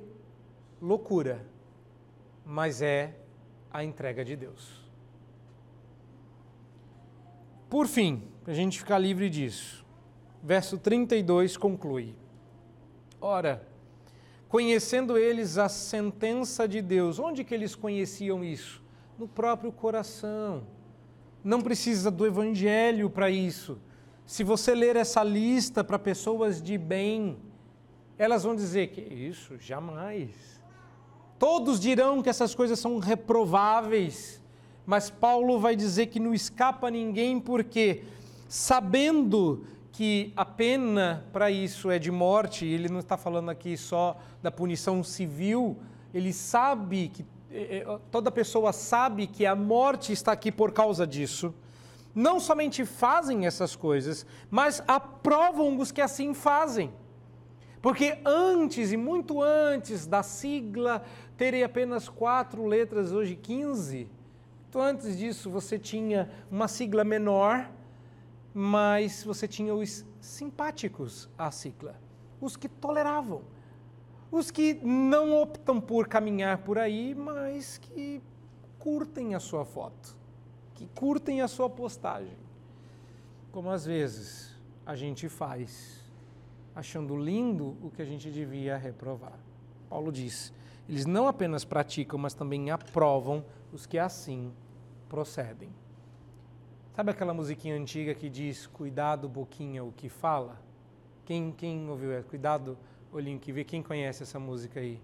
loucura, 0.82 1.46
mas 2.46 2.82
é 2.82 3.16
a 3.72 3.84
entrega 3.84 4.24
de 4.24 4.36
Deus. 4.36 4.84
Por 7.70 7.88
fim, 7.88 8.24
para 8.44 8.54
a 8.54 8.56
gente 8.56 8.78
ficar 8.80 8.98
livre 8.98 9.30
disso, 9.30 9.86
verso 10.44 10.78
32 10.78 11.58
conclui: 11.58 12.16
Ora, 13.20 13.66
conhecendo 14.48 15.18
eles 15.18 15.58
a 15.58 15.68
sentença 15.68 16.68
de 16.68 16.82
Deus, 16.82 17.18
onde 17.18 17.44
que 17.44 17.54
eles 17.54 17.74
conheciam 17.74 18.44
isso? 18.44 18.82
No 19.18 19.28
próprio 19.28 19.72
coração. 19.72 20.68
Não 21.44 21.62
precisa 21.62 22.10
do 22.12 22.26
evangelho 22.26 23.10
para 23.10 23.30
isso 23.30 23.80
se 24.26 24.44
você 24.44 24.74
ler 24.74 24.96
essa 24.96 25.24
lista 25.24 25.84
para 25.84 26.00
pessoas 26.00 26.62
de 26.62 26.78
bem, 26.78 27.38
elas 28.18 28.44
vão 28.44 28.56
dizer 28.56 28.88
que 28.88 29.02
isso 29.02 29.58
jamais. 29.60 30.62
Todos 31.38 31.80
dirão 31.80 32.22
que 32.22 32.30
essas 32.30 32.56
coisas 32.56 32.80
são 32.80 33.00
reprováveis, 33.00 34.42
mas 34.86 35.10
Paulo 35.10 35.60
vai 35.60 35.76
dizer 35.76 36.08
que 36.08 36.20
não 36.20 36.34
escapa 36.34 36.90
ninguém 36.90 37.40
porque 37.40 38.04
sabendo 38.48 39.66
que 39.92 40.32
a 40.36 40.46
pena 40.46 41.26
para 41.32 41.52
isso 41.52 41.92
é 41.92 42.00
de 42.00 42.12
morte, 42.12 42.66
ele 42.66 42.90
não 42.90 43.00
está 43.00 43.18
falando 43.18 43.50
aqui 43.50 43.76
só 43.76 44.18
da 44.42 44.50
punição 44.50 45.04
civil, 45.04 45.78
ele 46.14 46.32
sabe 46.34 47.10
que 47.10 47.26
eh, 47.52 47.84
eh, 47.86 48.00
toda 48.10 48.32
pessoa 48.32 48.74
sabe 48.74 49.28
que 49.28 49.46
a 49.46 49.56
morte 49.56 50.12
está 50.12 50.32
aqui 50.32 50.52
por 50.52 50.72
causa 50.72 51.06
disso 51.06 51.54
não 52.14 52.40
somente 52.40 52.86
fazem 52.86 53.46
essas 53.46 53.76
coisas, 53.76 54.26
mas 54.50 54.84
aprovam 54.88 55.78
os 55.80 55.92
que 55.92 56.02
assim 56.02 56.34
fazem. 56.34 56.94
Porque 57.82 58.18
antes 58.24 58.92
e 58.92 58.98
muito 58.98 59.42
antes 59.42 60.06
da 60.06 60.24
sigla 60.24 61.04
terem 61.36 61.64
apenas 61.64 62.08
quatro 62.08 62.66
letras, 62.66 63.12
hoje 63.12 63.36
15, 63.36 64.10
então 64.70 64.82
antes 64.82 65.18
disso 65.18 65.50
você 65.50 65.78
tinha 65.78 66.30
uma 66.50 66.68
sigla 66.68 67.04
menor, 67.04 67.70
mas 68.54 69.24
você 69.24 69.48
tinha 69.48 69.74
os 69.74 70.06
simpáticos 70.22 71.28
à 71.38 71.52
sigla, 71.52 72.00
os 72.40 72.56
que 72.56 72.70
toleravam, 72.70 73.42
os 74.32 74.50
que 74.50 74.76
não 74.76 75.34
optam 75.34 75.82
por 75.82 76.08
caminhar 76.08 76.60
por 76.60 76.78
aí, 76.78 77.14
mas 77.14 77.78
que 77.78 78.22
curtem 78.80 79.36
a 79.36 79.40
sua 79.40 79.66
foto 79.66 80.23
que 80.74 80.88
curtem 80.96 81.42
a 81.42 81.48
sua 81.48 81.70
postagem, 81.70 82.38
como 83.52 83.70
às 83.70 83.86
vezes 83.86 84.56
a 84.86 84.96
gente 84.96 85.30
faz, 85.30 86.04
achando 86.76 87.16
lindo 87.16 87.78
o 87.82 87.92
que 87.92 88.02
a 88.02 88.06
gente 88.06 88.32
devia 88.32 88.78
reprovar. 88.78 89.38
Paulo 89.90 90.12
diz: 90.12 90.54
eles 90.88 91.06
não 91.06 91.28
apenas 91.28 91.64
praticam, 91.64 92.20
mas 92.20 92.34
também 92.34 92.70
aprovam 92.70 93.44
os 93.72 93.86
que 93.86 93.98
assim 93.98 94.52
procedem. 95.08 95.70
Sabe 96.94 97.12
aquela 97.12 97.34
musiquinha 97.34 97.76
antiga 97.76 98.14
que 98.14 98.30
diz: 98.30 98.68
Cuidado, 98.68 99.30
boquinha, 99.30 99.84
o 99.84 99.92
que 99.92 100.10
fala? 100.10 100.62
Quem, 101.26 101.52
quem 101.52 101.90
ouviu? 101.90 102.12
É, 102.12 102.22
Cuidado, 102.22 102.78
olhinho 103.12 103.40
que 103.40 103.52
vê. 103.52 103.64
Quem 103.64 103.82
conhece 103.82 104.24
essa 104.24 104.40
música 104.40 104.80
aí? 104.80 105.00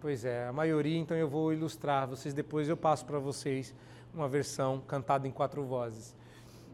Pois 0.00 0.24
é, 0.24 0.46
a 0.46 0.52
maioria, 0.52 0.98
então 0.98 1.16
eu 1.16 1.28
vou 1.28 1.52
ilustrar. 1.52 2.06
Vocês 2.06 2.34
depois 2.34 2.68
eu 2.68 2.76
passo 2.76 3.04
para 3.04 3.18
vocês 3.18 3.74
uma 4.18 4.28
versão 4.28 4.80
cantada 4.86 5.26
em 5.26 5.30
quatro 5.30 5.64
vozes. 5.64 6.14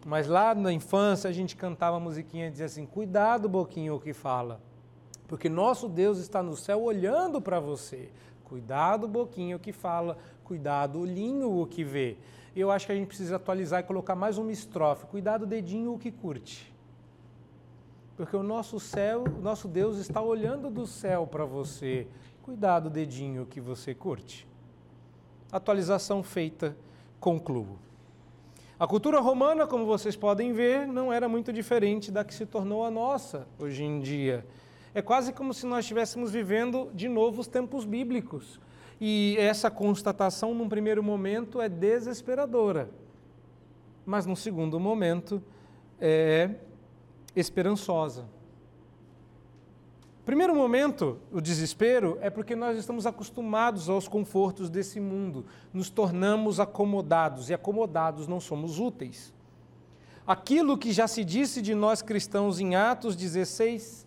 Mas 0.04 0.26
lá 0.26 0.54
na 0.54 0.72
infância 0.72 1.28
a 1.28 1.32
gente 1.32 1.56
cantava 1.56 1.96
a 1.96 2.00
musiquinha 2.00 2.48
e 2.48 2.50
dizia 2.50 2.66
assim: 2.66 2.86
Cuidado, 2.86 3.48
boquinho, 3.48 4.00
que 4.00 4.12
fala, 4.12 4.60
porque 5.28 5.48
nosso 5.48 5.88
Deus 5.88 6.18
está 6.18 6.42
no 6.42 6.56
céu 6.56 6.82
olhando 6.82 7.40
para 7.40 7.60
você. 7.60 8.10
Cuidado, 8.44 9.08
boquinho, 9.08 9.58
que 9.58 9.72
fala, 9.72 10.18
cuidado, 10.44 11.00
olhinho, 11.00 11.60
o 11.60 11.66
que 11.66 11.82
vê. 11.82 12.18
Eu 12.54 12.70
acho 12.70 12.86
que 12.86 12.92
a 12.92 12.94
gente 12.94 13.08
precisa 13.08 13.36
atualizar 13.36 13.80
e 13.80 13.84
colocar 13.84 14.14
mais 14.14 14.36
uma 14.38 14.52
estrofe: 14.52 15.06
Cuidado, 15.06 15.46
dedinho, 15.46 15.94
o 15.94 15.98
que 15.98 16.10
curte. 16.10 16.72
Porque 18.16 18.36
o 18.36 18.42
nosso 18.42 18.78
céu, 18.78 19.24
o 19.24 19.40
nosso 19.40 19.66
Deus 19.66 19.98
está 19.98 20.20
olhando 20.20 20.70
do 20.70 20.86
céu 20.86 21.26
para 21.26 21.44
você. 21.44 22.06
Cuidado, 22.42 22.88
dedinho, 22.88 23.46
que 23.46 23.60
você 23.60 23.94
curte. 23.94 24.46
Atualização 25.50 26.22
feita 26.22 26.76
concluo. 27.20 27.78
A 28.78 28.86
cultura 28.86 29.20
romana, 29.20 29.66
como 29.66 29.86
vocês 29.86 30.16
podem 30.16 30.52
ver, 30.52 30.86
não 30.86 31.12
era 31.12 31.28
muito 31.28 31.52
diferente 31.52 32.10
da 32.10 32.24
que 32.24 32.34
se 32.34 32.44
tornou 32.44 32.84
a 32.84 32.90
nossa 32.90 33.46
hoje 33.58 33.84
em 33.84 34.00
dia. 34.00 34.44
É 34.92 35.00
quase 35.00 35.32
como 35.32 35.54
se 35.54 35.64
nós 35.64 35.84
estivéssemos 35.84 36.30
vivendo 36.30 36.90
de 36.92 37.08
novo 37.08 37.40
os 37.40 37.46
tempos 37.46 37.84
bíblicos. 37.84 38.60
E 39.00 39.36
essa 39.38 39.70
constatação, 39.70 40.54
num 40.54 40.68
primeiro 40.68 41.02
momento, 41.02 41.60
é 41.60 41.68
desesperadora, 41.68 42.90
mas 44.04 44.26
num 44.26 44.36
segundo 44.36 44.78
momento, 44.78 45.42
é 46.00 46.50
esperançosa. 47.34 48.24
Primeiro 50.24 50.54
momento, 50.54 51.18
o 51.30 51.38
desespero 51.38 52.16
é 52.22 52.30
porque 52.30 52.56
nós 52.56 52.78
estamos 52.78 53.04
acostumados 53.04 53.90
aos 53.90 54.08
confortos 54.08 54.70
desse 54.70 54.98
mundo, 54.98 55.44
nos 55.70 55.90
tornamos 55.90 56.58
acomodados 56.58 57.50
e 57.50 57.54
acomodados 57.54 58.26
não 58.26 58.40
somos 58.40 58.78
úteis. 58.78 59.34
Aquilo 60.26 60.78
que 60.78 60.94
já 60.94 61.06
se 61.06 61.22
disse 61.22 61.60
de 61.60 61.74
nós 61.74 62.00
cristãos 62.00 62.58
em 62.58 62.74
Atos 62.74 63.14
16, 63.14 64.06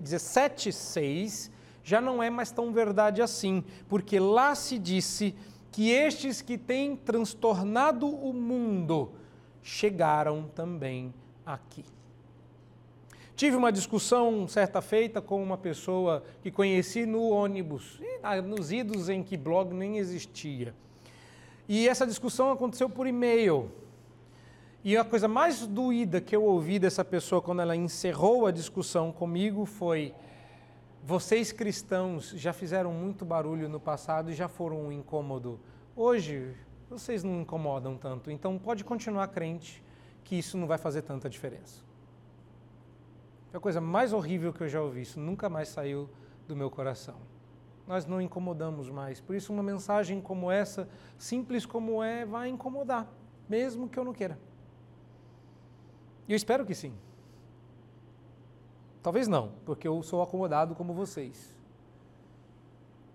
17, 0.00 0.72
6, 0.72 1.50
já 1.84 2.00
não 2.00 2.22
é 2.22 2.30
mais 2.30 2.50
tão 2.50 2.72
verdade 2.72 3.20
assim, 3.20 3.62
porque 3.86 4.18
lá 4.18 4.54
se 4.54 4.78
disse 4.78 5.34
que 5.70 5.90
estes 5.90 6.40
que 6.40 6.56
têm 6.56 6.96
transtornado 6.96 8.08
o 8.08 8.32
mundo 8.32 9.12
chegaram 9.62 10.48
também 10.54 11.12
aqui. 11.44 11.84
Tive 13.38 13.54
uma 13.54 13.70
discussão 13.70 14.48
certa 14.48 14.82
feita 14.82 15.22
com 15.22 15.40
uma 15.40 15.56
pessoa 15.56 16.24
que 16.42 16.50
conheci 16.50 17.06
no 17.06 17.28
ônibus, 17.28 18.00
nos 18.44 18.72
idos 18.72 19.08
em 19.08 19.22
que 19.22 19.36
blog 19.36 19.72
nem 19.72 19.96
existia. 19.96 20.74
E 21.68 21.88
essa 21.88 22.04
discussão 22.04 22.50
aconteceu 22.50 22.90
por 22.90 23.06
e-mail. 23.06 23.70
E 24.82 24.96
a 24.96 25.04
coisa 25.04 25.28
mais 25.28 25.64
doída 25.68 26.20
que 26.20 26.34
eu 26.34 26.42
ouvi 26.42 26.80
dessa 26.80 27.04
pessoa 27.04 27.40
quando 27.40 27.62
ela 27.62 27.76
encerrou 27.76 28.44
a 28.44 28.50
discussão 28.50 29.12
comigo 29.12 29.64
foi: 29.64 30.12
vocês 31.04 31.52
cristãos 31.52 32.30
já 32.30 32.52
fizeram 32.52 32.92
muito 32.92 33.24
barulho 33.24 33.68
no 33.68 33.78
passado 33.78 34.32
e 34.32 34.34
já 34.34 34.48
foram 34.48 34.86
um 34.86 34.90
incômodo. 34.90 35.60
Hoje, 35.94 36.56
vocês 36.90 37.22
não 37.22 37.42
incomodam 37.42 37.96
tanto, 37.96 38.32
então 38.32 38.58
pode 38.58 38.82
continuar 38.82 39.28
crente 39.28 39.80
que 40.24 40.36
isso 40.36 40.58
não 40.58 40.66
vai 40.66 40.76
fazer 40.76 41.02
tanta 41.02 41.30
diferença. 41.30 41.86
É 43.52 43.56
a 43.56 43.60
coisa 43.60 43.80
mais 43.80 44.12
horrível 44.12 44.52
que 44.52 44.62
eu 44.62 44.68
já 44.68 44.82
ouvi, 44.82 45.02
isso 45.02 45.18
nunca 45.18 45.48
mais 45.48 45.68
saiu 45.68 46.08
do 46.46 46.54
meu 46.54 46.70
coração. 46.70 47.16
Nós 47.86 48.04
não 48.04 48.20
incomodamos 48.20 48.90
mais, 48.90 49.20
por 49.20 49.34
isso 49.34 49.52
uma 49.52 49.62
mensagem 49.62 50.20
como 50.20 50.50
essa, 50.50 50.88
simples 51.16 51.64
como 51.64 52.02
é, 52.02 52.26
vai 52.26 52.48
incomodar, 52.48 53.06
mesmo 53.48 53.88
que 53.88 53.98
eu 53.98 54.04
não 54.04 54.12
queira. 54.12 54.38
E 56.28 56.32
eu 56.32 56.36
espero 56.36 56.66
que 56.66 56.74
sim. 56.74 56.92
Talvez 59.02 59.26
não, 59.26 59.52
porque 59.64 59.88
eu 59.88 60.02
sou 60.02 60.20
acomodado 60.20 60.74
como 60.74 60.92
vocês. 60.92 61.56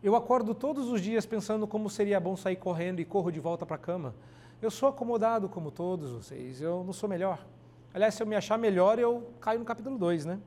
Eu 0.01 0.15
acordo 0.15 0.55
todos 0.55 0.89
os 0.89 0.99
dias 0.99 1.25
pensando 1.25 1.67
como 1.67 1.89
seria 1.89 2.19
bom 2.19 2.35
sair 2.35 2.55
correndo 2.55 2.99
e 2.99 3.05
corro 3.05 3.31
de 3.31 3.39
volta 3.39 3.65
para 3.65 3.75
a 3.75 3.79
cama. 3.79 4.15
Eu 4.59 4.71
sou 4.71 4.89
acomodado 4.89 5.47
como 5.47 5.69
todos 5.69 6.11
vocês, 6.11 6.59
eu 6.59 6.83
não 6.83 6.91
sou 6.91 7.07
melhor. 7.07 7.45
Aliás, 7.93 8.15
se 8.15 8.23
eu 8.23 8.27
me 8.27 8.35
achar 8.35 8.57
melhor, 8.57 8.97
eu 8.97 9.31
caio 9.39 9.59
no 9.59 9.65
capítulo 9.65 9.97
2, 9.97 10.25
né? 10.25 10.39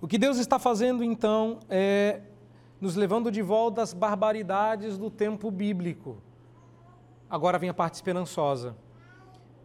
O 0.00 0.08
que 0.08 0.16
Deus 0.16 0.38
está 0.38 0.58
fazendo 0.58 1.04
então 1.04 1.60
é 1.68 2.22
nos 2.80 2.96
levando 2.96 3.30
de 3.30 3.42
volta 3.42 3.82
às 3.82 3.92
barbaridades 3.92 4.98
do 4.98 5.10
tempo 5.10 5.50
bíblico. 5.50 6.16
Agora 7.30 7.58
vem 7.58 7.68
a 7.68 7.74
parte 7.74 7.94
esperançosa 7.94 8.76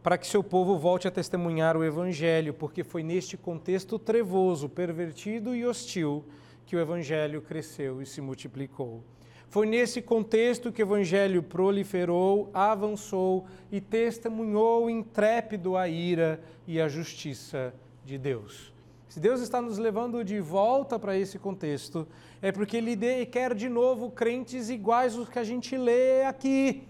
para 0.03 0.17
que 0.17 0.27
seu 0.27 0.43
povo 0.43 0.77
volte 0.77 1.07
a 1.07 1.11
testemunhar 1.11 1.75
o 1.75 1.83
Evangelho, 1.83 2.53
porque 2.53 2.83
foi 2.83 3.03
neste 3.03 3.35
contexto 3.35 3.97
trevoso, 3.97 4.69
pervertido 4.69 5.55
e 5.55 5.65
hostil 5.65 6.23
que 6.65 6.75
o 6.75 6.79
Evangelho 6.79 7.41
cresceu 7.41 8.01
e 8.01 8.05
se 8.05 8.21
multiplicou. 8.21 9.03
Foi 9.49 9.65
nesse 9.65 10.01
contexto 10.01 10.71
que 10.71 10.83
o 10.83 10.85
Evangelho 10.85 11.41
proliferou, 11.41 12.49
avançou 12.53 13.45
e 13.71 13.79
testemunhou 13.79 14.89
intrépido 14.89 15.77
a 15.77 15.87
ira 15.87 16.41
e 16.67 16.81
a 16.81 16.87
justiça 16.87 17.73
de 18.05 18.17
Deus. 18.17 18.73
Se 19.07 19.19
Deus 19.19 19.39
está 19.39 19.61
nos 19.61 19.77
levando 19.77 20.23
de 20.23 20.39
volta 20.39 20.99
para 20.99 21.17
esse 21.17 21.39
contexto, 21.39 22.05
é 22.41 22.51
porque 22.51 22.77
Ele 22.77 23.25
quer 23.25 23.55
de 23.55 23.69
novo 23.69 24.11
crentes 24.11 24.69
iguais 24.69 25.17
aos 25.17 25.29
que 25.29 25.39
a 25.39 25.43
gente 25.43 25.77
lê 25.77 26.23
aqui 26.23 26.85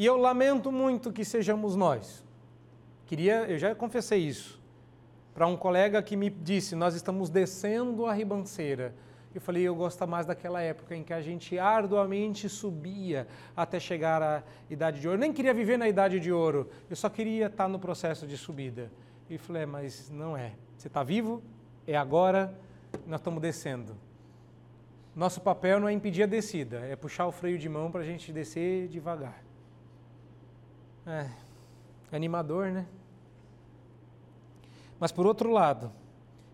e 0.00 0.06
eu 0.06 0.16
lamento 0.16 0.72
muito 0.72 1.12
que 1.12 1.26
sejamos 1.26 1.76
nós. 1.76 2.24
Queria, 3.04 3.44
eu 3.50 3.58
já 3.58 3.74
confessei 3.74 4.20
isso 4.20 4.58
para 5.34 5.46
um 5.46 5.58
colega 5.58 6.02
que 6.02 6.16
me 6.16 6.30
disse: 6.30 6.74
"Nós 6.74 6.94
estamos 6.94 7.28
descendo 7.28 8.06
a 8.06 8.12
ribanceira". 8.14 8.94
Eu 9.34 9.40
falei: 9.40 9.62
"Eu 9.62 9.74
gosto 9.74 10.06
mais 10.06 10.26
daquela 10.26 10.60
época 10.60 10.94
em 10.94 11.04
que 11.04 11.12
a 11.12 11.20
gente 11.20 11.58
arduamente 11.58 12.48
subia 12.48 13.28
até 13.56 13.78
chegar 13.78 14.22
à 14.22 14.42
idade 14.68 15.00
de 15.00 15.08
ouro. 15.08 15.20
Nem 15.20 15.32
queria 15.32 15.54
viver 15.54 15.76
na 15.76 15.88
idade 15.88 16.18
de 16.18 16.32
ouro. 16.32 16.68
Eu 16.88 16.96
só 16.96 17.08
queria 17.08 17.46
estar 17.46 17.68
no 17.68 17.78
processo 17.78 18.26
de 18.26 18.36
subida". 18.36 18.90
E 19.28 19.38
falei: 19.38 19.62
é, 19.62 19.66
"Mas 19.66 20.10
não 20.10 20.36
é. 20.36 20.52
Você 20.76 20.88
está 20.88 21.02
vivo? 21.02 21.42
É 21.86 21.96
agora. 21.96 22.52
Nós 23.06 23.20
estamos 23.20 23.40
descendo". 23.40 23.96
Nosso 25.14 25.40
papel 25.40 25.80
não 25.80 25.88
é 25.88 25.92
impedir 25.92 26.22
a 26.22 26.26
descida, 26.26 26.78
é 26.80 26.94
puxar 26.94 27.26
o 27.26 27.32
freio 27.32 27.58
de 27.58 27.68
mão 27.68 27.90
para 27.90 28.00
a 28.00 28.04
gente 28.04 28.32
descer 28.32 28.88
devagar. 28.88 29.42
É, 31.06 31.28
animador, 32.12 32.68
né? 32.70 32.86
Mas 34.98 35.10
por 35.10 35.26
outro 35.26 35.50
lado, 35.50 35.90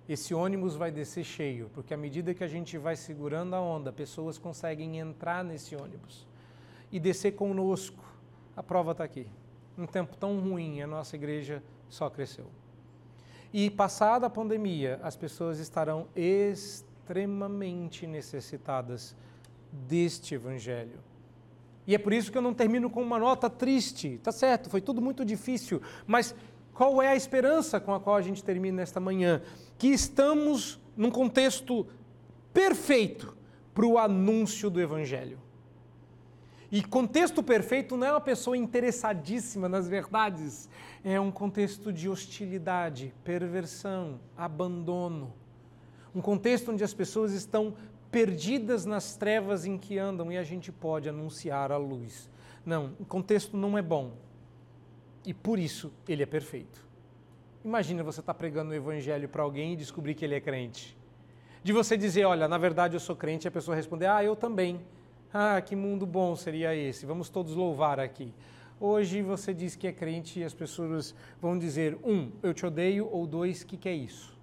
esse 0.08 0.32
ônibus 0.32 0.76
vai 0.76 0.90
descer 0.90 1.24
cheio, 1.24 1.70
porque 1.74 1.92
à 1.92 1.96
medida 1.96 2.32
que 2.32 2.44
a 2.44 2.48
gente 2.48 2.78
vai 2.78 2.94
segurando 2.94 3.54
a 3.54 3.60
onda, 3.60 3.92
pessoas 3.92 4.38
conseguem 4.38 4.98
entrar 4.98 5.42
nesse 5.42 5.74
ônibus 5.74 6.26
e 6.92 7.00
descer 7.00 7.32
conosco. 7.32 8.04
A 8.56 8.62
prova 8.62 8.92
está 8.92 9.04
aqui. 9.04 9.26
Um 9.76 9.86
tempo 9.86 10.16
tão 10.16 10.38
ruim, 10.40 10.80
a 10.80 10.86
nossa 10.86 11.16
igreja 11.16 11.62
só 11.88 12.08
cresceu. 12.08 12.46
E 13.52 13.68
passada 13.68 14.26
a 14.26 14.30
pandemia, 14.30 15.00
as 15.02 15.16
pessoas 15.16 15.58
estarão 15.58 16.06
extremamente 16.14 18.06
necessitadas 18.06 19.16
deste 19.72 20.34
evangelho. 20.34 21.00
E 21.86 21.94
é 21.94 21.98
por 21.98 22.12
isso 22.12 22.32
que 22.32 22.38
eu 22.38 22.42
não 22.42 22.54
termino 22.54 22.90
com 22.90 23.02
uma 23.02 23.18
nota 23.18 23.48
triste. 23.48 24.18
Tá 24.22 24.32
certo, 24.32 24.68
foi 24.68 24.80
tudo 24.80 25.00
muito 25.00 25.24
difícil, 25.24 25.80
mas 26.06 26.34
qual 26.76 27.00
é 27.00 27.08
a 27.08 27.16
esperança 27.16 27.80
com 27.80 27.94
a 27.94 27.98
qual 27.98 28.16
a 28.16 28.20
gente 28.20 28.44
termina 28.44 28.82
esta 28.82 29.00
manhã? 29.00 29.40
Que 29.78 29.88
estamos 29.88 30.78
num 30.94 31.10
contexto 31.10 31.86
perfeito 32.52 33.34
para 33.72 33.86
o 33.86 33.96
anúncio 33.96 34.68
do 34.68 34.78
Evangelho. 34.78 35.38
E 36.70 36.82
contexto 36.82 37.42
perfeito 37.42 37.96
não 37.96 38.06
é 38.06 38.10
uma 38.10 38.20
pessoa 38.20 38.58
interessadíssima 38.58 39.70
nas 39.70 39.88
verdades, 39.88 40.68
é 41.02 41.18
um 41.18 41.30
contexto 41.30 41.90
de 41.90 42.10
hostilidade, 42.10 43.14
perversão, 43.24 44.20
abandono. 44.36 45.32
Um 46.14 46.20
contexto 46.20 46.72
onde 46.72 46.84
as 46.84 46.92
pessoas 46.92 47.32
estão 47.32 47.72
perdidas 48.10 48.84
nas 48.84 49.16
trevas 49.16 49.64
em 49.64 49.78
que 49.78 49.98
andam 49.98 50.30
e 50.30 50.36
a 50.36 50.42
gente 50.42 50.70
pode 50.70 51.08
anunciar 51.08 51.72
a 51.72 51.78
luz. 51.78 52.28
Não, 52.66 52.92
o 53.00 53.04
contexto 53.06 53.56
não 53.56 53.78
é 53.78 53.82
bom. 53.82 54.25
E 55.26 55.34
por 55.34 55.58
isso 55.58 55.92
ele 56.08 56.22
é 56.22 56.26
perfeito. 56.26 56.86
Imagina 57.64 58.04
você 58.04 58.20
estar 58.20 58.32
tá 58.32 58.38
pregando 58.38 58.70
o 58.70 58.74
evangelho 58.74 59.28
para 59.28 59.42
alguém 59.42 59.72
e 59.72 59.76
descobrir 59.76 60.14
que 60.14 60.24
ele 60.24 60.36
é 60.36 60.40
crente. 60.40 60.96
De 61.64 61.72
você 61.72 61.96
dizer, 61.96 62.24
olha, 62.24 62.46
na 62.46 62.56
verdade 62.56 62.94
eu 62.94 63.00
sou 63.00 63.16
crente, 63.16 63.44
e 63.44 63.48
a 63.48 63.50
pessoa 63.50 63.74
responder, 63.74 64.06
ah, 64.06 64.22
eu 64.22 64.36
também. 64.36 64.80
Ah, 65.34 65.60
que 65.60 65.74
mundo 65.74 66.06
bom 66.06 66.36
seria 66.36 66.76
esse. 66.76 67.04
Vamos 67.04 67.28
todos 67.28 67.56
louvar 67.56 67.98
aqui. 67.98 68.32
Hoje 68.78 69.20
você 69.20 69.52
diz 69.52 69.74
que 69.74 69.88
é 69.88 69.92
crente 69.92 70.38
e 70.38 70.44
as 70.44 70.54
pessoas 70.54 71.12
vão 71.40 71.58
dizer, 71.58 71.98
um, 72.04 72.30
eu 72.40 72.54
te 72.54 72.64
odeio, 72.64 73.08
ou 73.10 73.26
dois, 73.26 73.64
que, 73.64 73.76
que 73.76 73.88
é 73.88 73.94
isso? 73.94 74.38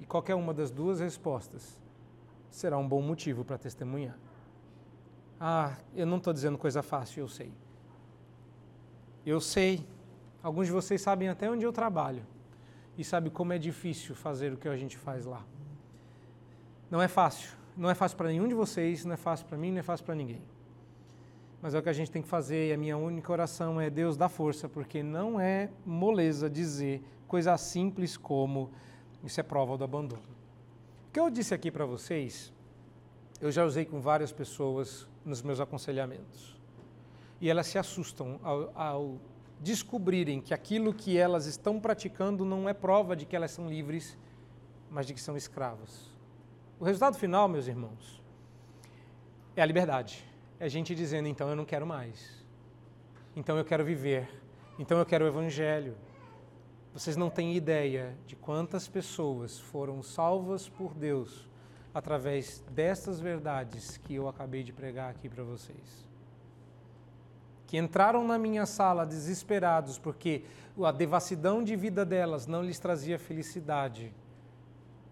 E 0.00 0.04
qualquer 0.04 0.34
uma 0.34 0.52
das 0.52 0.72
duas 0.72 0.98
respostas 0.98 1.80
será 2.50 2.76
um 2.76 2.88
bom 2.88 3.00
motivo 3.00 3.44
para 3.44 3.56
testemunhar. 3.56 4.18
Ah, 5.38 5.76
eu 5.94 6.06
não 6.06 6.16
estou 6.16 6.32
dizendo 6.32 6.58
coisa 6.58 6.82
fácil, 6.82 7.20
eu 7.20 7.28
sei. 7.28 7.52
Eu 9.26 9.40
sei. 9.40 9.86
Alguns 10.42 10.66
de 10.66 10.72
vocês 10.72 11.02
sabem 11.02 11.28
até 11.28 11.50
onde 11.50 11.66
eu 11.66 11.72
trabalho 11.72 12.24
e 12.96 13.02
sabem 13.02 13.30
como 13.30 13.52
é 13.52 13.58
difícil 13.58 14.14
fazer 14.14 14.52
o 14.52 14.56
que 14.56 14.68
a 14.68 14.76
gente 14.76 14.96
faz 14.96 15.26
lá. 15.26 15.44
Não 16.90 17.02
é 17.02 17.08
fácil. 17.08 17.50
Não 17.76 17.90
é 17.90 17.94
fácil 17.94 18.16
para 18.16 18.28
nenhum 18.28 18.48
de 18.48 18.54
vocês, 18.54 19.04
não 19.04 19.12
é 19.12 19.16
fácil 19.16 19.44
para 19.46 19.58
mim, 19.58 19.72
não 19.72 19.80
é 19.80 19.82
fácil 19.82 20.06
para 20.06 20.14
ninguém. 20.14 20.40
Mas 21.60 21.74
é 21.74 21.78
o 21.78 21.82
que 21.82 21.88
a 21.88 21.92
gente 21.92 22.10
tem 22.10 22.22
que 22.22 22.28
fazer 22.28 22.68
e 22.68 22.72
a 22.72 22.78
minha 22.78 22.96
única 22.96 23.30
oração 23.32 23.80
é 23.80 23.90
Deus 23.90 24.16
dá 24.16 24.28
força, 24.28 24.68
porque 24.68 25.02
não 25.02 25.38
é 25.38 25.68
moleza 25.84 26.48
dizer 26.48 27.02
coisa 27.26 27.56
simples 27.58 28.16
como 28.16 28.70
isso 29.24 29.40
é 29.40 29.42
prova 29.42 29.76
do 29.76 29.84
abandono 29.84 30.36
que 31.16 31.20
eu 31.20 31.30
disse 31.30 31.54
aqui 31.54 31.70
para 31.70 31.86
vocês, 31.86 32.52
eu 33.40 33.50
já 33.50 33.64
usei 33.64 33.86
com 33.86 34.02
várias 34.02 34.32
pessoas 34.32 35.08
nos 35.24 35.40
meus 35.40 35.60
aconselhamentos. 35.60 36.55
E 37.40 37.50
elas 37.50 37.66
se 37.66 37.78
assustam 37.78 38.40
ao, 38.42 38.72
ao 38.74 39.18
descobrirem 39.60 40.40
que 40.40 40.52
aquilo 40.52 40.92
que 40.92 41.16
elas 41.16 41.46
estão 41.46 41.80
praticando 41.80 42.44
não 42.44 42.68
é 42.68 42.74
prova 42.74 43.16
de 43.16 43.24
que 43.24 43.34
elas 43.34 43.50
são 43.50 43.68
livres, 43.68 44.16
mas 44.90 45.06
de 45.06 45.14
que 45.14 45.20
são 45.20 45.36
escravas. 45.36 46.10
O 46.78 46.84
resultado 46.84 47.16
final, 47.16 47.48
meus 47.48 47.66
irmãos, 47.66 48.22
é 49.54 49.62
a 49.62 49.66
liberdade. 49.66 50.24
É 50.60 50.66
a 50.66 50.68
gente 50.68 50.94
dizendo, 50.94 51.28
então 51.28 51.48
eu 51.48 51.56
não 51.56 51.64
quero 51.64 51.86
mais. 51.86 52.44
Então 53.34 53.56
eu 53.56 53.64
quero 53.64 53.84
viver. 53.84 54.28
Então 54.78 54.98
eu 54.98 55.06
quero 55.06 55.24
o 55.24 55.28
evangelho. 55.28 55.96
Vocês 56.92 57.16
não 57.16 57.28
têm 57.28 57.54
ideia 57.54 58.16
de 58.26 58.36
quantas 58.36 58.88
pessoas 58.88 59.58
foram 59.58 60.02
salvas 60.02 60.68
por 60.68 60.94
Deus 60.94 61.46
através 61.92 62.62
destas 62.70 63.20
verdades 63.20 63.96
que 63.98 64.14
eu 64.14 64.28
acabei 64.28 64.62
de 64.62 64.72
pregar 64.72 65.10
aqui 65.10 65.28
para 65.28 65.42
vocês. 65.42 66.05
Que 67.66 67.76
entraram 67.76 68.24
na 68.24 68.38
minha 68.38 68.64
sala 68.64 69.04
desesperados 69.04 69.98
porque 69.98 70.44
a 70.80 70.92
devassidão 70.92 71.62
de 71.62 71.74
vida 71.74 72.04
delas 72.04 72.46
não 72.46 72.62
lhes 72.62 72.78
trazia 72.78 73.18
felicidade. 73.18 74.12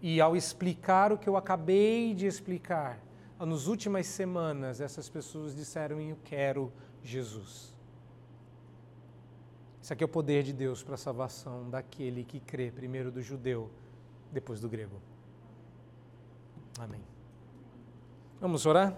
E 0.01 0.21
ao 0.21 0.35
explicar 0.35 1.11
o 1.11 1.17
que 1.17 1.27
eu 1.27 1.35
acabei 1.35 2.13
de 2.13 2.27
explicar, 2.27 2.99
nas 3.39 3.67
últimas 3.67 4.05
semanas, 4.07 4.79
essas 4.79 5.09
pessoas 5.09 5.55
disseram: 5.55 5.99
Eu 5.99 6.17
quero 6.23 6.71
Jesus. 7.03 7.73
Isso 9.81 9.93
aqui 9.93 10.03
é 10.03 10.05
o 10.05 10.09
poder 10.09 10.41
de 10.41 10.51
Deus 10.51 10.81
para 10.81 10.95
a 10.95 10.97
salvação 10.97 11.69
daquele 11.69 12.23
que 12.23 12.39
crê, 12.39 12.71
primeiro 12.71 13.11
do 13.11 13.21
judeu, 13.21 13.69
depois 14.31 14.59
do 14.59 14.67
grego. 14.67 14.99
Amém. 16.79 17.01
Vamos 18.41 18.65
orar? 18.65 18.95